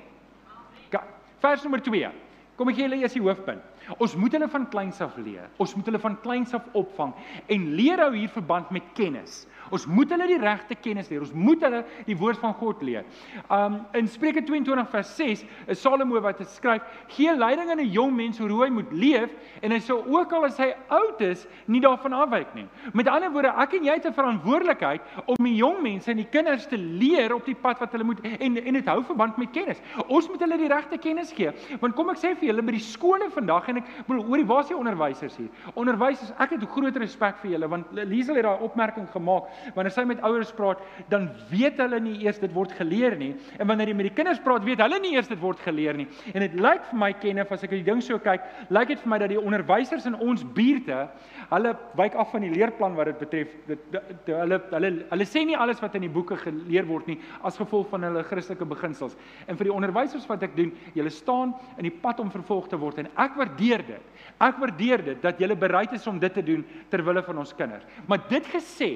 Amen. 0.93 1.07
Vers 1.39 1.63
nommer 1.63 1.79
2. 1.81 2.11
Kom 2.59 2.69
ek 2.69 2.75
gee 2.75 2.87
julle 2.87 2.99
eers 2.99 3.15
die 3.15 3.23
hoofpunt. 3.23 3.63
Ons 3.97 4.15
moet 4.15 4.31
hulle 4.31 4.47
van 4.47 4.67
kleins 4.69 5.01
af 5.01 5.17
leer. 5.17 5.49
Ons 5.57 5.75
moet 5.75 5.85
hulle 5.85 5.99
van 5.99 6.17
kleins 6.21 6.53
af 6.53 6.65
opvang 6.73 7.13
en 7.47 7.65
leer 7.75 8.01
hou 8.03 8.11
hier 8.15 8.29
verband 8.29 8.69
met 8.71 8.83
kennis. 8.97 9.45
Ons 9.73 9.85
moet 9.89 10.09
hulle 10.13 10.27
die 10.29 10.39
regte 10.41 10.75
kennis 10.75 11.09
leer. 11.11 11.21
Ons 11.25 11.33
moet 11.33 11.61
hulle 11.65 11.83
die 12.07 12.17
woord 12.17 12.39
van 12.41 12.53
God 12.57 12.81
leer. 12.85 13.05
Um 13.53 13.79
in 13.97 14.07
Spreuke 14.09 14.43
22 14.45 14.89
vers 14.89 15.15
6 15.17 15.45
is 15.67 15.81
Salomo 15.81 16.21
wat 16.21 16.41
dit 16.41 16.49
skryf: 16.49 16.81
"Gee 17.07 17.35
leiding 17.35 17.69
aan 17.69 17.79
'n 17.79 17.91
jong 17.91 18.15
mens 18.15 18.39
hoe 18.39 18.63
hy 18.63 18.69
moet 18.69 18.91
leef 18.91 19.29
en 19.61 19.71
hy 19.71 19.79
sou 19.79 20.03
ook 20.07 20.33
al 20.33 20.45
as 20.45 20.57
hy 20.57 20.73
oud 20.89 21.21
is, 21.21 21.47
nie 21.67 21.81
daarvan 21.81 22.13
afwyk 22.13 22.53
nie." 22.55 22.67
Met 22.93 23.07
ander 23.07 23.31
woorde, 23.31 23.53
ek 23.57 23.73
en 23.73 23.83
jy 23.83 23.93
het 23.93 24.05
'n 24.05 24.13
verantwoordelikheid 24.13 25.01
om 25.25 25.45
die 25.45 25.55
jong 25.55 25.81
mense 25.81 26.11
en 26.11 26.17
die 26.17 26.29
kinders 26.29 26.67
te 26.67 26.77
leer 26.77 27.33
op 27.33 27.45
die 27.45 27.55
pad 27.55 27.79
wat 27.79 27.91
hulle 27.91 28.03
moet 28.03 28.19
en 28.39 28.57
en 28.57 28.73
dit 28.73 28.85
hou 28.85 29.03
verband 29.03 29.37
met 29.37 29.51
kennis. 29.51 29.81
Ons 30.07 30.27
moet 30.27 30.39
hulle 30.39 30.57
die 30.57 30.67
regte 30.67 30.97
kennis 30.97 31.31
gee. 31.31 31.51
Want 31.79 31.95
kom 31.95 32.09
ek 32.09 32.17
sê 32.17 32.35
vir 32.35 32.49
julle 32.49 32.61
by 32.61 32.71
die 32.71 32.83
skole 32.83 33.29
vandag 33.29 33.68
en 33.69 33.81
ek 33.81 33.89
bedoel, 34.07 34.23
hoorie, 34.27 34.45
waar 34.49 34.63
is 34.65 34.71
die 34.71 34.77
onderwysers 34.77 35.37
hier? 35.39 35.49
Onderwysers, 35.79 36.33
ek 36.41 36.55
het 36.55 36.65
groot 36.69 36.97
respek 37.01 37.39
vir 37.43 37.53
julle 37.55 37.69
want 37.71 37.93
Liesel 37.99 38.39
het 38.39 38.47
daai 38.47 38.65
opmerking 38.65 39.07
gemaak 39.13 39.49
wanneer 39.75 39.93
sy 39.93 40.05
met 40.09 40.21
ouers 40.25 40.51
praat, 40.55 40.81
dan 41.11 41.29
weet 41.51 41.79
hulle 41.81 41.99
nie 42.03 42.15
eers 42.25 42.39
dit 42.41 42.53
word 42.53 42.73
geleer 42.77 43.15
nie. 43.19 43.31
En 43.59 43.69
wanneer 43.69 43.91
jy 43.91 43.97
met 43.99 44.09
die 44.09 44.15
kinders 44.17 44.41
praat, 44.43 44.65
weet 44.67 44.81
hulle 44.83 44.99
nie 45.03 45.13
eers 45.15 45.29
dit 45.29 45.39
word 45.41 45.61
geleer 45.65 45.97
nie. 45.97 46.07
En 46.33 46.43
dit 46.45 46.57
lyk 46.59 46.85
vir 46.89 46.99
my 47.03 47.11
kennef 47.21 47.53
as 47.55 47.65
ek 47.67 47.75
die 47.77 47.85
ding 47.85 48.01
so 48.03 48.19
kyk, 48.23 48.45
lyk 48.73 48.93
dit 48.93 49.03
vir 49.03 49.13
my 49.13 49.19
dat 49.21 49.33
die 49.33 49.41
onderwysers 49.41 50.07
in 50.09 50.17
ons 50.19 50.43
buurte, 50.55 51.01
hulle 51.49 51.75
wyk 51.99 52.17
af 52.19 52.33
van 52.33 52.45
die 52.45 52.53
leerplan 52.53 52.97
wat 52.97 53.11
dit 53.11 53.21
betref. 53.23 53.55
Dit, 53.69 53.99
hulle 54.29 54.61
hulle 54.73 54.91
hulle 55.09 55.27
sê 55.27 55.43
nie 55.47 55.57
alles 55.57 55.81
wat 55.83 55.95
in 55.97 56.05
die 56.05 56.13
boeke 56.13 56.37
geleer 56.39 56.87
word 56.89 57.09
nie 57.09 57.19
as 57.45 57.57
gevolg 57.59 57.89
van 57.91 58.05
hulle 58.07 58.23
Christelike 58.27 58.67
beginsels. 58.69 59.15
En 59.47 59.57
vir 59.59 59.69
die 59.69 59.75
onderwysers 59.75 60.27
wat 60.29 60.43
ek 60.45 60.55
doen, 60.57 60.73
julle 60.97 61.13
staan 61.13 61.53
in 61.77 61.87
die 61.87 61.95
pad 62.03 62.21
om 62.23 62.31
vervolg 62.33 62.69
te 62.71 62.79
word 62.79 63.01
en 63.03 63.11
ek 63.19 63.37
waardeer 63.39 63.58
dit. 63.59 64.25
Ek 64.39 64.59
waardeer 64.59 65.03
dit 65.03 65.21
dat 65.21 65.39
julle 65.39 65.55
bereid 65.59 65.93
is 65.93 66.07
om 66.07 66.19
dit 66.19 66.33
te 66.33 66.43
doen 66.43 66.65
ter 66.89 67.03
wille 67.03 67.23
van 67.23 67.41
ons 67.43 67.55
kinders. 67.55 67.85
Maar 68.07 68.23
dit 68.29 68.45
gesê, 68.53 68.91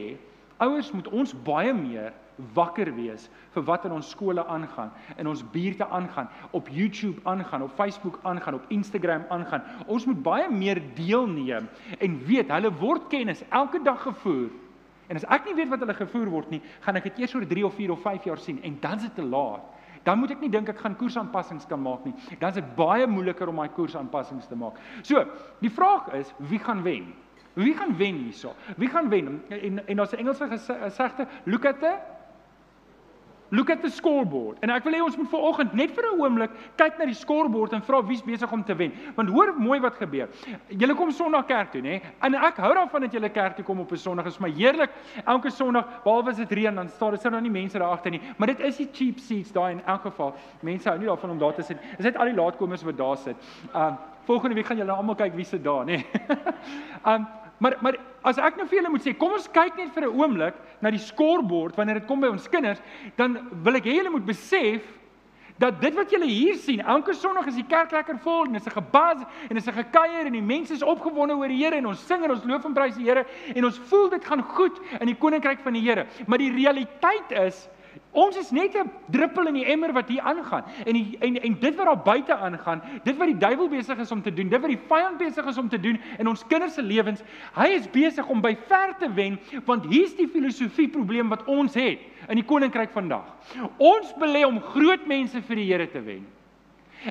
Ouers 0.64 0.92
moet 0.94 1.08
ons 1.10 1.34
baie 1.46 1.74
meer 1.76 2.14
wakker 2.56 2.90
wees 2.96 3.28
vir 3.54 3.66
wat 3.68 3.86
in 3.86 3.94
ons 3.94 4.10
skole 4.14 4.42
aangaan, 4.50 4.90
in 5.22 5.30
ons 5.30 5.44
buurte 5.54 5.86
aangaan, 5.86 6.30
op 6.52 6.70
YouTube 6.74 7.22
aangaan, 7.30 7.66
op 7.66 7.76
Facebook 7.78 8.20
aangaan, 8.24 8.58
op 8.58 8.72
Instagram 8.74 9.26
aangaan. 9.30 9.66
Ons 9.86 10.08
moet 10.10 10.22
baie 10.26 10.50
meer 10.50 10.82
deelneem 10.98 11.70
en 12.00 12.20
weet 12.26 12.54
hulle 12.54 12.74
word 12.82 13.10
kennis 13.12 13.44
elke 13.50 13.82
dag 13.86 14.02
gevoer. 14.02 14.50
En 15.12 15.20
as 15.20 15.28
ek 15.36 15.50
nie 15.50 15.58
weet 15.60 15.70
wat 15.74 15.84
hulle 15.84 15.98
gevoer 15.98 16.30
word 16.32 16.54
nie, 16.54 16.62
gaan 16.82 16.98
ek 16.98 17.12
dit 17.12 17.22
eers 17.22 17.36
oor 17.36 17.46
3 17.50 17.66
of 17.68 17.78
4 17.78 17.94
of 17.94 18.06
5 18.06 18.30
jaar 18.30 18.42
sien 18.42 18.62
en 18.66 18.78
dan 18.82 19.02
is 19.02 19.10
dit 19.10 19.18
te 19.20 19.26
laat. 19.28 19.73
Dan 20.04 20.20
moet 20.20 20.32
ek 20.36 20.42
nie 20.44 20.52
dink 20.52 20.70
ek 20.70 20.80
gaan 20.84 20.96
koersaanpassings 21.00 21.68
kan 21.70 21.82
maak 21.82 22.06
nie. 22.06 22.14
Dan 22.40 22.50
is 22.50 22.60
dit 22.60 22.76
baie 22.76 23.08
moeiliker 23.08 23.48
om 23.48 23.56
my 23.56 23.70
koersaanpassings 23.72 24.48
te 24.48 24.56
maak. 24.56 24.80
So, 25.02 25.24
die 25.64 25.72
vraag 25.72 26.10
is, 26.20 26.34
wie 26.38 26.60
gaan 26.60 26.84
wen? 26.84 27.14
Wie 27.54 27.74
gaan 27.78 27.98
wen 27.98 28.16
hierso? 28.26 28.56
Wie 28.78 28.90
gaan 28.90 29.10
wen? 29.10 29.44
En 29.50 29.88
en 29.88 29.96
daar's 29.96 30.12
'n 30.12 30.18
Engelse 30.18 30.48
gesegde, 30.48 31.28
look 31.46 31.66
at 31.66 31.80
the 31.80 31.94
look 33.54 33.70
at 33.70 33.82
the 33.82 33.90
scoreboard. 33.90 34.58
En 34.66 34.72
ek 34.74 34.86
wil 34.88 34.96
hê 34.98 35.02
ons 35.06 35.18
moet 35.20 35.30
vanoggend 35.30 35.74
net 35.78 35.92
vir 35.94 36.08
'n 36.10 36.22
oomblik 36.22 36.52
kyk 36.76 36.98
na 36.98 37.06
die 37.06 37.14
scoreboard 37.14 37.74
en 37.74 37.82
vra 37.86 38.02
wie's 38.02 38.24
besig 38.26 38.52
om 38.52 38.64
te 38.64 38.76
wen. 38.76 38.92
Want 39.16 39.30
hoor 39.30 39.54
mooi 39.58 39.80
wat 39.80 39.96
gebeur. 39.96 40.28
Julle 40.70 40.96
kom 40.96 41.12
Sondag 41.12 41.46
kerk 41.46 41.72
toe, 41.72 41.82
nê? 41.82 42.02
En 42.22 42.34
ek 42.34 42.58
hou 42.58 42.74
daarvan 42.74 43.02
dat 43.02 43.12
julle 43.12 43.30
kerk 43.30 43.56
toe 43.56 43.66
kom 43.66 43.80
op 43.80 43.92
'n 43.92 43.98
Sondag. 43.98 44.26
Dit 44.26 44.34
is 44.34 44.40
my 44.40 44.50
heerlik. 44.50 44.90
Elke 45.26 45.52
Sondag, 45.52 45.86
behalwe 46.04 46.30
as 46.30 46.38
dit 46.38 46.52
reën, 46.52 46.76
dan 46.76 46.90
staan 46.90 47.10
daar 47.12 47.20
sit 47.20 47.32
nou 47.32 47.42
nie 47.42 47.52
mense 47.52 47.78
daar 47.78 47.92
agter 47.92 48.12
nie. 48.12 48.22
Maar 48.38 48.48
dit 48.48 48.60
is 48.60 48.78
die 48.78 48.90
cheap 48.92 49.20
seats 49.20 49.52
daai 49.52 49.72
in 49.72 49.82
elk 49.86 50.02
geval. 50.02 50.34
Mense 50.62 50.90
hou 50.90 50.98
nie 50.98 51.08
daarvan 51.08 51.30
om 51.30 51.38
daar 51.38 51.54
te 51.54 51.62
sit. 51.62 51.78
Is 51.98 52.06
dit 52.06 52.18
al 52.18 52.26
die 52.26 52.36
laatkomers 52.36 52.84
wat 52.84 52.98
daar 52.98 53.18
sit? 53.18 53.36
Um 53.76 53.98
volgende 54.26 54.56
week 54.56 54.66
gaan 54.66 54.78
julle 54.78 54.92
almal 54.92 55.16
kyk 55.16 55.36
wie 55.36 55.46
sit 55.46 55.64
daar, 55.64 55.86
nê? 55.86 56.06
um 57.06 57.28
Maar 57.64 57.78
maar 57.80 57.98
as 58.28 58.40
ek 58.44 58.58
nou 58.60 58.66
vir 58.68 58.82
julle 58.82 58.92
moet 58.92 59.06
sê, 59.06 59.14
kom 59.16 59.38
ons 59.38 59.48
kyk 59.56 59.78
net 59.80 59.94
vir 59.96 60.04
'n 60.08 60.20
oomblik 60.20 60.56
na 60.84 60.92
die 60.92 61.00
skoorbord 61.00 61.78
wanneer 61.80 62.02
dit 62.02 62.08
kom 62.08 62.20
by 62.20 62.28
ons 62.28 62.48
kinders, 62.52 62.82
dan 63.16 63.40
wil 63.64 63.76
ek 63.80 63.88
hê 63.88 63.96
julle 64.00 64.12
moet 64.12 64.26
besef 64.26 64.84
dat 65.58 65.80
dit 65.80 65.96
wat 65.96 66.12
julle 66.12 66.28
hier 66.28 66.56
sien, 66.56 66.82
elke 66.82 67.14
Sondag 67.14 67.48
is 67.48 67.56
die 67.56 67.68
kerk 67.68 67.92
lekker 67.92 68.18
vol 68.20 68.46
en 68.46 68.54
dit 68.54 68.62
is 68.62 68.68
'n 68.68 68.82
gebas 68.82 69.22
en 69.24 69.56
dit 69.56 69.64
is 69.64 69.68
'n 69.68 69.80
gekuier 69.80 70.26
en 70.26 70.34
die 70.34 70.42
mense 70.42 70.74
is 70.74 70.84
opgewonde 70.84 71.36
oor 71.36 71.48
die 71.48 71.64
Here 71.64 71.76
en 71.76 71.88
ons 71.88 72.06
sing 72.06 72.24
en 72.24 72.32
ons 72.32 72.44
loof 72.44 72.66
en 72.66 72.74
prys 72.74 72.96
die 72.96 73.06
Here 73.06 73.26
en 73.56 73.66
ons 73.66 73.80
voel 73.80 74.10
dit 74.10 74.26
gaan 74.26 74.44
goed 74.44 74.80
in 75.00 75.08
die 75.08 75.16
koninkryk 75.16 75.60
van 75.60 75.74
die 75.74 75.82
Here. 75.82 76.06
Maar 76.28 76.38
die 76.38 76.52
realiteit 76.52 77.32
is 77.32 77.70
Ons 78.14 78.38
is 78.38 78.52
net 78.52 78.76
'n 78.78 78.92
druppel 79.10 79.48
in 79.48 79.54
die 79.54 79.66
emmer 79.66 79.94
wat 79.94 80.08
hier 80.08 80.22
aangaan. 80.22 80.64
En 80.86 80.94
die, 80.94 81.18
en 81.20 81.42
en 81.42 81.56
dit 81.60 81.76
wat 81.76 81.86
daar 81.86 82.02
buite 82.02 82.36
aangaan, 82.36 82.82
dit 83.04 83.18
wat 83.18 83.28
die 83.28 83.38
duiwel 83.38 83.70
besig 83.70 83.98
is 83.98 84.12
om 84.12 84.22
te 84.22 84.34
doen, 84.34 84.50
dit 84.50 84.62
wat 84.62 84.70
die 84.70 84.80
vyand 84.88 85.18
besig 85.18 85.46
is 85.46 85.58
om 85.58 85.70
te 85.70 85.80
doen 85.80 86.00
in 86.20 86.28
ons 86.28 86.48
kinders 86.48 86.74
se 86.74 86.82
lewens, 86.82 87.24
hy 87.56 87.68
is 87.74 87.90
besig 87.90 88.28
om 88.28 88.42
by 88.42 88.56
ver 88.68 88.96
te 89.00 89.14
wen 89.14 89.40
want 89.66 89.86
hier's 89.86 90.16
die 90.16 90.28
filosofie 90.28 90.88
probleem 90.88 91.30
wat 91.30 91.44
ons 91.46 91.74
het 91.74 92.00
in 92.30 92.36
die 92.36 92.46
koninkryk 92.46 92.92
vandag. 92.92 93.26
Ons 93.78 94.14
belê 94.20 94.46
om 94.46 94.62
groot 94.62 95.06
mense 95.06 95.42
vir 95.42 95.56
die 95.56 95.66
Here 95.74 95.90
te 95.90 96.02
wen. 96.02 96.26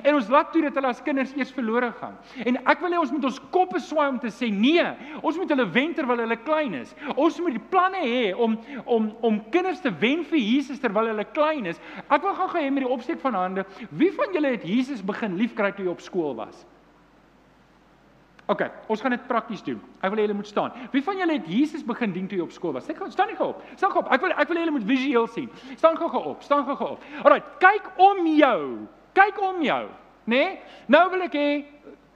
En 0.01 0.15
ons 0.17 0.29
laat 0.33 0.49
toe 0.53 0.63
dat 0.65 0.77
hulle 0.79 0.89
as 0.89 1.01
kinders 1.05 1.33
eers 1.37 1.53
verlore 1.53 1.91
gaan. 1.99 2.15
En 2.41 2.57
ek 2.63 2.81
wil 2.81 2.95
hê 2.95 3.01
ons 3.01 3.13
moet 3.13 3.27
ons 3.29 3.39
koppe 3.53 3.81
swaai 3.83 4.07
om 4.07 4.19
te 4.21 4.31
sê 4.33 4.49
nee, 4.49 4.85
ons 5.21 5.37
moet 5.37 5.53
hulle 5.53 5.67
wen 5.75 5.93
terwyl 5.93 6.23
hulle 6.23 6.39
klein 6.41 6.79
is. 6.79 6.95
Ons 7.13 7.37
moet 7.43 7.57
die 7.59 7.65
planne 7.73 8.01
hê 8.01 8.33
om 8.33 8.57
om 8.85 9.11
om 9.21 9.39
kinders 9.53 9.83
te 9.83 9.93
wen 10.01 10.23
vir 10.29 10.41
Jesus 10.41 10.81
terwyl 10.81 11.11
hulle 11.11 11.27
klein 11.35 11.69
is. 11.69 11.81
Ek 12.07 12.23
wil 12.25 12.33
gou-gou 12.39 12.61
hê 12.61 12.71
met 12.73 12.87
die 12.87 12.93
opsteek 12.97 13.21
van 13.21 13.37
hande, 13.37 13.67
wie 13.91 14.11
van 14.15 14.33
julle 14.33 14.55
het 14.55 14.65
Jesus 14.67 15.03
begin 15.05 15.37
liefkry 15.37 15.73
toe 15.75 15.85
hy 15.85 15.93
op 15.93 16.01
skool 16.01 16.33
was? 16.41 16.65
OK, 18.51 18.65
ons 18.91 18.99
gaan 18.99 19.13
dit 19.15 19.27
prakties 19.27 19.61
doen. 19.63 19.77
Ek 20.03 20.11
wil 20.11 20.19
hê 20.19 20.25
julle 20.25 20.35
moet 20.35 20.49
staan. 20.49 20.73
Wie 20.91 21.03
van 21.05 21.21
julle 21.21 21.37
het 21.37 21.45
Jesus 21.47 21.85
begin 21.87 22.11
dien 22.15 22.25
toe 22.27 22.41
hy 22.41 22.43
op 22.43 22.51
skool 22.51 22.73
was? 22.75 22.89
Ek 22.91 22.99
gaan 22.99 23.13
staan 23.13 23.31
nie 23.31 23.37
gou 23.39 23.53
op. 23.53 23.61
Staan 23.77 23.93
gou 23.93 24.01
op. 24.03 24.09
Ek 24.11 24.25
wil 24.25 24.33
ek 24.35 24.49
wil 24.49 24.59
hê 24.59 24.65
julle 24.65 24.75
moet 24.75 24.89
visueel 24.89 25.29
sien. 25.31 25.47
Staan 25.77 25.95
gou-gou 26.01 26.23
op. 26.33 26.43
Staan 26.43 26.65
gou-gou 26.67 26.97
op. 26.97 27.07
Alraai, 27.23 27.39
kyk 27.63 27.87
om 28.03 28.27
jou. 28.33 28.59
Kyk 29.13 29.41
om 29.41 29.61
jou, 29.61 29.87
né? 30.25 30.35
Nee? 30.35 30.59
Nou 30.87 31.09
wil 31.11 31.25
ek 31.27 31.35
hê 31.37 31.47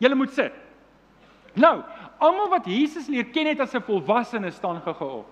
julle 0.02 0.18
moet 0.18 0.34
sit. 0.34 0.54
Nou, 1.58 1.82
almal 2.22 2.50
wat 2.50 2.70
Jesus 2.70 3.08
leer 3.10 3.30
ken 3.34 3.48
het 3.50 3.60
as 3.60 3.74
'n 3.76 3.82
volwassene 3.82 4.52
staan 4.52 4.82
gou-gou 4.82 5.20
op. 5.20 5.32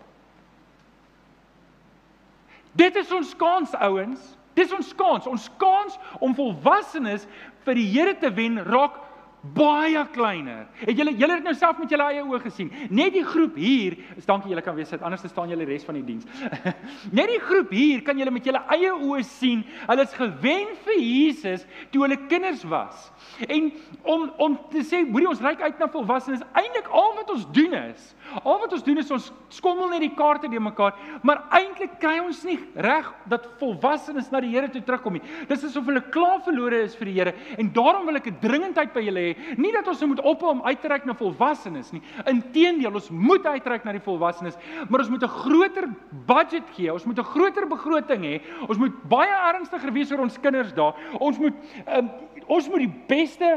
Dit 2.75 2.95
is 2.95 3.11
ons 3.11 3.35
kans 3.35 3.73
ouens. 3.73 4.37
Dis 4.53 4.73
ons 4.73 4.95
kans. 4.95 5.27
Ons 5.27 5.49
kans 5.57 5.97
om 6.19 6.35
volwassenes 6.35 7.27
vir 7.63 7.73
die 7.73 7.87
Here 7.91 8.15
te 8.19 8.31
wen 8.33 8.59
raak 8.63 9.04
baie 9.53 10.01
kleiner. 10.15 10.65
Het 10.81 10.97
julle 10.97 11.13
julle 11.15 11.37
het 11.37 11.45
nou 11.45 11.53
self 11.55 11.79
met 11.81 11.91
julle 11.91 12.07
eie 12.11 12.23
oë 12.25 12.39
gesien. 12.45 12.71
Net 12.89 13.13
die 13.15 13.23
groep 13.25 13.57
hier, 13.59 13.97
is 14.17 14.27
dankie 14.27 14.51
julle 14.51 14.63
kan 14.65 14.75
weer 14.77 14.87
sit. 14.89 15.03
Anders 15.05 15.25
staan 15.29 15.51
julle 15.51 15.67
res 15.67 15.85
van 15.87 15.99
die 15.99 16.03
diens. 16.07 16.25
Net 17.17 17.29
die 17.31 17.41
groep 17.43 17.71
hier 17.75 18.01
kan 18.05 18.17
julle 18.19 18.33
met 18.33 18.47
julle 18.47 18.63
eie 18.75 18.91
oë 18.93 19.23
sien. 19.27 19.63
Hulle 19.85 20.05
is 20.07 20.15
gewen 20.17 20.73
vir 20.85 20.99
Jesus 20.99 21.65
toe 21.93 22.03
hulle 22.05 22.17
kinders 22.31 22.65
was. 22.71 23.09
En 23.47 23.71
om 24.03 24.27
om 24.41 24.57
te 24.71 24.83
sê, 24.85 25.03
moenie 25.05 25.29
ons 25.29 25.43
ryk 25.43 25.61
uit 25.61 25.79
na 25.81 25.89
volwassenes. 25.91 26.43
Eintlik 26.57 26.89
al 26.89 27.13
wat 27.19 27.31
ons 27.35 27.45
doen 27.55 27.75
is, 27.85 28.11
al 28.41 28.59
wat 28.63 28.73
ons 28.75 28.83
doen 28.85 28.99
is 29.01 29.11
ons 29.13 29.31
skommel 29.53 29.89
net 29.93 30.03
die 30.03 30.13
kaarte 30.17 30.49
de 30.51 30.59
mekaar, 30.59 30.95
maar 31.25 31.45
eintlik 31.55 31.97
kry 32.01 32.17
ons 32.23 32.41
nie 32.47 32.57
reg 32.83 33.07
dat 33.31 33.47
volwassenes 33.61 34.31
na 34.33 34.41
die 34.43 34.53
Here 34.55 34.69
toe 34.71 34.81
terugkom 34.85 35.17
nie. 35.17 35.23
Dis 35.49 35.65
asof 35.67 35.87
hulle 35.89 36.03
klaar 36.13 36.39
verlore 36.45 36.83
is 36.85 36.95
vir 36.95 37.09
die 37.09 37.15
Here. 37.17 37.33
En 37.59 37.71
daarom 37.75 38.05
wil 38.07 38.19
ek 38.19 38.27
'n 38.27 38.39
dringendheid 38.41 38.93
by 38.93 39.01
julle 39.03 39.23
hê 39.25 39.34
Nie 39.57 39.71
dat 39.75 39.87
ons 39.87 40.03
moet 40.05 40.21
ophou 40.21 40.51
om 40.51 40.61
uit 40.65 40.81
te 40.81 40.87
reik 40.87 41.05
na 41.05 41.15
volwassenes 41.17 41.91
nie. 41.91 42.01
Inteendeel, 42.25 42.93
ons 42.93 43.09
moet 43.09 43.45
uitreik 43.45 43.83
na 43.85 43.95
die 43.95 44.03
volwassenes, 44.03 44.57
maar 44.89 44.99
ons 45.05 45.09
moet 45.09 45.23
'n 45.23 45.27
groter 45.27 45.89
budget 46.25 46.69
gee. 46.75 46.93
Ons 46.93 47.05
moet 47.05 47.19
'n 47.19 47.23
groter 47.23 47.67
begroting 47.67 48.23
hê. 48.23 48.41
Ons 48.67 48.77
moet 48.77 48.93
baie 49.09 49.35
ernstiger 49.53 49.91
wees 49.93 50.11
oor 50.11 50.19
ons 50.19 50.39
kinders 50.39 50.73
daar. 50.73 50.95
Ons 51.19 51.37
moet 51.39 51.53
um, 51.87 52.09
ons 52.47 52.67
moet 52.69 52.83
die 52.83 52.93
beste, 53.07 53.47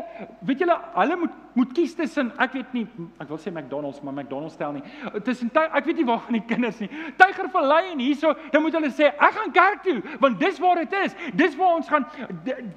weet 0.41 0.59
julle, 0.65 0.77
hulle 0.95 1.17
moet 1.17 1.37
moet 1.59 1.73
kies 1.75 1.95
tussen 1.99 2.29
ek 2.39 2.53
weet 2.55 2.75
nie, 2.77 2.85
ek 3.19 3.29
wil 3.29 3.41
sê 3.43 3.51
McDonald's, 3.51 3.99
maar 4.03 4.15
McDonald's 4.15 4.55
stel 4.55 4.77
nie. 4.77 4.83
Tussen 5.27 5.51
ek 5.51 5.85
weet 5.89 5.97
nie 5.97 6.07
waar 6.07 6.21
van 6.21 6.39
die 6.39 6.45
kinders 6.47 6.79
nie. 6.79 6.89
Tyger 7.19 7.51
Vallei 7.51 7.93
en 7.93 7.99
hierso, 7.99 8.35
dan 8.53 8.63
moet 8.63 8.77
hulle 8.79 8.93
sê 8.95 9.11
ek 9.11 9.35
gaan 9.41 9.53
kerk 9.57 9.83
toe, 9.83 9.99
want 10.23 10.39
dis 10.39 10.61
waar 10.63 10.77
dit 10.85 10.93
is. 11.03 11.17
Dis 11.35 11.57
waar 11.59 11.75
ons 11.81 11.89
gaan 11.89 12.07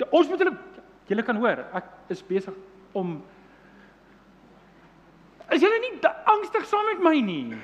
ons 0.09 0.27
moet 0.27 0.39
hulle 0.39 0.57
julle 1.11 1.23
kan 1.27 1.37
hoor, 1.43 1.65
ek 1.77 1.89
is 2.09 2.23
besig 2.25 2.55
om 2.93 3.21
Is 5.51 5.59
julle 5.59 5.79
nie 5.83 5.97
angstig 6.31 6.65
saam 6.65 6.85
met 6.93 7.01
my 7.03 7.19
nie? 7.19 7.57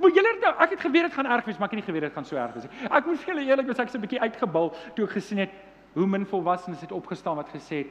Maar 0.00 0.10
julle 0.12 0.32
nou, 0.42 0.50
ek 0.60 0.74
het 0.74 0.80
geweet 0.80 1.06
dit 1.08 1.12
gaan 1.12 1.26
erg 1.26 1.44
wees, 1.44 1.56
maar 1.58 1.70
ek 1.70 1.72
het 1.74 1.80
nie 1.80 1.86
geweet 1.86 2.02
dit 2.02 2.12
gaan 2.12 2.24
so 2.24 2.36
erg 2.36 2.52
wees 2.52 2.66
nie. 2.66 2.88
Ek 2.90 3.06
moet 3.06 3.18
vir 3.22 3.32
julle 3.32 3.44
eerlik 3.48 3.66
wees, 3.66 3.78
ek 3.78 3.88
was 3.88 3.96
'n 3.96 4.00
bietjie 4.00 4.20
uitgebul 4.20 4.74
toe 4.94 5.04
ek 5.06 5.14
gesien 5.16 5.38
het 5.38 5.50
hoe 5.94 6.06
min 6.06 6.26
volwassenes 6.26 6.80
het 6.80 6.92
opgestaan 6.92 7.36
wat 7.36 7.48
gesê 7.48 7.84
het 7.84 7.90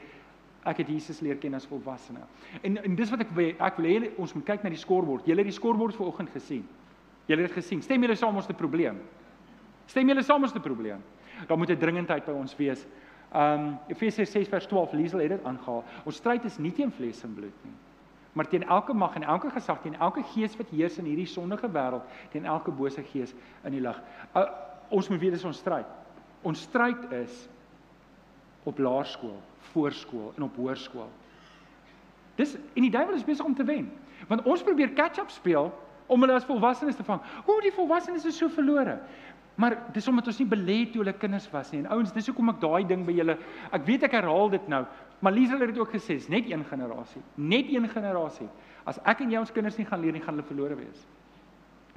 ek 0.67 0.81
het 0.83 0.89
Jesus 0.91 1.21
leer 1.23 1.37
ken 1.39 1.55
as 1.55 1.67
volwassene. 1.69 2.19
En 2.61 2.77
en 2.83 2.95
dis 2.95 3.11
wat 3.13 3.23
ek 3.23 3.31
ek 3.59 3.77
wil 3.79 3.85
hê 3.85 4.11
ons 4.17 4.33
moet 4.35 4.45
kyk 4.45 4.63
na 4.63 4.69
die 4.69 4.81
skoorbord. 4.81 5.25
Julle 5.25 5.43
het 5.43 5.49
die 5.49 5.55
skoorbord 5.55 5.95
vanoggend 5.95 6.29
gesien. 6.29 6.67
Julle 7.27 7.41
het 7.41 7.53
dit 7.53 7.63
gesien. 7.63 7.81
Stem 7.81 8.01
julle 8.01 8.15
saam 8.15 8.35
ons 8.35 8.45
te 8.45 8.53
probleem? 8.53 8.99
Stem 9.87 10.07
julle 10.07 10.23
saam 10.23 10.43
ons 10.43 10.51
te 10.51 10.59
probleem? 10.59 11.01
Daar 11.47 11.57
moet 11.57 11.69
'n 11.69 11.77
dringendheid 11.77 12.25
by 12.25 12.31
ons 12.31 12.55
wees 12.55 12.85
Um 13.35 13.77
Efesiërs 13.87 14.31
6 14.31 14.47
vers 14.49 14.65
12 14.65 14.93
Liesel 14.97 15.19
het 15.19 15.29
dit 15.29 15.45
aangehaal. 15.45 15.83
Ons 16.03 16.17
stryd 16.17 16.45
is 16.49 16.57
nie 16.57 16.71
teen 16.73 16.91
vlees 16.91 17.21
en 17.23 17.33
bloed 17.37 17.65
nie, 17.65 17.75
maar 18.33 18.47
teen 18.49 18.63
elke 18.63 18.93
mag 18.93 19.15
en 19.15 19.23
elke 19.23 19.51
gesag, 19.53 19.81
teen 19.81 19.97
elke 19.99 20.23
gees 20.33 20.57
wat 20.57 20.71
heers 20.73 20.97
in 20.97 21.05
hierdie 21.05 21.29
sondige 21.29 21.69
wêreld, 21.69 22.05
teen 22.33 22.45
elke 22.45 22.71
bose 22.71 23.03
gees 23.11 23.35
in 23.63 23.77
die 23.77 23.83
lig. 23.85 24.01
Uh, 24.33 24.47
ons 24.89 25.09
moet 25.09 25.21
weet 25.21 25.37
dis 25.37 25.45
ons 25.45 25.57
stryd. 25.57 25.85
Ons 26.41 26.61
stryd 26.65 27.11
is 27.19 27.43
op 28.65 28.79
laerskool, 28.81 29.37
voorskool 29.73 30.33
en 30.37 30.47
op 30.47 30.57
hoërskool. 30.57 31.09
Dis 32.39 32.55
en 32.55 32.81
die 32.81 32.93
duiwel 32.93 33.19
is 33.19 33.27
besig 33.27 33.45
om 33.45 33.55
te 33.55 33.67
wen. 33.67 33.91
Want 34.27 34.45
ons 34.47 34.63
probeer 34.63 34.93
catch-up 34.97 35.29
speel 35.29 35.69
om 36.09 36.23
hulle 36.23 36.33
as 36.39 36.47
volwassenes 36.47 36.97
te 36.97 37.05
vang. 37.05 37.21
Hoe 37.45 37.59
die 37.61 37.73
volwassenes 37.75 38.25
is 38.25 38.37
so 38.37 38.49
verlore. 38.49 38.97
Maar 39.59 39.75
dis 39.93 40.07
omdat 40.07 40.29
ons 40.31 40.39
nie 40.39 40.47
belê 40.47 40.77
toe 40.87 41.01
hulle 41.03 41.13
kinders 41.19 41.49
was 41.51 41.73
nie. 41.73 41.81
En 41.83 41.91
ouens, 41.97 42.13
dis 42.15 42.29
hoekom 42.31 42.53
ek 42.53 42.61
daai 42.63 42.87
ding 42.87 43.03
by 43.07 43.15
julle 43.17 43.35
ek 43.75 43.85
weet 43.87 44.07
ek 44.07 44.15
herhaal 44.15 44.51
dit 44.53 44.67
nou, 44.71 44.85
maar 45.19 45.35
Liesel 45.35 45.59
het 45.59 45.73
dit 45.73 45.81
ook 45.81 45.91
gesê, 45.97 46.15
dis 46.15 46.29
net 46.31 46.47
een 46.47 46.63
generasie. 46.69 47.21
Net 47.35 47.67
een 47.73 47.87
generasie. 47.91 48.47
As 48.87 49.01
ek 49.03 49.25
en 49.25 49.33
jy 49.33 49.41
ons 49.41 49.51
kinders 49.51 49.77
nie 49.77 49.87
gaan 49.89 49.99
leer 49.99 50.15
nie, 50.15 50.23
gaan 50.23 50.37
hulle 50.39 50.47
verlore 50.47 50.79
wees. 50.79 51.03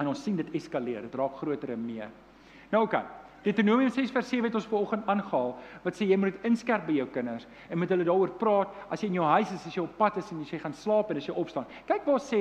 En 0.01 0.11
ons 0.11 0.23
sien 0.23 0.35
dit 0.35 0.55
eskaleer. 0.59 1.05
Dit 1.07 1.15
raak 1.15 1.37
groter 1.39 1.71
en 1.77 1.85
meer. 1.85 2.11
Nou 2.73 2.83
oké. 2.83 2.99
Okay. 2.99 3.23
Deuteronomium 3.43 3.89
6 3.91 4.11
vers 4.11 4.29
7 4.29 4.47
het 4.47 4.55
ons 4.55 4.67
vanoggend 4.71 5.07
aangehaal 5.11 5.49
wat 5.83 5.97
sê 5.97 6.05
jy 6.07 6.15
moet 6.19 6.45
inskerp 6.47 6.85
by 6.87 6.93
jou 6.95 7.07
kinders 7.11 7.43
en 7.67 7.79
met 7.81 7.91
hulle 7.91 8.05
daaroor 8.07 8.31
praat 8.39 8.71
as 8.87 9.03
jy 9.03 9.09
in 9.11 9.17
jou 9.19 9.25
huis 9.27 9.51
is, 9.51 9.65
as 9.67 9.75
jy 9.75 9.83
op 9.83 9.97
pad 9.99 10.19
is 10.21 10.29
en 10.31 10.45
as 10.45 10.53
jy 10.53 10.59
gaan 10.61 10.75
slaap 10.79 11.11
en 11.11 11.19
as 11.19 11.27
jy 11.27 11.35
opstaan. 11.35 11.67
Kyk 11.89 12.07
waar 12.07 12.23
sê 12.23 12.39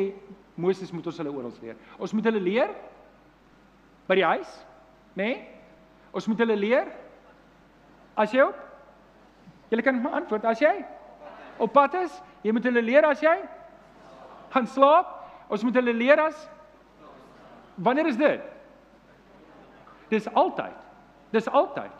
Moses 0.54 0.92
moet 0.94 1.08
ons 1.10 1.18
hulle 1.18 1.32
oral 1.34 1.56
leer. 1.62 1.80
Ons 1.98 2.14
moet 2.14 2.28
hulle 2.30 2.42
leer 2.42 2.70
by 4.06 4.18
die 4.20 4.28
huis, 4.30 4.52
nê? 5.14 5.24
Nee? 5.24 5.48
Ons 6.12 6.26
moet 6.28 6.38
hulle 6.44 6.56
leer. 6.56 6.90
As 8.16 8.32
jy 8.32 8.44
op 8.44 8.58
Jy 9.72 9.80
kan 9.80 9.96
my 10.04 10.10
antwoord 10.20 10.44
as 10.44 10.60
jy 10.60 10.72
op 11.62 11.72
pad 11.72 11.94
is, 12.02 12.12
jy 12.44 12.52
moet 12.52 12.66
hulle 12.68 12.82
leer 12.84 13.06
as 13.08 13.22
jy 13.24 13.32
gaan 14.52 14.66
slaap. 14.68 15.14
Ons 15.48 15.64
moet 15.64 15.78
hulle 15.80 15.94
leer 15.96 16.20
as 16.20 16.48
Wanneer 17.80 18.06
is 18.06 18.18
dit? 18.20 18.40
Dis 20.12 20.26
altyd. 20.36 20.76
Dis 21.32 21.48
altyd. 21.48 21.92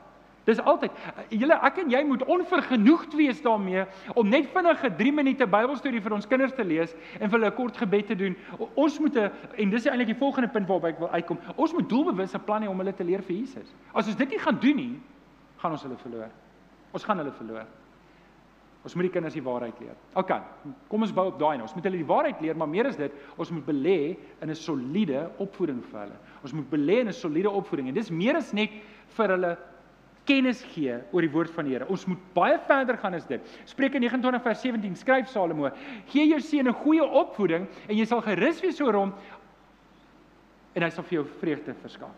Dis 0.44 0.58
altyd. 0.58 0.94
Julle 1.30 1.54
ek 1.62 1.76
en 1.84 1.90
jy 1.92 2.00
moet 2.06 2.24
onvergenoegd 2.26 3.14
wees 3.14 3.42
daarmee 3.44 3.84
om 4.18 4.28
net 4.28 4.48
vinnige 4.50 4.90
3 4.98 5.12
minute 5.14 5.46
Bybelstudie 5.46 6.02
vir 6.02 6.16
ons 6.16 6.26
kinders 6.26 6.54
te 6.56 6.66
lees 6.66 6.94
en 7.20 7.28
vir 7.28 7.38
hulle 7.38 7.50
'n 7.50 7.56
kort 7.56 7.76
gebed 7.76 8.06
te 8.06 8.16
doen. 8.16 8.36
Ons 8.74 8.98
moet 8.98 9.16
'n 9.16 9.30
en 9.56 9.70
dis 9.70 9.86
eintlik 9.86 10.06
die 10.06 10.18
volgende 10.18 10.48
punt 10.48 10.66
waarby 10.68 10.88
ek 10.88 10.98
wil 10.98 11.10
uitkom. 11.10 11.38
Ons 11.56 11.72
moet 11.72 11.88
doelbewus 11.88 12.34
'n 12.34 12.44
plan 12.44 12.62
hê 12.62 12.68
om 12.68 12.78
hulle 12.78 12.92
te 12.92 13.04
leer 13.04 13.22
vir 13.22 13.36
Jesus. 13.36 13.72
As 13.94 14.06
ons 14.06 14.16
dit 14.16 14.28
nie 14.28 14.38
gaan 14.38 14.58
doen 14.58 14.76
nie, 14.76 15.00
gaan 15.58 15.72
ons 15.72 15.82
hulle 15.82 15.96
verloor. 15.96 16.30
Ons 16.92 17.04
gaan 17.04 17.18
hulle 17.18 17.32
verloor. 17.32 17.66
Ons 18.82 18.94
moet 18.94 19.02
die 19.02 19.12
kinders 19.14 19.34
die 19.34 19.42
waarheid 19.42 19.78
leer. 19.78 19.94
OK. 20.18 20.32
Kom 20.88 21.02
ons 21.02 21.12
bou 21.12 21.28
op 21.30 21.38
daai 21.38 21.56
nou. 21.56 21.62
Ons 21.68 21.74
moet 21.74 21.84
hulle 21.84 22.00
die 22.00 22.06
waarheid 22.06 22.40
leer, 22.40 22.56
maar 22.56 22.68
meer 22.68 22.86
as 22.86 22.96
dit, 22.96 23.12
ons 23.36 23.50
moet 23.50 23.64
belê 23.64 24.16
in 24.42 24.50
'n 24.50 24.54
soliede 24.54 25.30
opvoeding 25.38 25.84
vir 25.84 26.00
hulle. 26.00 26.18
Ons 26.42 26.52
moet 26.52 26.70
belê 26.70 26.98
in 27.00 27.08
'n 27.08 27.12
soliede 27.12 27.50
opvoeding 27.50 27.88
en 27.88 27.94
dis 27.94 28.10
meer 28.10 28.36
as 28.36 28.52
net 28.52 28.70
vir 29.16 29.28
hulle 29.28 29.56
kennis 30.28 30.62
gee 30.72 30.98
oor 31.12 31.24
die 31.24 31.30
woord 31.32 31.52
van 31.54 31.66
die 31.66 31.74
Here. 31.74 31.88
Ons 31.90 32.06
moet 32.06 32.20
baie 32.34 32.58
verder 32.68 32.98
gaan 33.00 33.14
as 33.18 33.26
dit. 33.26 33.42
Spreuke 33.68 33.98
29 33.98 34.42
vers 34.42 34.60
17 34.62 34.96
skryf 34.96 35.30
Salomo: 35.30 35.70
"Gee 36.12 36.26
jou 36.26 36.40
seun 36.40 36.68
'n 36.68 36.74
goeie 36.84 37.04
opvoeding 37.04 37.66
en 37.88 37.96
jy 37.96 38.04
sal 38.04 38.20
gerus 38.20 38.60
wees 38.62 38.80
oor 38.80 38.94
hom 38.94 39.14
en 40.74 40.82
hy 40.82 40.90
sal 40.90 41.04
vir 41.04 41.18
jou 41.18 41.26
vreugde 41.40 41.74
verskaf." 41.74 42.14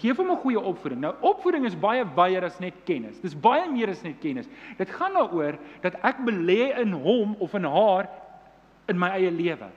Geef 0.00 0.16
hom 0.16 0.30
'n 0.30 0.36
goeie 0.36 0.60
opvoeding. 0.60 1.00
Nou 1.00 1.14
opvoeding 1.20 1.64
is 1.64 1.74
baie 1.74 2.04
wyer 2.04 2.44
as 2.44 2.60
net 2.60 2.74
kennis. 2.84 3.20
Dis 3.20 3.34
baie 3.34 3.70
meer 3.70 3.88
as 3.88 4.02
net 4.02 4.20
kennis. 4.20 4.48
Dit 4.78 4.90
gaan 4.90 5.12
daaroor 5.12 5.58
dat 5.82 5.94
ek 6.04 6.18
belê 6.24 6.78
in 6.80 6.92
hom 6.92 7.36
of 7.38 7.54
in 7.54 7.64
haar 7.64 8.08
in 8.88 8.98
my 8.98 9.08
eie 9.08 9.30
lewe. 9.30 9.70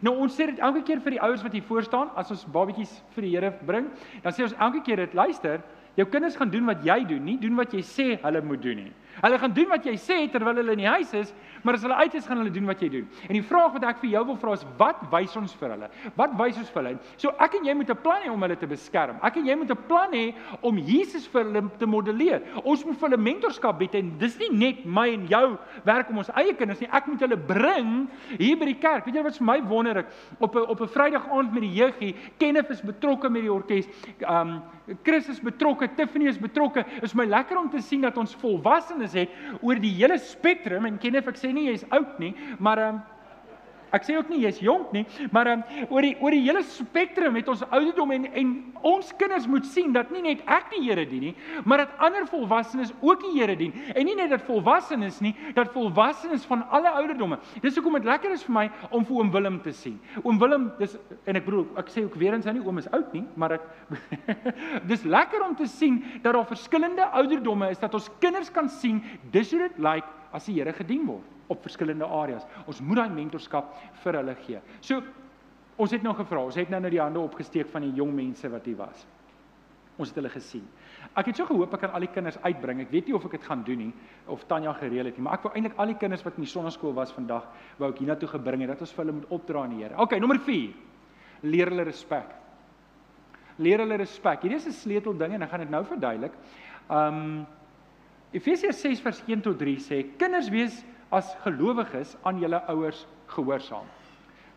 Nou 0.00 0.14
ons 0.16 0.34
sê 0.36 0.46
dit 0.46 0.58
elke 0.58 0.82
keer 0.82 1.00
vir 1.00 1.10
die 1.16 1.20
ouers 1.20 1.42
wat 1.42 1.52
hier 1.52 1.62
voor 1.62 1.82
staan 1.82 2.10
as 2.14 2.30
ons 2.30 2.44
babatjies 2.44 3.02
vir 3.16 3.22
die 3.22 3.30
Here 3.34 3.50
bring, 3.66 3.88
dan 4.22 4.32
sê 4.32 4.42
ons 4.42 4.54
elke 4.58 4.82
keer 4.82 4.96
dit 4.96 5.14
luister, 5.14 5.62
jou 5.98 6.06
kinders 6.06 6.36
gaan 6.38 6.50
doen 6.50 6.68
wat 6.70 6.84
jy 6.86 7.00
doen, 7.10 7.24
nie 7.26 7.38
doen 7.42 7.58
wat 7.58 7.74
jy 7.74 7.82
sê 7.82 8.08
hulle 8.22 8.42
moet 8.46 8.62
doen 8.62 8.84
nie. 8.84 8.92
Hulle 9.20 9.38
gaan 9.38 9.52
doen 9.52 9.68
wat 9.68 9.86
jy 9.86 9.96
sê 9.96 10.18
terwyl 10.30 10.60
hulle 10.60 10.72
in 10.72 10.82
die 10.82 10.88
huis 10.88 11.12
is, 11.14 11.34
maar 11.62 11.74
as 11.74 11.82
hulle 11.82 11.94
uit 11.94 12.14
is 12.14 12.26
gaan 12.26 12.38
hulle 12.42 12.52
doen 12.54 12.68
wat 12.70 12.82
jy 12.82 12.88
doen. 12.92 13.08
En 13.28 13.34
die 13.34 13.42
vraag 13.42 13.72
wat 13.72 13.86
ek 13.90 14.00
vir 14.02 14.10
jou 14.10 14.24
wil 14.30 14.38
vra 14.40 14.52
is 14.54 14.66
wat 14.78 15.00
wys 15.12 15.36
ons 15.36 15.54
vir 15.58 15.74
hulle? 15.74 15.88
Wat 16.18 16.36
wys 16.38 16.60
ons 16.62 16.70
vir 16.74 16.82
hulle? 16.82 17.00
So 17.16 17.32
ek 17.42 17.58
en 17.58 17.66
jy 17.66 17.74
moet 17.74 17.90
'n 17.90 18.02
plan 18.02 18.22
hê 18.22 18.30
om 18.30 18.42
hulle 18.42 18.56
te 18.56 18.66
beskerm. 18.66 19.16
Ek 19.22 19.36
en 19.36 19.46
jy 19.46 19.56
moet 19.56 19.70
'n 19.70 19.82
plan 19.88 20.12
hê 20.12 20.34
om 20.62 20.78
Jesus 20.78 21.26
vir 21.26 21.44
hulle 21.44 21.70
te 21.78 21.86
modelleer. 21.86 22.42
Ons 22.64 22.84
moet 22.84 22.98
vir 22.98 23.08
hulle 23.08 23.22
mentorskap 23.22 23.78
bied 23.78 23.94
en 23.94 24.18
dis 24.18 24.38
nie 24.38 24.50
net 24.52 24.84
my 24.86 25.08
en 25.08 25.26
jou 25.26 25.58
werk 25.84 26.10
om 26.10 26.18
ons 26.18 26.30
eie 26.36 26.54
kinders 26.54 26.80
nie. 26.80 26.88
Ek 26.92 27.06
moet 27.06 27.20
hulle 27.20 27.36
bring 27.36 28.08
hier 28.38 28.56
by 28.56 28.64
die 28.64 28.80
kerk. 28.80 29.04
Weet 29.06 29.14
jy 29.14 29.22
wat 29.22 29.38
vir 29.38 29.46
my 29.46 29.60
wonderlik 29.62 30.06
op 30.40 30.54
'n 30.54 30.66
op 30.68 30.80
'n 30.80 30.88
Vrydag 30.88 31.28
aand 31.30 31.52
met 31.52 31.62
die 31.62 31.74
jeugie, 31.74 32.14
Kenneth 32.38 32.70
is 32.70 32.82
betrokke 32.82 33.28
met 33.28 33.42
die 33.42 33.52
orkes. 33.52 33.88
Um 34.28 34.62
Chris 35.02 35.28
is 35.28 35.40
betrokke, 35.40 35.88
Tiffany 35.96 36.26
is 36.26 36.38
betrokke. 36.38 36.84
Is 37.02 37.14
my 37.14 37.24
lekker 37.24 37.58
om 37.58 37.68
te 37.70 37.80
sien 37.80 38.00
dat 38.00 38.16
ons 38.16 38.34
volwassenes 38.34 39.07
het 39.16 39.62
oor 39.62 39.80
die 39.80 39.94
hele 39.96 40.18
spektrum 40.18 40.86
en 40.88 40.98
Kenneth 40.98 41.28
ek 41.28 41.40
sê 41.40 41.52
nie 41.52 41.68
jy's 41.68 41.86
oud 41.94 42.18
nie, 42.22 42.34
maar 42.58 42.82
um, 42.88 43.00
Ek 43.94 44.04
sê 44.04 44.16
ook 44.18 44.28
nie 44.28 44.42
jy's 44.42 44.60
jonk 44.60 44.92
nie, 44.92 45.04
maar 45.32 45.48
um, 45.52 45.62
oor 45.88 46.04
die 46.04 46.14
oor 46.20 46.34
die 46.34 46.42
hele 46.44 46.62
spektrum 46.66 47.38
het 47.38 47.48
ons 47.48 47.64
ouderdom 47.68 48.12
en 48.16 48.26
en 48.36 48.50
ons 48.86 49.12
kinders 49.18 49.46
moet 49.50 49.66
sien 49.66 49.94
dat 49.94 50.10
nie 50.14 50.22
net 50.24 50.42
ek 50.46 50.68
die 50.74 50.82
Here 50.88 51.04
dien 51.08 51.28
nie, 51.28 51.34
maar 51.68 51.82
dat 51.82 51.94
ander 52.04 52.26
volwassenes 52.30 52.92
ook 53.00 53.24
die 53.24 53.32
Here 53.34 53.56
dien. 53.58 53.72
En 53.94 54.06
nie 54.06 54.16
net 54.18 54.30
dat 54.32 54.44
volwassenes 54.46 55.18
nie, 55.24 55.34
dat 55.56 55.72
volwassenes 55.74 56.44
van 56.48 56.62
alle 56.74 56.92
ouderdomme. 57.00 57.40
Dis 57.64 57.76
hoekom 57.76 57.98
dit 57.98 58.08
lekker 58.08 58.34
is 58.36 58.44
vir 58.46 58.54
my 58.54 58.66
om 58.90 59.06
vir 59.08 59.18
oom 59.18 59.32
Willem 59.34 59.58
te 59.64 59.72
sien. 59.76 59.96
Oom 60.22 60.38
Willem, 60.40 60.68
dis 60.78 60.98
en 61.24 61.40
ek 61.40 61.48
bedoel, 61.48 61.66
ek 61.80 61.92
sê 61.92 62.04
ook 62.04 62.18
weer 62.20 62.36
eens 62.36 62.46
hy 62.48 62.54
nie 62.58 62.64
oom 62.64 62.82
is 62.82 62.90
oud 62.92 63.16
nie, 63.16 63.24
maar 63.36 63.56
ek 63.58 63.66
dis 64.90 65.08
lekker 65.08 65.44
om 65.46 65.56
te 65.58 65.66
sien 65.70 66.02
dat 66.22 66.34
daar 66.34 66.46
verskillende 66.48 67.08
ouderdomme 67.18 67.72
is 67.72 67.82
dat 67.82 67.94
ons 67.96 68.10
kinders 68.22 68.52
kan 68.52 68.68
sien 68.68 69.02
dis 69.32 69.50
hoe 69.52 69.64
dit 69.66 69.82
lyk 69.82 70.06
as 70.32 70.46
die 70.48 70.58
Here 70.60 70.76
gedien 70.76 71.06
word 71.08 71.37
op 71.48 71.62
verskillende 71.64 72.06
areas. 72.06 72.46
Ons 72.66 72.80
moet 72.84 73.02
daai 73.02 73.14
mentorskap 73.14 73.74
vir 74.02 74.20
hulle 74.20 74.34
gee. 74.44 74.60
So 74.80 75.02
ons 75.78 75.94
het 75.94 76.02
nou 76.02 76.14
gevra, 76.18 76.42
ons 76.44 76.58
het 76.58 76.70
nou 76.70 76.80
nou 76.82 76.90
die 76.90 77.00
hande 77.00 77.22
opgesteek 77.22 77.70
van 77.72 77.86
die 77.86 77.94
jong 77.96 78.12
mense 78.14 78.50
wat 78.50 78.66
hier 78.66 78.78
was. 78.80 79.06
Ons 79.98 80.12
het 80.12 80.18
hulle 80.20 80.30
gesien. 80.30 80.64
Ek 81.18 81.30
het 81.30 81.38
so 81.38 81.46
gehoop 81.48 81.72
ek 81.74 81.84
kan 81.86 81.94
al 81.94 82.04
die 82.04 82.10
kinders 82.14 82.38
uitbring. 82.44 82.82
Ek 82.84 82.90
weet 82.92 83.08
nie 83.08 83.16
of 83.16 83.24
ek 83.26 83.38
dit 83.38 83.46
gaan 83.46 83.62
doen 83.66 83.80
nie 83.86 83.92
of 84.30 84.44
Tanya 84.50 84.74
gereël 84.78 85.10
het 85.10 85.16
nie, 85.18 85.24
maar 85.26 85.38
ek 85.38 85.46
wou 85.46 85.54
eintlik 85.54 85.78
al 85.78 85.92
die 85.92 85.98
kinders 85.98 86.24
wat 86.26 86.38
in 86.38 86.46
die 86.46 86.50
sonnaskool 86.50 86.94
was 86.94 87.14
vandag 87.14 87.46
wou 87.78 87.90
ek 87.90 88.02
hiernatoe 88.02 88.30
gebring 88.36 88.62
het 88.62 88.74
dat 88.74 88.84
ons 88.86 88.94
vir 88.94 89.04
hulle 89.04 89.16
moet 89.20 89.32
opdra 89.34 89.64
aan 89.64 89.74
die 89.74 89.82
Here. 89.82 89.96
OK, 89.98 90.18
nommer 90.20 90.38
4. 90.46 90.74
Leer 91.48 91.72
hulle 91.72 91.86
respek. 91.88 92.34
Leer 93.58 93.82
hulle 93.82 93.98
respek. 93.98 94.42
Hierdie 94.42 94.58
is 94.58 94.66
'n 94.66 94.72
sleutel 94.72 95.16
ding 95.18 95.34
en 95.34 95.42
ek 95.42 95.50
gaan 95.50 95.60
dit 95.60 95.70
nou 95.70 95.84
verduidelik. 95.84 96.34
Um 96.90 97.46
Efesiërs 98.32 98.80
6 98.84 99.00
vers 99.00 99.22
1 99.26 99.40
tot 99.40 99.56
3 99.58 99.78
sê 99.80 100.02
kinders 100.20 100.50
wees 100.52 100.84
as 101.10 101.34
gelowiges 101.44 102.16
aan 102.22 102.38
julle 102.38 102.60
ouers 102.68 103.06
gehoorsaam. 103.26 103.86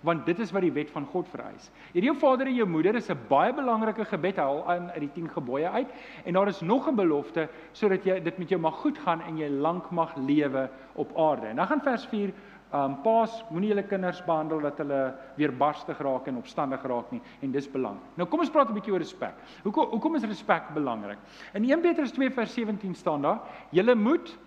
Want 0.02 0.26
dit 0.26 0.40
is 0.42 0.52
wat 0.52 0.66
die 0.66 0.74
wet 0.74 0.90
van 0.90 1.06
God 1.06 1.28
vereis. 1.30 1.70
Hierdie 1.94 2.10
jou 2.10 2.18
vader 2.18 2.50
en 2.50 2.56
jou 2.58 2.66
moeder 2.68 2.96
is 2.96 3.10
'n 3.10 3.20
baie 3.30 3.54
belangrike 3.54 4.06
gebed 4.06 4.40
al 4.40 4.64
aan 4.68 4.90
uit 4.92 5.00
die 5.00 5.12
10 5.14 5.30
gebooie 5.30 5.70
uit 5.70 5.88
en 6.26 6.34
daar 6.34 6.48
is 6.48 6.62
nog 6.62 6.88
'n 6.88 6.96
belofte 6.96 7.50
sodat 7.72 8.04
jy 8.04 8.20
dit 8.20 8.38
met 8.38 8.50
jou 8.50 8.60
mag 8.60 8.76
goed 8.76 8.98
gaan 8.98 9.22
en 9.22 9.38
jy 9.38 9.50
lank 9.50 9.92
mag 9.92 10.16
lewe 10.16 10.70
op 10.96 11.18
aarde. 11.18 11.48
En 11.48 11.56
dan 11.56 11.68
gaan 11.68 11.82
vers 11.82 12.06
4 12.06 12.34
Um 12.72 12.94
paas 13.04 13.34
moenie 13.52 13.74
julle 13.74 13.84
kinders 13.84 14.22
behandel 14.24 14.62
dat 14.64 14.78
hulle 14.80 15.00
weer 15.36 15.52
barstig 15.52 15.98
raak 16.00 16.30
en 16.32 16.38
opstandig 16.40 16.84
raak 16.88 17.10
nie 17.12 17.20
en 17.44 17.52
dis 17.52 17.68
belang. 17.68 17.98
Nou 18.16 18.28
kom 18.32 18.40
ons 18.40 18.50
praat 18.50 18.70
'n 18.70 18.74
bietjie 18.74 18.94
oor 18.94 19.04
respek. 19.04 19.36
Hoekom 19.64 19.90
hoekom 19.92 20.16
is 20.16 20.24
respek 20.24 20.74
belangrik? 20.74 21.18
In 21.54 21.66
1 21.66 21.82
Petrus 21.82 22.12
2 22.12 22.32
vers 22.32 22.54
17 22.54 22.96
staan 22.96 23.22
daar: 23.22 23.42
"Julle 23.72 23.96
moet 23.96 24.38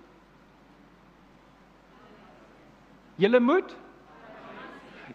Julle 3.20 3.40
moet 3.40 3.76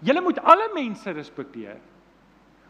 Julle 0.06 0.22
moet 0.22 0.38
alle 0.48 0.70
mense 0.74 1.12
respekteer. 1.12 1.80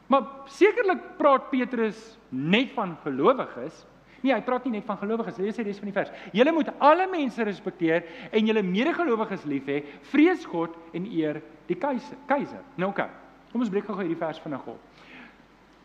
Maar 0.09 0.23
sekerlik 0.49 1.01
praat 1.19 1.49
Petrus 1.51 1.99
net 2.29 2.71
van 2.73 2.95
gelowiges. 3.03 3.83
Nee, 4.23 4.33
hy 4.33 4.39
praat 4.43 4.65
nie 4.65 4.79
net 4.79 4.87
van 4.87 4.97
gelowiges. 4.97 5.37
Lees 5.37 5.59
hy 5.59 5.65
res 5.67 5.77
van 5.79 5.91
die 5.91 5.95
vers. 5.95 6.09
Julle 6.35 6.53
moet 6.55 6.71
alle 6.81 7.05
mense 7.11 7.45
respekteer 7.45 8.07
en 8.31 8.49
julle 8.49 8.63
medegelowiges 8.65 9.45
lief 9.51 9.69
hê. 9.69 9.83
Vrees 10.09 10.47
God 10.49 10.73
en 10.97 11.05
eer 11.11 11.43
die 11.69 11.77
keiser. 11.77 12.17
Keiser. 12.31 12.63
Nou 12.79 12.89
oké. 12.89 13.05
Okay. 13.05 13.27
Kom 13.51 13.63
ons 13.65 13.71
breek 13.73 13.85
gou 13.85 13.97
hierdie 14.01 14.17
vers 14.17 14.41
vinnig 14.41 14.65
op. 14.69 14.88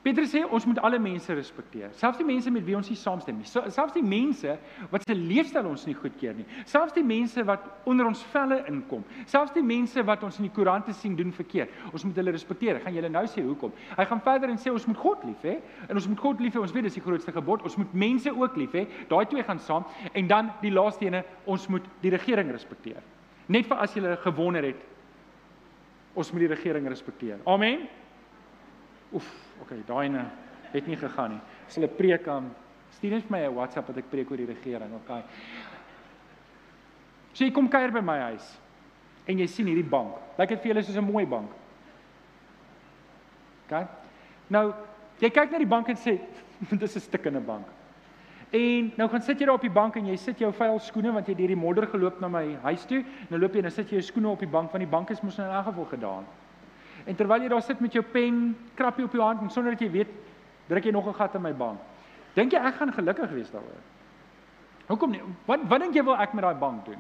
Petrus 0.05 0.35
sê 0.35 0.43
ons 0.45 0.67
moet 0.69 0.79
alle 0.85 0.99
mense 1.01 1.33
respekteer. 1.33 1.89
Selfs 1.97 2.19
die 2.21 2.27
mense 2.29 2.51
met 2.53 2.65
wie 2.67 2.75
ons 2.77 2.91
nie 2.93 2.99
saamstem 3.01 3.39
nie. 3.41 3.47
Selfs 3.49 3.95
die 3.95 4.03
mense 4.05 4.59
wat 4.93 5.07
se 5.07 5.15
leefstyl 5.17 5.65
ons 5.71 5.87
nie 5.89 5.95
goedkeur 5.97 6.35
nie. 6.37 6.45
Selfs 6.69 6.93
die 6.93 7.05
mense 7.07 7.41
wat 7.49 7.65
onder 7.89 8.11
ons 8.11 8.21
velle 8.35 8.59
inkom. 8.69 9.07
Selfs 9.31 9.55
die 9.57 9.65
mense 9.65 10.05
wat 10.05 10.27
ons 10.29 10.37
in 10.43 10.45
die 10.45 10.53
koerante 10.53 10.93
sien 10.93 11.15
doen 11.17 11.33
verkeerd. 11.33 11.73
Ons 11.93 12.05
moet 12.05 12.21
hulle 12.21 12.35
respekteer. 12.37 12.77
Ek 12.77 12.85
gaan 12.85 12.99
julle 12.99 13.11
nou 13.15 13.25
sê 13.33 13.47
hoekom. 13.47 13.73
Hy 13.97 14.07
gaan 14.11 14.21
verder 14.27 14.53
en 14.53 14.61
sê 14.61 14.75
ons 14.75 14.85
moet 14.91 15.01
God 15.07 15.25
lief 15.25 15.49
hê 15.49 15.57
en 15.89 15.97
ons 16.03 16.11
moet 16.13 16.21
God 16.27 16.45
lief 16.45 16.59
hê. 16.59 16.67
Ons 16.67 16.77
weet 16.77 16.85
dis 16.91 17.01
die 17.01 17.05
grootste 17.07 17.33
gebod. 17.33 17.65
Ons 17.65 17.79
moet 17.81 17.97
mense 18.05 18.37
ook 18.37 18.61
lief 18.61 18.77
hê. 18.77 18.85
Daai 19.09 19.25
twee 19.33 19.47
gaan 19.49 19.63
saam. 19.65 19.89
En 20.13 20.29
dan 20.29 20.53
die 20.61 20.75
laaste 20.75 21.09
ene, 21.09 21.25
ons 21.49 21.65
moet 21.73 21.89
die 22.05 22.13
regering 22.13 22.53
respekteer. 22.53 23.01
Net 23.49 23.73
vir 23.73 23.81
as 23.81 23.97
jy 23.97 24.13
gewonder 24.21 24.69
het, 24.69 24.85
ons 26.13 26.29
moet 26.33 26.45
die 26.45 26.53
regering 26.53 26.93
respekteer. 26.93 27.41
Amen. 27.49 27.89
Oef, 29.15 29.27
okay, 29.63 29.83
daai 29.87 30.07
ene 30.07 30.25
het 30.73 30.87
nie 30.87 30.97
gegaan 30.97 31.37
nie. 31.37 31.41
As 31.67 31.77
hulle 31.79 31.89
preek 31.89 32.29
aan 32.29 32.51
stuur 32.97 33.11
net 33.11 33.27
vir 33.29 33.31
my 33.31 33.43
'n 33.47 33.55
WhatsApp 33.55 33.87
dat 33.87 33.99
ek 33.99 34.11
preek 34.11 34.31
oor 34.31 34.37
die 34.37 34.47
regering, 34.47 34.95
okay. 34.95 35.23
So 37.33 37.45
jy 37.45 37.51
kom 37.51 37.69
kuier 37.69 37.93
by 37.93 38.01
my 38.01 38.19
huis 38.31 38.61
en 39.27 39.39
jy 39.39 39.47
sien 39.47 39.67
hierdie 39.67 39.89
bank. 39.89 40.17
Lyk 40.39 40.49
dit 40.49 40.61
vir 40.61 40.75
julle 40.75 40.83
soos 40.83 40.97
'n 40.97 41.13
mooi 41.13 41.27
bank? 41.27 41.51
Okay. 43.67 43.87
Nou, 44.49 44.75
jy 45.21 45.31
kyk 45.31 45.51
na 45.51 45.59
die 45.59 45.67
bank 45.67 45.89
en 45.89 45.97
sê 45.97 46.21
dis 46.71 46.97
'n 46.97 47.01
stukkende 47.01 47.41
bank. 47.41 47.67
En 48.55 48.93
nou 48.97 49.09
gaan 49.09 49.23
sit 49.23 49.41
jy 49.41 49.47
daar 49.47 49.57
op 49.57 49.67
die 49.67 49.71
bank 49.71 49.97
en 49.97 50.07
jy 50.07 50.17
sit 50.17 50.39
jou 50.39 50.53
vuil 50.53 50.79
skoene 50.79 51.13
want 51.13 51.27
jy 51.27 51.33
het 51.33 51.39
deur 51.39 51.49
die 51.49 51.59
modder 51.59 51.87
geloop 51.91 52.21
na 52.21 52.29
my 52.29 52.45
huis 52.63 52.85
toe. 52.87 53.05
Nou 53.31 53.41
loop 53.41 53.53
jy 53.53 53.65
en 53.65 53.69
dan 53.69 53.75
sit 53.75 53.91
jy 53.91 53.99
jou 53.99 54.07
skoene 54.07 54.31
op 54.31 54.39
die 54.39 54.51
bank 54.51 54.71
want 54.71 54.85
die 54.85 54.91
bank 54.91 55.11
is 55.11 55.23
mos 55.23 55.39
nou 55.39 55.49
in 55.49 55.55
elk 55.55 55.65
geval 55.65 55.89
gedaan. 55.91 56.25
En 57.05 57.17
terwyl 57.17 57.43
jy 57.45 57.49
daar 57.49 57.63
sit 57.63 57.81
met 57.81 57.93
jou 57.93 58.05
pen, 58.05 58.57
krap 58.75 58.99
jy 58.99 59.05
op 59.05 59.13
jou 59.13 59.23
hand 59.23 59.43
en 59.45 59.51
sonder 59.51 59.75
dat 59.75 59.81
jy 59.85 59.91
weet, 59.91 60.13
druk 60.69 60.85
jy 60.85 60.93
nog 60.93 61.09
'n 61.09 61.15
gat 61.15 61.35
in 61.35 61.43
my 61.43 61.53
bank. 61.53 61.81
Dink 62.35 62.53
jy 62.53 62.59
ek 62.59 62.75
gaan 62.75 62.93
gelukkig 62.93 63.31
wees 63.31 63.51
daaroor? 63.51 63.83
Hoekom 64.87 65.11
nie? 65.11 65.23
Wat 65.47 65.61
wat 65.69 65.81
dink 65.81 65.95
jy 65.95 66.05
wil 66.05 66.17
ek 66.17 66.33
met 66.35 66.45
daai 66.45 66.55
bank 66.55 66.85
doen? 66.85 66.99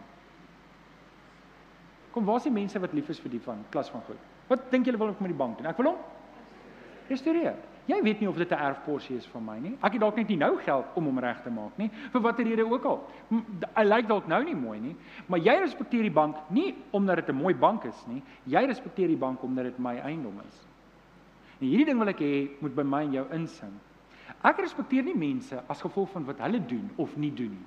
Kom, 2.13 2.25
waar 2.25 2.37
is 2.37 2.43
die 2.43 2.53
mense 2.53 2.79
wat 2.79 2.93
lief 2.93 3.09
is 3.09 3.21
vir 3.21 3.31
die 3.31 3.41
van 3.41 3.65
klas 3.71 3.91
van 3.91 4.03
goed? 4.07 4.19
Wat 4.49 4.71
dink 4.71 4.87
julle 4.87 4.99
wil 4.99 5.09
ek 5.09 5.21
met 5.21 5.33
die 5.33 5.39
bank 5.39 5.59
doen? 5.59 5.67
Ek 5.67 5.77
wil 5.77 5.87
hom 5.87 5.97
restoreer. 7.09 7.57
Jy 7.87 7.99
weet 8.03 8.21
nie 8.21 8.29
of 8.29 8.37
dit 8.37 8.51
'n 8.51 8.55
erfporsie 8.55 9.17
is 9.17 9.27
van 9.27 9.45
my 9.45 9.59
nie. 9.59 9.77
Ek 9.83 9.93
het 9.93 10.01
dalk 10.01 10.17
net 10.17 10.29
nie 10.29 10.37
nou 10.37 10.57
geld 10.57 10.85
om 10.95 11.05
hom 11.05 11.19
reg 11.19 11.43
te 11.43 11.51
maak 11.51 11.77
nie, 11.77 11.91
vir 12.13 12.21
watter 12.21 12.45
rede 12.45 12.65
ook 12.65 12.85
al. 12.85 13.11
Hy 13.77 13.85
lyk 13.85 14.09
dalk 14.09 14.27
nou 14.27 14.45
nie 14.45 14.55
mooi 14.55 14.81
nie, 14.81 14.97
maar 15.27 15.39
jy 15.39 15.59
respekteer 15.61 16.03
die 16.03 16.11
bank 16.11 16.37
nie 16.49 16.75
omdat 16.91 17.17
dit 17.17 17.29
'n 17.29 17.37
mooi 17.37 17.55
bank 17.55 17.85
is 17.85 18.07
nie. 18.07 18.23
Jy 18.47 18.67
respekteer 18.67 19.09
die 19.09 19.17
bank 19.17 19.43
omdat 19.43 19.65
dit 19.65 19.79
my 19.79 19.99
eiendom 19.99 20.41
is. 20.49 20.67
En 21.61 21.67
hierdie 21.67 21.85
ding 21.85 21.99
wil 21.99 22.09
ek 22.09 22.21
hê 22.21 22.49
moet 22.61 22.75
by 22.75 22.83
my 22.83 23.03
en 23.03 23.13
jou 23.13 23.27
insing. 23.33 23.73
Ek 24.43 24.59
respekteer 24.59 25.05
nie 25.05 25.17
mense 25.17 25.63
as 25.69 25.81
gevolg 25.81 26.11
van 26.11 26.25
wat 26.25 26.39
hulle 26.39 26.67
doen 26.67 26.91
of 26.97 27.17
nie 27.17 27.33
doen 27.35 27.51
nie. 27.51 27.67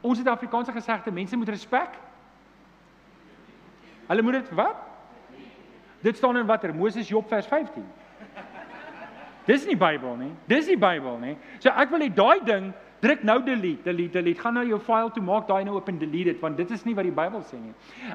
Ons 0.00 0.18
het 0.18 0.28
Afrikaanse 0.28 0.72
gesegde, 0.72 1.10
mense 1.10 1.36
moet 1.36 1.48
respek. 1.48 1.98
Hulle 4.06 4.22
moet 4.22 4.32
dit 4.32 4.50
wat? 4.50 4.76
Dit 6.00 6.16
staan 6.16 6.36
in 6.36 6.46
watter 6.46 6.74
Moses 6.74 7.08
Job 7.08 7.28
vers 7.28 7.46
15. 7.46 7.84
Dis 9.46 9.66
nie 9.68 9.76
Bybel 9.76 10.16
nie. 10.16 10.32
Dis 10.48 10.68
nie 10.70 10.78
Bybel 10.80 11.18
nie. 11.20 11.36
So 11.60 11.70
ek 11.70 11.92
wil 11.92 12.04
hê 12.06 12.10
daai 12.12 12.44
ding 12.44 12.72
druk 13.04 13.24
nou 13.28 13.38
delete, 13.44 13.84
delete, 13.84 14.16
delete. 14.16 14.40
Gaan 14.40 14.56
nou 14.56 14.64
jou 14.64 14.78
file 14.80 15.10
toe 15.12 15.24
maak 15.24 15.48
daai 15.48 15.64
nou 15.66 15.76
oop 15.76 15.88
en 15.92 15.98
delete 16.00 16.32
dit 16.32 16.40
want 16.40 16.56
dit 16.56 16.70
is 16.72 16.84
nie 16.86 16.94
wat 16.96 17.04
die 17.04 17.14
Bybel 17.14 17.42
sê 17.44 17.60
nie. 17.60 17.74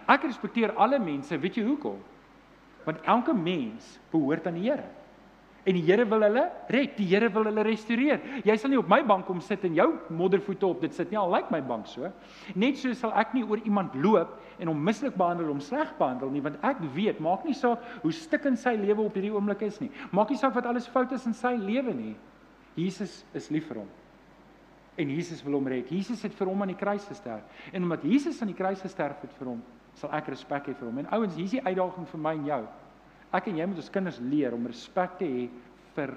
Ek 0.09 0.25
respekteer 0.25 0.73
alle 0.77 0.99
mense, 1.01 1.37
weet 1.37 1.59
jy 1.59 1.65
hoekom? 1.67 1.99
Want 2.87 3.05
elke 3.05 3.35
mens 3.35 3.97
behoort 4.11 4.47
aan 4.49 4.57
die 4.57 4.65
Here. 4.69 4.87
En 5.67 5.75
die 5.75 5.83
Here 5.83 6.05
wil 6.07 6.23
hulle 6.23 6.45
red, 6.71 6.93
die 6.97 7.07
Here 7.09 7.29
wil 7.33 7.49
hulle 7.49 7.63
restoreer. 7.67 8.21
Jy 8.47 8.55
sal 8.59 8.71
nie 8.71 8.79
op 8.79 8.87
my 8.91 9.01
bank 9.07 9.25
kom 9.27 9.41
sit 9.43 9.65
en 9.67 9.75
jou 9.75 9.87
moddervoete 10.15 10.67
op 10.67 10.85
dit 10.85 10.95
sit 10.95 11.11
nie. 11.11 11.19
Al 11.19 11.31
lyk 11.33 11.49
like 11.49 11.55
my 11.55 11.59
bank 11.73 11.89
so. 11.91 12.11
Net 12.55 12.79
so 12.79 12.93
sal 12.95 13.11
ek 13.19 13.35
nie 13.35 13.43
oor 13.43 13.59
iemand 13.65 13.95
loop 13.99 14.37
en 14.59 14.71
hom 14.71 14.83
mislik 14.83 15.17
behandel, 15.19 15.49
hom 15.51 15.61
sleg 15.63 15.91
behandel 15.99 16.31
nie, 16.31 16.43
want 16.43 16.59
ek 16.67 16.81
weet, 16.95 17.21
maak 17.23 17.45
nie 17.47 17.55
saak 17.55 17.83
hoe 18.03 18.11
stikkend 18.15 18.59
sy 18.59 18.75
lewe 18.79 19.05
op 19.05 19.15
hierdie 19.15 19.31
oomblik 19.35 19.63
is 19.67 19.79
nie. 19.83 19.91
Maak 20.15 20.31
nie 20.31 20.39
saak 20.39 20.55
wat 20.55 20.67
alles 20.69 20.87
fout 20.91 21.11
is 21.15 21.27
in 21.27 21.35
sy 21.35 21.55
lewe 21.59 21.95
nie. 21.95 22.15
Jesus 22.79 23.21
is 23.35 23.49
lief 23.51 23.67
vir 23.71 23.83
hom. 23.83 23.89
En 24.99 25.11
Jesus 25.15 25.43
wil 25.45 25.55
hom 25.59 25.67
red. 25.71 25.91
Jesus 25.91 26.23
het 26.27 26.35
vir 26.35 26.51
hom 26.51 26.63
aan 26.63 26.73
die 26.73 26.79
kruis 26.79 27.05
gesterf. 27.07 27.43
En 27.71 27.85
omdat 27.87 28.03
Jesus 28.03 28.39
aan 28.43 28.51
die 28.51 28.57
kruis 28.57 28.83
gesterf 28.83 29.21
het 29.23 29.35
vir 29.39 29.53
hom, 29.53 29.63
sal 29.99 30.11
ek 30.15 30.31
respek 30.31 30.71
hê 30.71 30.75
vir 30.75 30.87
hom. 30.87 30.99
En 30.99 31.11
ouens, 31.15 31.35
hier 31.35 31.47
is 31.47 31.55
die 31.55 31.63
uitdaging 31.63 32.07
vir 32.11 32.23
my 32.23 32.35
en 32.35 32.47
jou 32.47 32.63
Ek 33.33 33.51
en 33.51 33.59
jy 33.59 33.67
moet 33.69 33.83
ons 33.83 33.93
kinders 33.93 34.21
leer 34.25 34.55
om 34.57 34.65
respek 34.67 35.19
te 35.19 35.27
hê 35.29 35.45
vir 35.95 36.15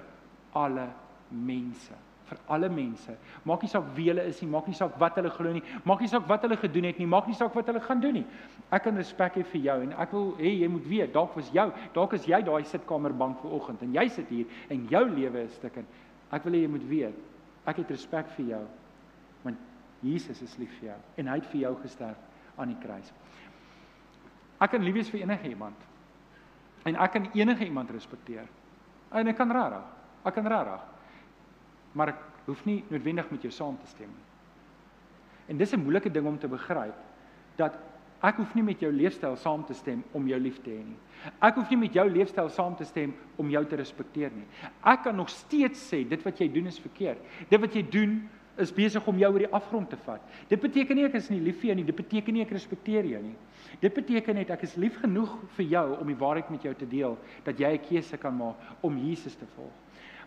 alle 0.56 0.88
mense 1.30 1.98
vir 2.32 2.40
alle 2.54 2.68
mense. 2.72 3.14
Maak 3.48 3.64
nie 3.64 3.70
saak 3.70 3.88
wie 3.96 4.08
hulle 4.10 4.24
is 4.28 4.40
nie, 4.42 4.48
maak 4.50 4.68
nie 4.70 4.76
saak 4.76 4.94
wat 5.00 5.18
hulle 5.20 5.32
glo 5.34 5.52
nie, 5.54 5.62
maak 5.88 6.02
nie 6.02 6.10
saak 6.10 6.28
wat 6.30 6.44
hulle 6.46 6.58
gedoen 6.60 6.88
het 6.88 7.00
nie, 7.00 7.08
maak 7.10 7.28
nie 7.28 7.36
saak 7.38 7.54
wat 7.56 7.68
hulle 7.70 7.82
gaan 7.84 8.00
doen 8.02 8.18
nie. 8.20 8.24
Ek 8.72 8.86
kan 8.86 8.98
respek 8.98 9.38
hê 9.40 9.44
vir 9.52 9.64
jou 9.66 9.76
en 9.86 9.94
ek 10.04 10.14
wil 10.16 10.30
hê 10.40 10.54
jy 10.62 10.70
moet 10.72 10.88
weet, 10.88 11.12
dalk 11.14 11.36
was 11.38 11.50
jou, 11.54 11.68
dalk 11.96 12.16
is 12.18 12.28
jy 12.30 12.40
daai 12.46 12.62
sitkamer 12.68 13.14
bank 13.16 13.42
vanoggend 13.44 13.84
en 13.86 13.94
jy 13.98 14.06
sit 14.16 14.32
hier 14.32 14.58
en 14.72 14.88
jou 14.90 15.04
lewe 15.10 15.44
is 15.44 15.58
stukkend. 15.60 16.00
Ek 16.32 16.48
wil 16.48 16.56
hê 16.56 16.64
jy 16.64 16.72
moet 16.72 16.88
weet, 16.90 17.22
ek 17.68 17.82
het 17.82 17.94
respek 17.96 18.32
vir 18.38 18.52
jou 18.56 18.64
want 19.42 19.70
Jesus 20.02 20.40
is 20.42 20.58
lief 20.58 20.72
vir 20.80 20.92
jou 20.92 21.00
en 21.22 21.32
hy 21.32 21.40
het 21.40 21.48
vir 21.52 21.64
jou 21.66 21.76
gesterf 21.84 22.58
aan 22.60 22.72
die 22.72 22.80
kruis. 22.82 23.12
Ek 24.62 24.70
kan 24.72 24.84
lief 24.84 24.94
wees 24.94 25.10
vir 25.10 25.24
enige 25.26 25.50
iemand. 25.50 25.91
En 26.85 26.97
ek 26.97 27.12
kan 27.12 27.28
enige 27.33 27.64
iemand 27.64 27.91
respekteer. 27.91 28.49
En 29.12 29.26
ek 29.26 29.37
kan 29.37 29.51
rarig. 29.51 29.85
Ek 30.24 30.35
kan 30.35 30.47
rarig 30.47 30.83
maar 31.97 32.12
ek 32.14 32.20
hoef 32.49 32.64
nie 32.66 32.80
noodwendig 32.91 33.30
met 33.33 33.45
jou 33.45 33.53
saam 33.55 33.78
te 33.80 33.89
stem 33.91 34.11
nie. 34.11 34.28
En 35.53 35.59
dis 35.59 35.72
'n 35.72 35.83
moeilike 35.83 36.11
ding 36.11 36.26
om 36.26 36.39
te 36.39 36.49
begryp 36.49 36.95
dat 37.57 37.78
ek 38.22 38.37
hoef 38.37 38.55
nie 38.55 38.62
met 38.62 38.80
jou 38.80 38.93
leefstyl 38.93 39.37
saam 39.37 39.64
te 39.64 39.74
stem 39.74 40.05
om 40.12 40.26
jou 40.26 40.41
lief 40.41 40.62
te 40.62 40.70
hê 40.70 40.85
nie. 40.85 40.97
Ek 41.41 41.55
hoef 41.55 41.70
nie 41.70 41.76
met 41.76 41.93
jou 41.93 42.09
leefstyl 42.09 42.49
saam 42.49 42.76
te 42.76 42.85
stem 42.85 43.14
om 43.37 43.51
jou 43.51 43.64
te 43.64 43.76
respekteer 43.76 44.30
nie. 44.30 44.47
Ek 44.85 45.03
kan 45.03 45.16
nog 45.16 45.28
steeds 45.28 45.93
sê 45.93 46.09
dit 46.09 46.22
wat 46.22 46.39
jy 46.39 46.49
doen 46.49 46.66
is 46.66 46.78
verkeerd. 46.78 47.18
Dit 47.49 47.61
wat 47.61 47.74
jy 47.74 47.83
doen 47.83 48.28
is 48.61 48.72
besig 48.72 49.07
om 49.09 49.18
jou 49.18 49.32
oor 49.32 49.38
die 49.38 49.55
afgrond 49.55 49.90
te 49.90 49.96
vat. 50.05 50.20
Dit 50.48 50.61
beteken 50.61 50.96
nie 50.96 51.05
ek 51.07 51.14
is 51.14 51.30
nie 51.30 51.40
lief 51.40 51.61
vir 51.61 51.70
jou 51.70 51.76
nie, 51.76 51.86
dit 51.88 51.96
beteken 51.96 52.34
nie 52.34 52.42
ek 52.44 52.53
respekteer 52.53 53.07
jou 53.09 53.22
nie. 53.22 53.36
Dit 53.80 53.94
beteken 53.96 54.36
net 54.36 54.50
ek 54.50 54.66
is 54.66 54.76
lief 54.76 54.98
genoeg 55.00 55.32
vir 55.57 55.66
jou 55.70 55.86
om 55.96 56.07
die 56.07 56.18
waarheid 56.18 56.50
met 56.53 56.62
jou 56.62 56.74
te 56.76 56.88
deel 56.88 57.16
dat 57.44 57.59
jy 57.59 57.72
'n 57.72 57.84
keuse 57.88 58.16
kan 58.18 58.36
maak 58.36 58.57
om 58.82 58.98
Jesus 58.98 59.34
te 59.34 59.46
volg. 59.57 59.72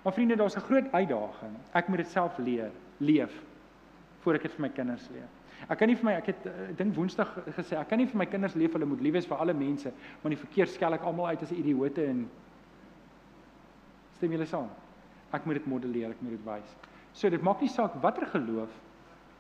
Maar 0.03 0.13
vriende, 0.13 0.35
daar's 0.35 0.55
'n 0.55 0.61
groot 0.61 0.91
uitdaging. 0.91 1.55
Ek 1.73 1.87
moet 1.87 1.97
dit 1.97 2.07
self 2.07 2.37
leer, 2.37 2.71
leef 2.99 3.31
voor 4.21 4.35
ek 4.35 4.41
dit 4.41 4.51
vir 4.51 4.61
my 4.61 4.69
kinders 4.69 5.09
leer. 5.09 5.27
Ek 5.69 5.77
kan 5.77 5.87
nie 5.87 5.95
vir 5.95 6.05
my 6.05 6.13
ek 6.13 6.25
het 6.25 6.45
ek 6.45 6.77
dink 6.77 6.95
Woensdag 6.95 7.31
gesê, 7.55 7.77
ek 7.79 7.89
kan 7.89 7.97
nie 7.97 8.07
vir 8.07 8.17
my 8.17 8.25
kinders 8.25 8.55
leef 8.55 8.73
hulle 8.73 8.85
moet 8.85 9.01
lief 9.01 9.13
wees 9.13 9.25
vir 9.25 9.37
alle 9.37 9.53
mense, 9.53 9.91
maar 10.21 10.29
die 10.29 10.43
verkeer 10.43 10.67
skel 10.67 10.93
ek 10.93 11.03
almal 11.03 11.27
uit 11.27 11.41
as 11.41 11.51
idioote 11.51 12.05
en 12.05 12.29
stem 14.17 14.31
julle 14.31 14.45
saam. 14.45 14.69
Ek 15.33 15.45
moet 15.45 15.55
dit 15.55 15.67
modelleer, 15.67 16.09
ek 16.09 16.21
moet 16.21 16.31
dit 16.31 16.45
wys. 16.45 16.75
So 17.15 17.31
dit 17.31 17.43
maak 17.43 17.61
nie 17.63 17.71
saak 17.71 17.95
watter 18.03 18.27
geloof 18.33 18.71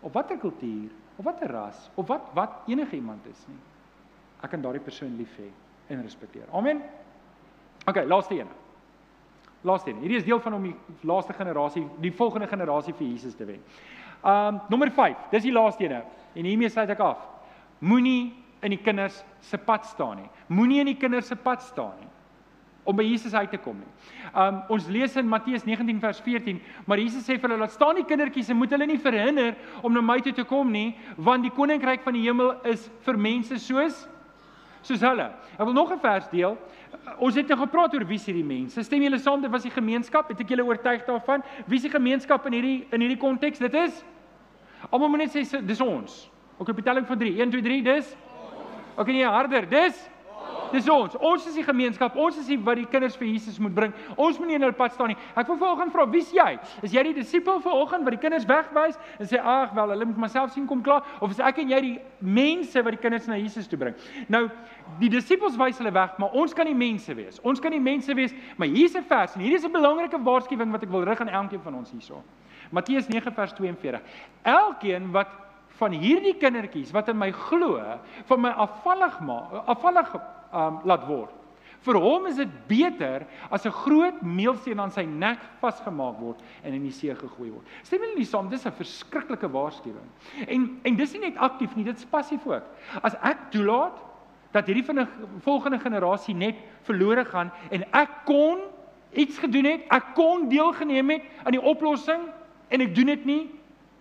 of 0.01 0.13
watter 0.15 0.37
kultuur 0.39 0.91
of 1.19 1.25
watter 1.27 1.51
ras 1.51 1.89
of 1.95 2.07
wat 2.07 2.29
wat 2.37 2.69
enige 2.71 2.95
iemand 2.95 3.25
is 3.27 3.41
nie. 3.49 3.59
Ek 4.43 4.53
kan 4.53 4.63
daardie 4.63 4.83
persoon 4.83 5.17
lief 5.19 5.33
hê 5.39 5.49
en 5.91 6.01
respekteer. 6.03 6.47
Amen. 6.55 6.81
OK, 7.85 7.99
laaste 8.07 8.39
een. 8.39 8.49
Laaste 9.65 9.91
een. 9.91 9.99
Hierdie 9.99 10.21
is 10.21 10.25
deel 10.25 10.39
van 10.39 10.53
om 10.53 10.63
die 10.69 10.75
laaste 11.03 11.33
generasie, 11.33 11.83
die 12.01 12.13
volgende 12.13 12.47
generasie 12.47 12.93
vir 12.93 13.07
Jesus 13.07 13.35
te 13.35 13.45
wen. 13.45 13.61
Um 14.23 14.61
nommer 14.69 14.91
5. 14.91 15.27
Dis 15.35 15.43
die 15.43 15.53
laaste 15.53 15.83
een. 15.83 15.99
En 16.33 16.47
hiermee 16.47 16.69
sluit 16.69 16.89
ek 16.95 17.03
af. 17.03 17.21
Moenie 17.79 18.33
in 18.63 18.71
die 18.71 18.81
kinders 18.81 19.19
se 19.43 19.57
pad 19.57 19.85
staan 19.85 20.23
nie. 20.23 20.29
Moenie 20.47 20.79
in 20.79 20.93
die 20.93 20.99
kinders 20.99 21.27
se 21.27 21.35
pad 21.35 21.61
staan 21.61 21.99
nie 21.99 22.14
om 22.85 22.95
by 22.95 23.03
Jesus 23.03 23.33
uit 23.33 23.51
te 23.51 23.59
kom 23.61 23.79
nie. 23.81 23.91
Um 24.37 24.61
ons 24.75 24.87
lees 24.91 25.15
in 25.17 25.27
Matteus 25.29 25.65
19 25.65 25.99
vers 25.99 26.21
14, 26.21 26.59
maar 26.85 27.01
Jesus 27.01 27.25
sê 27.25 27.39
vir 27.39 27.49
hulle 27.49 27.63
laat 27.63 27.73
staan 27.73 27.97
die 27.97 28.05
kindertjies 28.07 28.51
en 28.53 28.59
moet 28.59 28.73
hulle 28.75 28.87
nie 28.89 29.01
verhinder 29.01 29.55
om 29.81 29.93
na 29.93 30.03
my 30.05 30.19
toe 30.23 30.33
te 30.37 30.45
kom 30.47 30.71
nie, 30.71 30.93
want 31.17 31.45
die 31.45 31.53
koninkryk 31.53 32.05
van 32.05 32.17
die 32.17 32.25
hemel 32.27 32.53
is 32.69 32.89
vir 33.07 33.17
mense 33.17 33.59
soos 33.61 34.05
soos 34.85 35.01
hulle. 35.01 35.31
Ek 35.57 35.65
wil 35.65 35.73
nog 35.73 35.91
'n 35.91 35.99
vers 35.99 36.29
deel. 36.29 36.57
Ons 37.17 37.35
het 37.35 37.47
nou 37.47 37.57
gepraat 37.57 37.93
oor 37.93 38.05
wie 38.05 38.15
is 38.21 38.25
hierdie 38.25 38.45
mense. 38.45 38.83
Stem 38.83 39.01
julle 39.01 39.17
saam 39.17 39.41
dit 39.41 39.51
was 39.51 39.63
die 39.63 39.71
gemeenskap? 39.71 40.29
Het 40.29 40.41
ek 40.41 40.49
julle 40.49 40.63
oortuig 40.63 41.05
daarvan? 41.05 41.41
Wie 41.65 41.77
is 41.77 41.81
die 41.81 41.89
gemeenskap 41.89 42.45
in 42.45 42.53
hierdie 42.53 42.87
in 42.91 43.01
hierdie 43.01 43.17
konteks? 43.17 43.59
Dit 43.59 43.73
is 43.73 44.03
Almal 44.91 45.09
moet 45.09 45.17
net 45.17 45.33
sê 45.33 45.65
dis 45.65 45.81
ons. 45.81 46.29
Ook 46.59 46.69
op 46.69 46.75
die 46.75 46.83
telling 46.83 47.07
van 47.07 47.17
3. 47.17 47.41
1 47.41 47.49
2 47.49 47.61
3, 47.61 47.81
dis 47.81 48.05
ons. 48.05 48.25
Okay, 48.95 49.11
nee, 49.11 49.27
harder. 49.27 49.65
Dis 49.67 49.97
Dis 50.75 50.89
ons. 50.91 51.15
Ons 51.23 51.45
is 51.47 51.55
die 51.55 51.63
gemeenskap. 51.63 52.15
Ons 52.19 52.39
is 52.41 52.49
die 52.51 52.57
wat 52.59 52.79
die 52.79 52.87
kinders 52.89 53.15
vir 53.19 53.29
Jesus 53.29 53.59
moet 53.63 53.75
bring. 53.75 53.93
Ons 54.15 54.39
moet 54.41 54.49
nie 54.49 54.57
in 54.57 54.65
hulle 54.65 54.75
pad 54.75 54.93
staan 54.95 55.13
nie. 55.13 55.17
Ek 55.37 55.47
wil 55.47 55.59
vanoggend 55.61 55.93
vra, 55.95 56.05
wie's 56.11 56.33
jy? 56.35 56.55
Is 56.83 56.95
jy 56.95 57.05
die 57.07 57.15
disipel 57.15 57.61
vanoggend 57.63 58.03
wat 58.07 58.17
die 58.17 58.21
kinders 58.21 58.47
wegwys 58.49 58.99
en 59.19 59.29
sê 59.29 59.39
ag 59.39 59.75
wel, 59.77 59.93
hulle 59.95 60.09
moet 60.09 60.19
myself 60.25 60.51
sien 60.53 60.67
kom 60.67 60.81
klaar 60.85 61.05
of 61.23 61.31
is 61.31 61.39
ek 61.39 61.61
en 61.63 61.71
jy 61.71 61.81
die 61.85 61.93
mense 62.19 62.83
wat 62.83 62.97
die 62.97 63.01
kinders 63.01 63.29
na 63.31 63.39
Jesus 63.39 63.69
toe 63.71 63.79
bring? 63.79 63.95
Nou, 64.31 64.45
die 64.99 65.11
disipels 65.13 65.55
wys 65.59 65.79
hulle 65.79 65.93
weg, 65.95 66.19
maar 66.21 66.35
ons 66.35 66.55
kan 66.57 66.67
nie 66.67 66.77
mense 66.77 67.15
wees. 67.15 67.39
Ons 67.47 67.63
kan 67.63 67.71
nie 67.71 67.83
mense 67.83 68.11
wees, 68.17 68.35
maar 68.59 68.67
hier's 68.67 68.95
'n 68.95 69.07
vers 69.07 69.35
en 69.35 69.41
hierdie 69.41 69.61
is 69.61 69.65
'n 69.65 69.71
belangrike 69.71 70.19
waarskuwing 70.19 70.71
wat 70.71 70.83
ek 70.83 70.89
wil 70.89 71.05
rig 71.05 71.21
aan 71.21 71.29
elkeen 71.29 71.61
van 71.61 71.75
ons 71.75 71.91
hierso. 71.91 72.23
Matteus 72.71 73.07
9 73.07 73.31
vers 73.31 73.53
42. 73.53 74.01
Elkeen 74.43 75.11
wat 75.11 75.29
van 75.79 75.91
hierdie 75.91 76.35
kindertjies 76.39 76.91
wat 76.95 77.09
in 77.11 77.17
my 77.19 77.31
glo, 77.31 77.81
van 78.29 78.41
my 78.41 78.49
afvallig 78.49 79.19
maak, 79.19 79.55
afvallig 79.65 80.11
um 80.55 80.79
laat 80.87 81.07
word. 81.07 81.33
Vir 81.85 81.99
hom 82.01 82.25
is 82.25 82.39
dit 82.39 82.53
beter 82.67 83.27
as 83.53 83.65
'n 83.65 83.71
groot 83.71 84.21
meelsteen 84.21 84.79
aan 84.79 84.91
sy 84.91 85.03
nek 85.05 85.39
vasgemaak 85.61 86.17
word 86.19 86.41
en 86.63 86.73
in 86.73 86.81
die 86.81 86.91
see 86.91 87.13
gegooi 87.13 87.51
word. 87.51 87.65
Stem 87.83 88.01
julle 88.01 88.17
nie 88.17 88.25
saam 88.25 88.49
dis 88.49 88.65
'n 88.65 88.71
verskriklike 88.71 89.51
waarskuwing. 89.51 90.09
En 90.47 90.79
en 90.83 90.95
dis 90.95 91.13
nie 91.13 91.29
net 91.29 91.37
aktief 91.37 91.75
nie, 91.75 91.85
dit 91.85 91.97
is 91.97 92.05
passief 92.05 92.47
ook. 92.47 92.63
As 93.03 93.15
ek 93.21 93.51
toelaat 93.51 94.01
dat 94.51 94.65
hierdie 94.65 94.85
van 94.85 94.99
'n 94.99 95.07
volgende 95.41 95.79
generasie 95.79 96.33
net 96.35 96.55
verlore 96.83 97.25
gaan 97.25 97.51
en 97.69 97.83
ek 97.93 98.09
kon 98.25 98.57
iets 99.13 99.37
gedoen 99.37 99.65
het, 99.65 99.81
ek 99.91 100.15
kon 100.15 100.49
deelgeneem 100.49 101.09
het 101.09 101.21
aan 101.43 101.51
die 101.51 101.61
oplossing 101.61 102.21
en 102.69 102.81
ek 102.81 102.95
doen 102.95 103.05
dit 103.05 103.25
nie, 103.25 103.51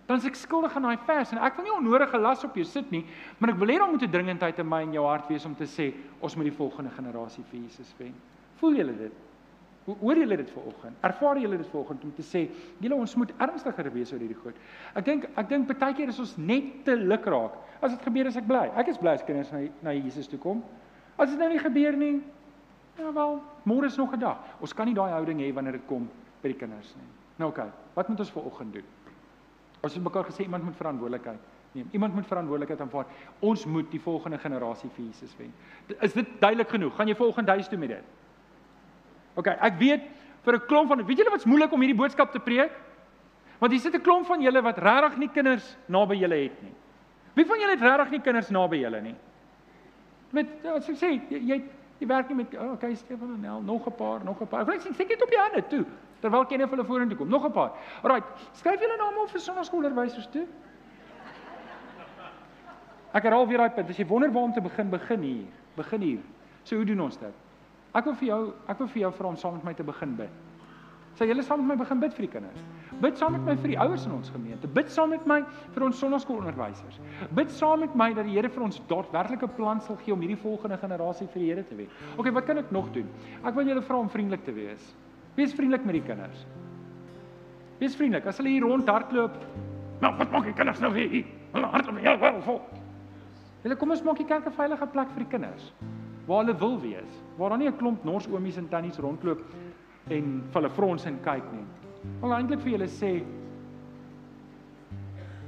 dan 0.07 0.17
is 0.17 0.25
ek 0.25 0.35
skuldig 0.35 0.75
aan 0.75 0.85
daai 0.85 0.97
vers 1.05 1.31
en 1.33 1.41
ek 1.41 1.55
wil 1.57 1.65
nie 1.65 1.73
onnodige 1.73 2.17
las 2.21 2.43
op 2.45 2.55
jou 2.55 2.65
sit 2.65 2.91
nie, 2.91 3.05
maar 3.39 3.49
ek 3.55 3.59
wil 3.61 3.73
hê 3.73 3.77
daar 3.81 3.91
moet 3.91 4.03
'n 4.03 4.11
dringendheid 4.11 4.59
in 4.59 4.69
my 4.69 4.81
en 4.81 4.93
jou 4.93 5.05
hart 5.05 5.29
wees 5.29 5.45
om 5.45 5.55
te 5.55 5.65
sê 5.65 5.93
ons 6.21 6.35
moet 6.35 6.45
die 6.45 6.57
volgende 6.57 6.91
generasie 6.91 7.43
vir 7.43 7.59
Jesus 7.59 7.93
wen. 7.97 8.13
Voel 8.59 8.75
julle 8.75 8.97
dit? 8.97 9.13
Hoor 9.85 10.17
julle 10.17 10.37
dit 10.37 10.49
vanoggend? 10.49 10.95
Ervaar 11.01 11.37
julle 11.37 11.57
dit 11.57 11.67
vanoggend 11.67 12.03
om 12.03 12.13
te 12.13 12.23
sê, 12.23 12.49
julle 12.81 12.95
ons 12.95 13.15
moet 13.15 13.31
ernstiger 13.37 13.91
wees 13.93 14.13
oor 14.13 14.19
hierdie 14.19 14.39
goed. 14.41 14.55
Ek 14.95 15.05
dink 15.05 15.27
ek 15.37 15.49
dink 15.49 15.67
baie 15.67 15.93
keer 15.93 16.09
is 16.09 16.19
ons 16.19 16.37
net 16.37 16.83
te 16.87 16.95
luk 16.95 17.25
raak. 17.25 17.59
As 17.81 17.91
dit 17.91 18.01
gebeur 18.01 18.25
is 18.25 18.37
ek 18.37 18.47
bly. 18.47 18.71
Ek 18.75 18.87
is 18.87 18.97
bly 18.97 19.13
as 19.13 19.23
kinders 19.23 19.51
na 19.53 19.61
na 19.83 19.93
Jesus 19.93 20.27
toe 20.27 20.39
kom. 20.39 20.63
As 21.17 21.29
dit 21.29 21.39
nou 21.39 21.49
nie 21.49 21.61
gebeur 21.61 21.97
nie, 21.97 22.23
ja 22.97 23.11
wel, 23.13 23.37
môre 23.63 23.85
is 23.85 23.97
nog 23.97 24.13
'n 24.13 24.19
dag. 24.19 24.37
Ons 24.59 24.73
kan 24.73 24.85
nie 24.85 24.95
daai 24.95 25.11
houding 25.11 25.39
hê 25.39 25.53
wanneer 25.53 25.73
dit 25.73 25.87
kom 25.87 26.09
by 26.41 26.49
die 26.49 26.57
kinders 26.57 26.95
nie. 26.95 27.07
Nou 27.37 27.49
oké, 27.49 27.61
okay, 27.61 27.71
wat 27.93 28.09
moet 28.09 28.19
ons 28.19 28.31
vanoggend 28.31 28.73
doen? 28.73 28.94
Ons 29.85 29.93
het 29.93 30.03
mekaar 30.03 30.25
gesê 30.25 30.47
iemand 30.47 30.65
moet 30.65 30.77
verantwoordelikheid 30.79 31.41
neem. 31.75 31.89
Iemand 31.91 32.13
moet 32.15 32.27
verantwoordelikheid 32.27 32.81
aanvaar. 32.81 33.05
Ons 33.39 33.65
moet 33.65 33.91
die 33.91 34.01
volgende 34.01 34.39
generasie 34.41 34.89
vir 34.95 35.05
Jesus 35.05 35.35
wen. 35.37 35.51
Is 35.99 36.15
dit 36.15 36.29
duidelik 36.39 36.71
genoeg? 36.73 36.95
Gaan 36.95 37.11
jy 37.11 37.17
volgende 37.19 37.51
huis 37.51 37.69
toe 37.69 37.77
met 37.77 37.93
dit? 37.97 38.13
OK, 39.35 39.51
ek 39.51 39.77
weet 39.81 40.07
vir 40.45 40.55
'n 40.55 40.65
klomp 40.67 40.89
van 40.89 41.05
weet 41.05 41.17
julle 41.17 41.33
wat's 41.33 41.45
moeilik 41.45 41.71
om 41.71 41.81
hierdie 41.81 41.97
boodskap 41.97 42.31
te 42.31 42.39
preek? 42.39 42.71
Want 43.59 43.71
hier 43.71 43.81
sit 43.81 43.93
'n 43.93 44.01
klomp 44.01 44.25
van 44.25 44.41
julle 44.41 44.61
wat 44.61 44.77
regtig 44.77 45.17
nie 45.17 45.29
kinders 45.29 45.77
naby 45.87 46.15
julle 46.15 46.35
het 46.35 46.61
nie. 46.61 46.73
Wie 47.33 47.45
van 47.45 47.59
julle 47.59 47.75
het 47.75 47.81
regtig 47.81 48.09
nie 48.09 48.21
kinders 48.21 48.49
naby 48.49 48.77
julle 48.77 49.01
nie? 49.01 49.15
Met 50.31 50.47
as 50.65 50.89
ek 50.89 50.95
sê, 50.95 51.21
jy 51.29 51.39
jy, 51.39 51.63
jy 51.97 52.07
werk 52.07 52.27
nie 52.27 52.35
met 52.35 52.55
oh, 52.57 52.71
okay, 52.71 52.95
Stefan 52.95 53.33
en 53.33 53.39
Nel, 53.41 53.61
nog 53.61 53.87
'n 53.87 53.95
paar, 53.95 54.23
nog 54.23 54.41
'n 54.41 54.47
paar. 54.47 54.69
Ek 54.69 54.81
sê 54.81 54.89
ek 54.99 55.09
het 55.09 55.23
op 55.23 55.29
die 55.29 55.39
hande 55.39 55.67
toe 55.67 55.85
terwyl 56.25 56.45
ken 56.45 56.63
hulle 56.69 56.85
vorentoe 56.85 57.17
kom. 57.17 57.29
Nog 57.29 57.45
'n 57.45 57.51
paar. 57.51 57.71
Alraai, 58.01 58.23
skryf 58.53 58.79
julle 58.79 58.97
name 58.97 59.19
op 59.19 59.29
vir 59.29 59.39
sonnaskoolonderwysers 59.39 60.27
toe. 60.31 60.47
Ek 63.13 63.23
herhaal 63.23 63.47
weer 63.47 63.57
daai 63.57 63.69
punt. 63.69 63.89
As 63.89 63.97
jy 63.97 64.05
wonder 64.05 64.31
waar 64.31 64.43
om 64.43 64.53
te 64.53 64.61
begin, 64.61 64.89
begin 64.89 65.21
hier. 65.21 65.45
Begin 65.75 66.01
hier. 66.01 66.19
So 66.63 66.75
hoe 66.75 66.85
doen 66.85 67.01
ons 67.01 67.17
dit? 67.17 67.33
Ek 67.93 68.03
wil 68.03 68.15
vir 68.15 68.27
jou, 68.27 68.53
ek 68.67 68.77
wil 68.77 68.87
vir 68.87 69.01
jou 69.01 69.11
vra 69.13 69.27
om 69.27 69.35
saam 69.35 69.53
met 69.53 69.63
my 69.63 69.73
te 69.73 69.83
begin 69.83 70.15
bid. 70.15 70.29
Sê 71.15 71.27
julle 71.29 71.43
saam 71.47 71.61
met 71.63 71.71
my 71.71 71.75
begin 71.79 72.01
bid 72.01 72.13
vir 72.17 72.25
die 72.25 72.31
kinders. 72.33 72.63
Bid 73.03 73.19
saam 73.19 73.31
met 73.37 73.45
my 73.47 73.53
vir 73.61 73.71
die 73.71 73.77
ouers 73.79 74.03
in 74.07 74.11
ons 74.17 74.31
gemeente. 74.33 74.67
Bid 74.67 74.89
saam 74.91 75.13
met 75.15 75.23
my 75.27 75.37
vir 75.71 75.85
ons 75.87 76.01
sonnaskoolonderwysers. 76.03 76.99
Bid 77.37 77.53
saam 77.55 77.85
met 77.85 77.95
my 77.95 78.09
dat 78.17 78.27
die 78.27 78.35
Here 78.35 78.51
vir 78.51 78.65
ons 78.67 78.81
daadwerklike 78.89 79.47
plan 79.55 79.79
sal 79.83 79.95
gee 80.03 80.11
om 80.11 80.19
hierdie 80.23 80.39
volgende 80.41 80.77
generasie 80.81 81.27
vir 81.31 81.43
die 81.43 81.49
Here 81.53 81.63
te 81.63 81.79
wen. 81.79 81.89
OK, 82.19 82.31
wat 82.35 82.49
kan 82.49 82.59
ek 82.59 82.71
nog 82.75 82.91
doen? 82.95 83.07
Ek 83.43 83.55
wil 83.55 83.71
julle 83.71 83.83
vra 83.87 84.03
om 84.03 84.11
vriendelik 84.11 84.43
te 84.43 84.55
wees. 84.55 84.91
Wees 85.39 85.55
vriendelik 85.55 85.87
met 85.87 86.01
die 86.01 86.05
kinders. 86.07 86.45
Wees 87.79 87.95
vriendelik. 87.95 88.27
As 88.27 88.43
hulle 88.43 88.51
hier 88.51 88.67
rond 88.67 88.91
hardloop, 88.91 89.39
nou 90.03 90.15
wat 90.19 90.35
maak 90.35 90.49
die 90.51 90.57
kinders 90.59 90.83
nou 90.83 90.91
hier? 90.95 91.23
Hulle 91.55 91.71
hardloop 91.71 92.03
heel 92.03 92.19
wel 92.27 92.41
vol. 92.49 92.63
Hulle 93.63 93.79
kom 93.79 93.95
ons 93.95 94.03
maak 94.03 94.19
die 94.19 94.27
kerk 94.27 94.47
'n 94.47 94.59
veilige 94.59 94.87
plek 94.87 95.15
vir 95.15 95.23
die 95.23 95.31
kinders 95.31 95.71
waar 96.25 96.43
hulle 96.43 96.57
wil 96.57 96.79
wees. 96.81 97.11
Waar 97.37 97.49
daar 97.49 97.57
nie 97.57 97.67
'n 97.67 97.77
klomp 97.77 98.03
nors 98.03 98.27
oomies 98.27 98.57
en 98.57 98.67
tannies 98.67 98.97
rondloop 98.97 99.41
en 100.09 100.25
vir 100.51 100.59
hulle 100.59 100.69
frons 100.69 101.05
en 101.09 101.17
kyk 101.25 101.45
nie. 101.53 101.65
Wil 102.21 102.35
eintlik 102.35 102.61
vir 102.61 102.75
julle 102.75 102.91
sê 102.91 103.15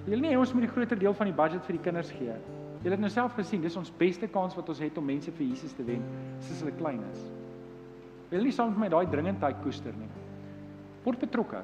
Julle 0.08 0.24
nie 0.24 0.38
ons 0.40 0.54
moet 0.56 0.64
die 0.64 0.72
groter 0.72 0.96
deel 0.96 1.14
van 1.14 1.28
die 1.28 1.36
budget 1.36 1.66
vir 1.68 1.76
die 1.76 1.84
kinders 1.84 2.14
gee. 2.16 2.36
Julle 2.80 2.96
het 2.96 3.02
nou 3.04 3.10
self 3.12 3.34
gesien, 3.36 3.60
dis 3.60 3.76
ons 3.76 3.90
beste 4.00 4.30
kans 4.32 4.56
wat 4.56 4.70
ons 4.72 4.80
het 4.80 4.98
om 4.98 5.04
mense 5.04 5.34
vir 5.36 5.50
Jesus 5.50 5.74
te 5.76 5.84
wen, 5.84 6.06
soos 6.40 6.62
hulle 6.64 6.72
klein 6.78 7.02
is. 7.10 7.26
Wil 8.32 8.48
nie 8.48 8.54
saam 8.56 8.72
met 8.72 8.86
my 8.86 8.90
daai 8.94 9.10
dringendheid 9.12 9.60
koester 9.66 9.92
nie. 10.00 10.08
Word 11.04 11.20
betrokke. 11.20 11.60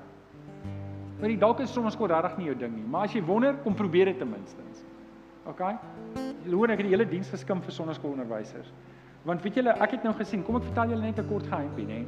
Want 1.21 1.31
die 1.31 1.39
dalk 1.39 1.63
is 1.63 1.71
soms 1.71 1.95
kort 1.95 2.11
regtig 2.11 2.35
nie 2.41 2.49
jou 2.49 2.57
ding 2.65 2.75
nie, 2.75 2.83
maar 2.83 3.07
as 3.07 3.15
jy 3.15 3.23
wonder, 3.23 3.55
kom 3.63 3.79
probeer 3.79 4.11
dit 4.11 4.19
ten 4.19 4.27
minste. 4.27 4.59
OK? 5.47 5.61
Hoor 6.47 6.71
ek 6.71 6.81
het 6.81 6.87
die 6.87 6.93
hele 6.93 7.07
diens 7.07 7.31
geskim 7.31 7.61
vir 7.63 7.75
sonneskoolonderwysers. 7.75 8.71
Want 9.27 9.43
weet 9.43 9.59
julle, 9.59 9.75
ek 9.83 9.97
het 9.97 10.03
nou 10.07 10.13
gesien, 10.19 10.43
kom 10.43 10.59
ek 10.59 10.67
vertel 10.67 10.95
julle 10.95 11.07
net 11.07 11.19
'n 11.19 11.27
kort 11.27 11.47
geheimpie, 11.47 11.85
nê. 11.87 12.03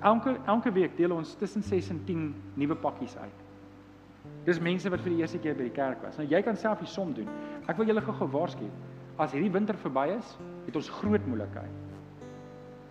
Elke 0.00 0.36
elke 0.46 0.72
week 0.72 0.96
deel 0.96 1.12
ons 1.12 1.34
tussen 1.34 1.62
6 1.62 1.90
en 1.90 2.04
10 2.04 2.34
nuwe 2.54 2.74
pakkies 2.74 3.16
uit. 3.16 3.44
Dis 4.44 4.60
mense 4.60 4.90
wat 4.90 5.00
vir 5.00 5.14
die 5.14 5.22
eerste 5.24 5.38
keer 5.38 5.56
by 5.56 5.66
die 5.66 5.74
kerk 5.74 6.02
was. 6.04 6.18
Nou 6.18 6.26
jy 6.28 6.42
kan 6.42 6.56
self 6.56 6.78
die 6.78 6.90
som 6.90 7.14
doen. 7.14 7.28
Ek 7.66 7.78
wil 7.78 7.86
julle 7.86 8.04
gou-gou 8.04 8.28
waarsku. 8.30 8.68
As 9.18 9.32
hierdie 9.32 9.50
winter 9.50 9.76
verby 9.80 10.10
is, 10.18 10.36
het 10.66 10.76
ons 10.76 10.90
groot 11.00 11.26
moeilikheid. 11.26 11.82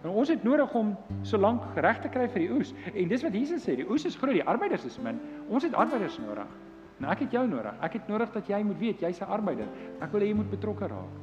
En 0.06 0.12
ons 0.12 0.30
het 0.30 0.44
nodig 0.46 0.74
om 0.78 0.92
so 1.26 1.38
lank 1.38 1.64
reg 1.82 2.02
te 2.04 2.10
kry 2.14 2.28
vir 2.30 2.44
die 2.44 2.52
oes. 2.54 2.74
En 2.94 3.10
dis 3.10 3.24
wat 3.26 3.34
Jesus 3.34 3.64
sê, 3.66 3.78
die 3.80 3.88
oes 3.90 4.06
is 4.06 4.18
groot, 4.20 4.36
die 4.38 4.46
arbeiders 4.46 4.86
is 4.86 5.00
min. 5.02 5.18
Ons 5.50 5.66
het 5.66 5.78
arbeiders 5.78 6.20
nodig. 6.22 6.52
Nou 7.02 7.12
ek 7.12 7.26
het 7.26 7.34
jou 7.36 7.44
nodig. 7.50 7.74
Ek 7.84 7.98
het 7.98 8.12
nodig 8.12 8.32
dat 8.34 8.50
jy 8.50 8.62
moet 8.64 8.80
weet 8.80 9.02
jy's 9.02 9.22
'n 9.22 9.32
arbeider. 9.38 9.68
Ek 10.02 10.12
wil 10.12 10.22
hê 10.22 10.28
jy 10.28 10.36
moet 10.36 10.50
betrokke 10.50 10.88
raak. 10.88 11.16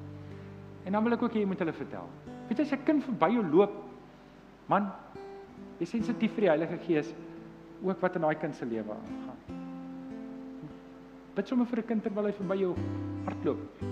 En 0.84 0.92
dan 0.92 1.04
wil 1.04 1.12
ek 1.12 1.22
ook 1.22 1.32
hê 1.32 1.40
jy 1.40 1.46
moet 1.46 1.58
hulle 1.58 1.72
vertel. 1.72 2.08
Weet 2.48 2.58
jy 2.58 2.64
as 2.64 2.72
'n 2.72 2.84
kind 2.84 3.04
verby 3.04 3.30
jou 3.34 3.44
loop, 3.44 3.72
man, 4.66 4.92
jy 5.82 5.88
sensitief 5.90 6.36
vir 6.36 6.46
die 6.46 6.52
Heilige 6.52 6.78
Gees 6.86 7.10
ook 7.82 8.02
wat 8.02 8.16
in 8.16 8.22
daai 8.22 8.38
kind 8.38 8.54
se 8.54 8.66
lewe 8.68 8.94
aangaan. 8.94 9.58
Bid 11.34 11.48
sommer 11.48 11.66
vir 11.66 11.78
'n 11.80 11.88
kind 11.88 12.02
terwyl 12.04 12.26
hy 12.26 12.32
verby 12.32 12.56
jou 12.60 12.74
hardloop. 13.26 13.82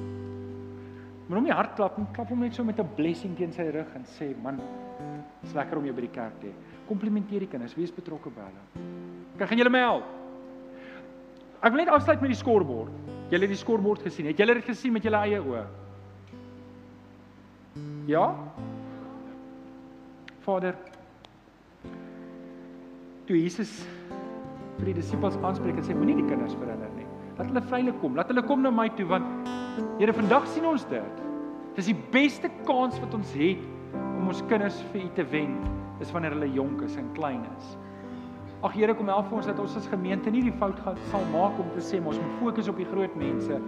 Moet 1.29 1.37
hom 1.39 1.45
nie 1.45 1.55
hard 1.55 1.75
klap 1.77 1.99
nie, 1.99 2.07
klap 2.13 2.29
hom 2.29 2.41
net 2.41 2.55
so 2.55 2.65
met 2.65 2.79
'n 2.79 2.89
blessing 2.97 3.37
teen 3.37 3.53
sy 3.53 3.71
rug 3.71 3.89
en 3.95 4.05
sê, 4.05 4.35
"Man, 4.43 4.61
dis 5.43 5.55
lekker 5.55 5.79
om 5.79 5.85
jou 5.85 5.95
by 5.95 6.01
die 6.01 6.15
kerk 6.15 6.41
te 6.41 6.47
hê." 6.47 6.53
Komplimenteer 6.89 7.41
die 7.41 7.49
kinders, 7.49 7.77
wees 7.77 7.91
betrokke 7.91 8.31
by 8.31 8.41
hulle. 8.41 8.87
Kan 9.39 9.49
gaan 9.49 9.59
julle 9.59 9.71
my 9.71 9.79
help? 9.79 10.05
Ek 11.63 11.73
wil 11.73 11.85
net 11.85 11.89
afsluit 11.89 12.21
met 12.21 12.31
die 12.31 12.37
skoorbord. 12.37 12.91
Julle 13.31 13.41
het 13.41 13.51
die 13.51 13.57
skoorbord 13.57 14.03
gesien. 14.03 14.27
Het 14.27 14.39
julle 14.39 14.55
dit 14.55 14.65
gesien 14.65 14.93
met 14.93 15.03
julle 15.03 15.17
eie 15.17 15.41
oë? 15.41 15.67
Ja? 18.07 18.35
Vader, 20.41 20.75
toe 23.31 23.39
Jesus 23.39 23.71
vir 24.81 24.89
die 24.91 24.97
disippels 24.97 25.37
aanspreek 25.45 25.77
en 25.79 25.85
sê 25.87 25.95
moenie 25.95 26.17
die 26.19 26.27
kinders 26.27 26.57
verhinder 26.59 26.91
nie. 26.97 27.07
Laat 27.39 27.51
hulle 27.53 27.63
vrylik 27.69 27.99
kom. 28.03 28.17
Laat 28.19 28.31
hulle 28.33 28.43
kom 28.47 28.65
na 28.65 28.73
my 28.75 28.89
toe 28.99 29.07
want 29.11 29.49
Here, 30.01 30.13
vandag 30.13 30.49
sien 30.51 30.65
ons 30.67 30.83
dit. 30.91 31.21
Dis 31.77 31.87
die 31.93 31.97
beste 32.13 32.51
kans 32.67 32.97
wat 33.01 33.15
ons 33.17 33.31
het 33.39 33.61
om 34.19 34.27
ons 34.33 34.41
kinders 34.51 34.81
vir 34.91 35.05
U 35.07 35.11
te 35.17 35.25
wen, 35.31 35.55
is 36.03 36.11
wanneer 36.13 36.35
hulle 36.35 36.49
jonk 36.57 36.83
is 36.85 36.97
en 37.01 37.07
klein 37.15 37.45
is. 37.55 37.71
Ag 38.67 38.75
Here, 38.75 38.97
kom 38.99 39.09
help 39.13 39.31
vir 39.31 39.39
ons 39.39 39.49
dat 39.49 39.63
ons 39.63 39.79
as 39.79 39.87
gemeente 39.93 40.33
nie 40.35 40.43
die 40.49 40.57
fout 40.61 40.83
gaan 40.83 41.31
maak 41.31 41.61
om 41.63 41.71
te 41.77 41.85
sê 41.85 42.03
ons 42.03 42.19
moet 42.19 42.37
fokus 42.43 42.73
op 42.73 42.83
die 42.83 42.89
groot 42.91 43.15
mense 43.21 43.61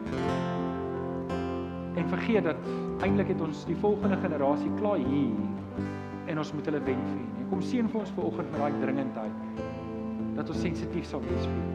en 1.93 2.09
vergeet 2.09 2.49
dat 2.49 2.69
eintlik 3.05 3.31
het 3.35 3.41
ons 3.45 3.63
die 3.69 3.77
volgende 3.79 4.17
generasie 4.25 4.73
klaar 4.81 5.01
hier 5.01 6.29
en 6.33 6.41
ons 6.41 6.53
moet 6.57 6.69
hulle 6.69 6.83
wen 6.89 7.09
vir 7.09 7.23
U. 7.23 7.49
Kom 7.53 7.65
seën 7.65 7.89
vir 7.93 8.03
ons 8.03 8.15
vanoggend 8.17 8.53
met 8.53 8.63
daai 8.65 8.83
dringendheid 8.83 9.42
dat 10.43 10.51
ons 10.51 10.63
sensitief 10.65 11.07
sal 11.07 11.23
wees 11.23 11.45
vir 11.47 11.59
U. 11.59 11.67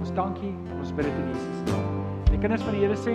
Ons 0.00 0.12
dankie, 0.16 0.52
ons 0.78 0.92
bid 0.96 1.04
dit 1.08 1.16
in 1.20 1.26
Jesus 1.34 1.64
naam. 1.68 1.88
Die 2.30 2.38
kinders 2.40 2.62
van 2.64 2.76
die 2.76 2.84
Here 2.84 2.96
sê 2.96 3.12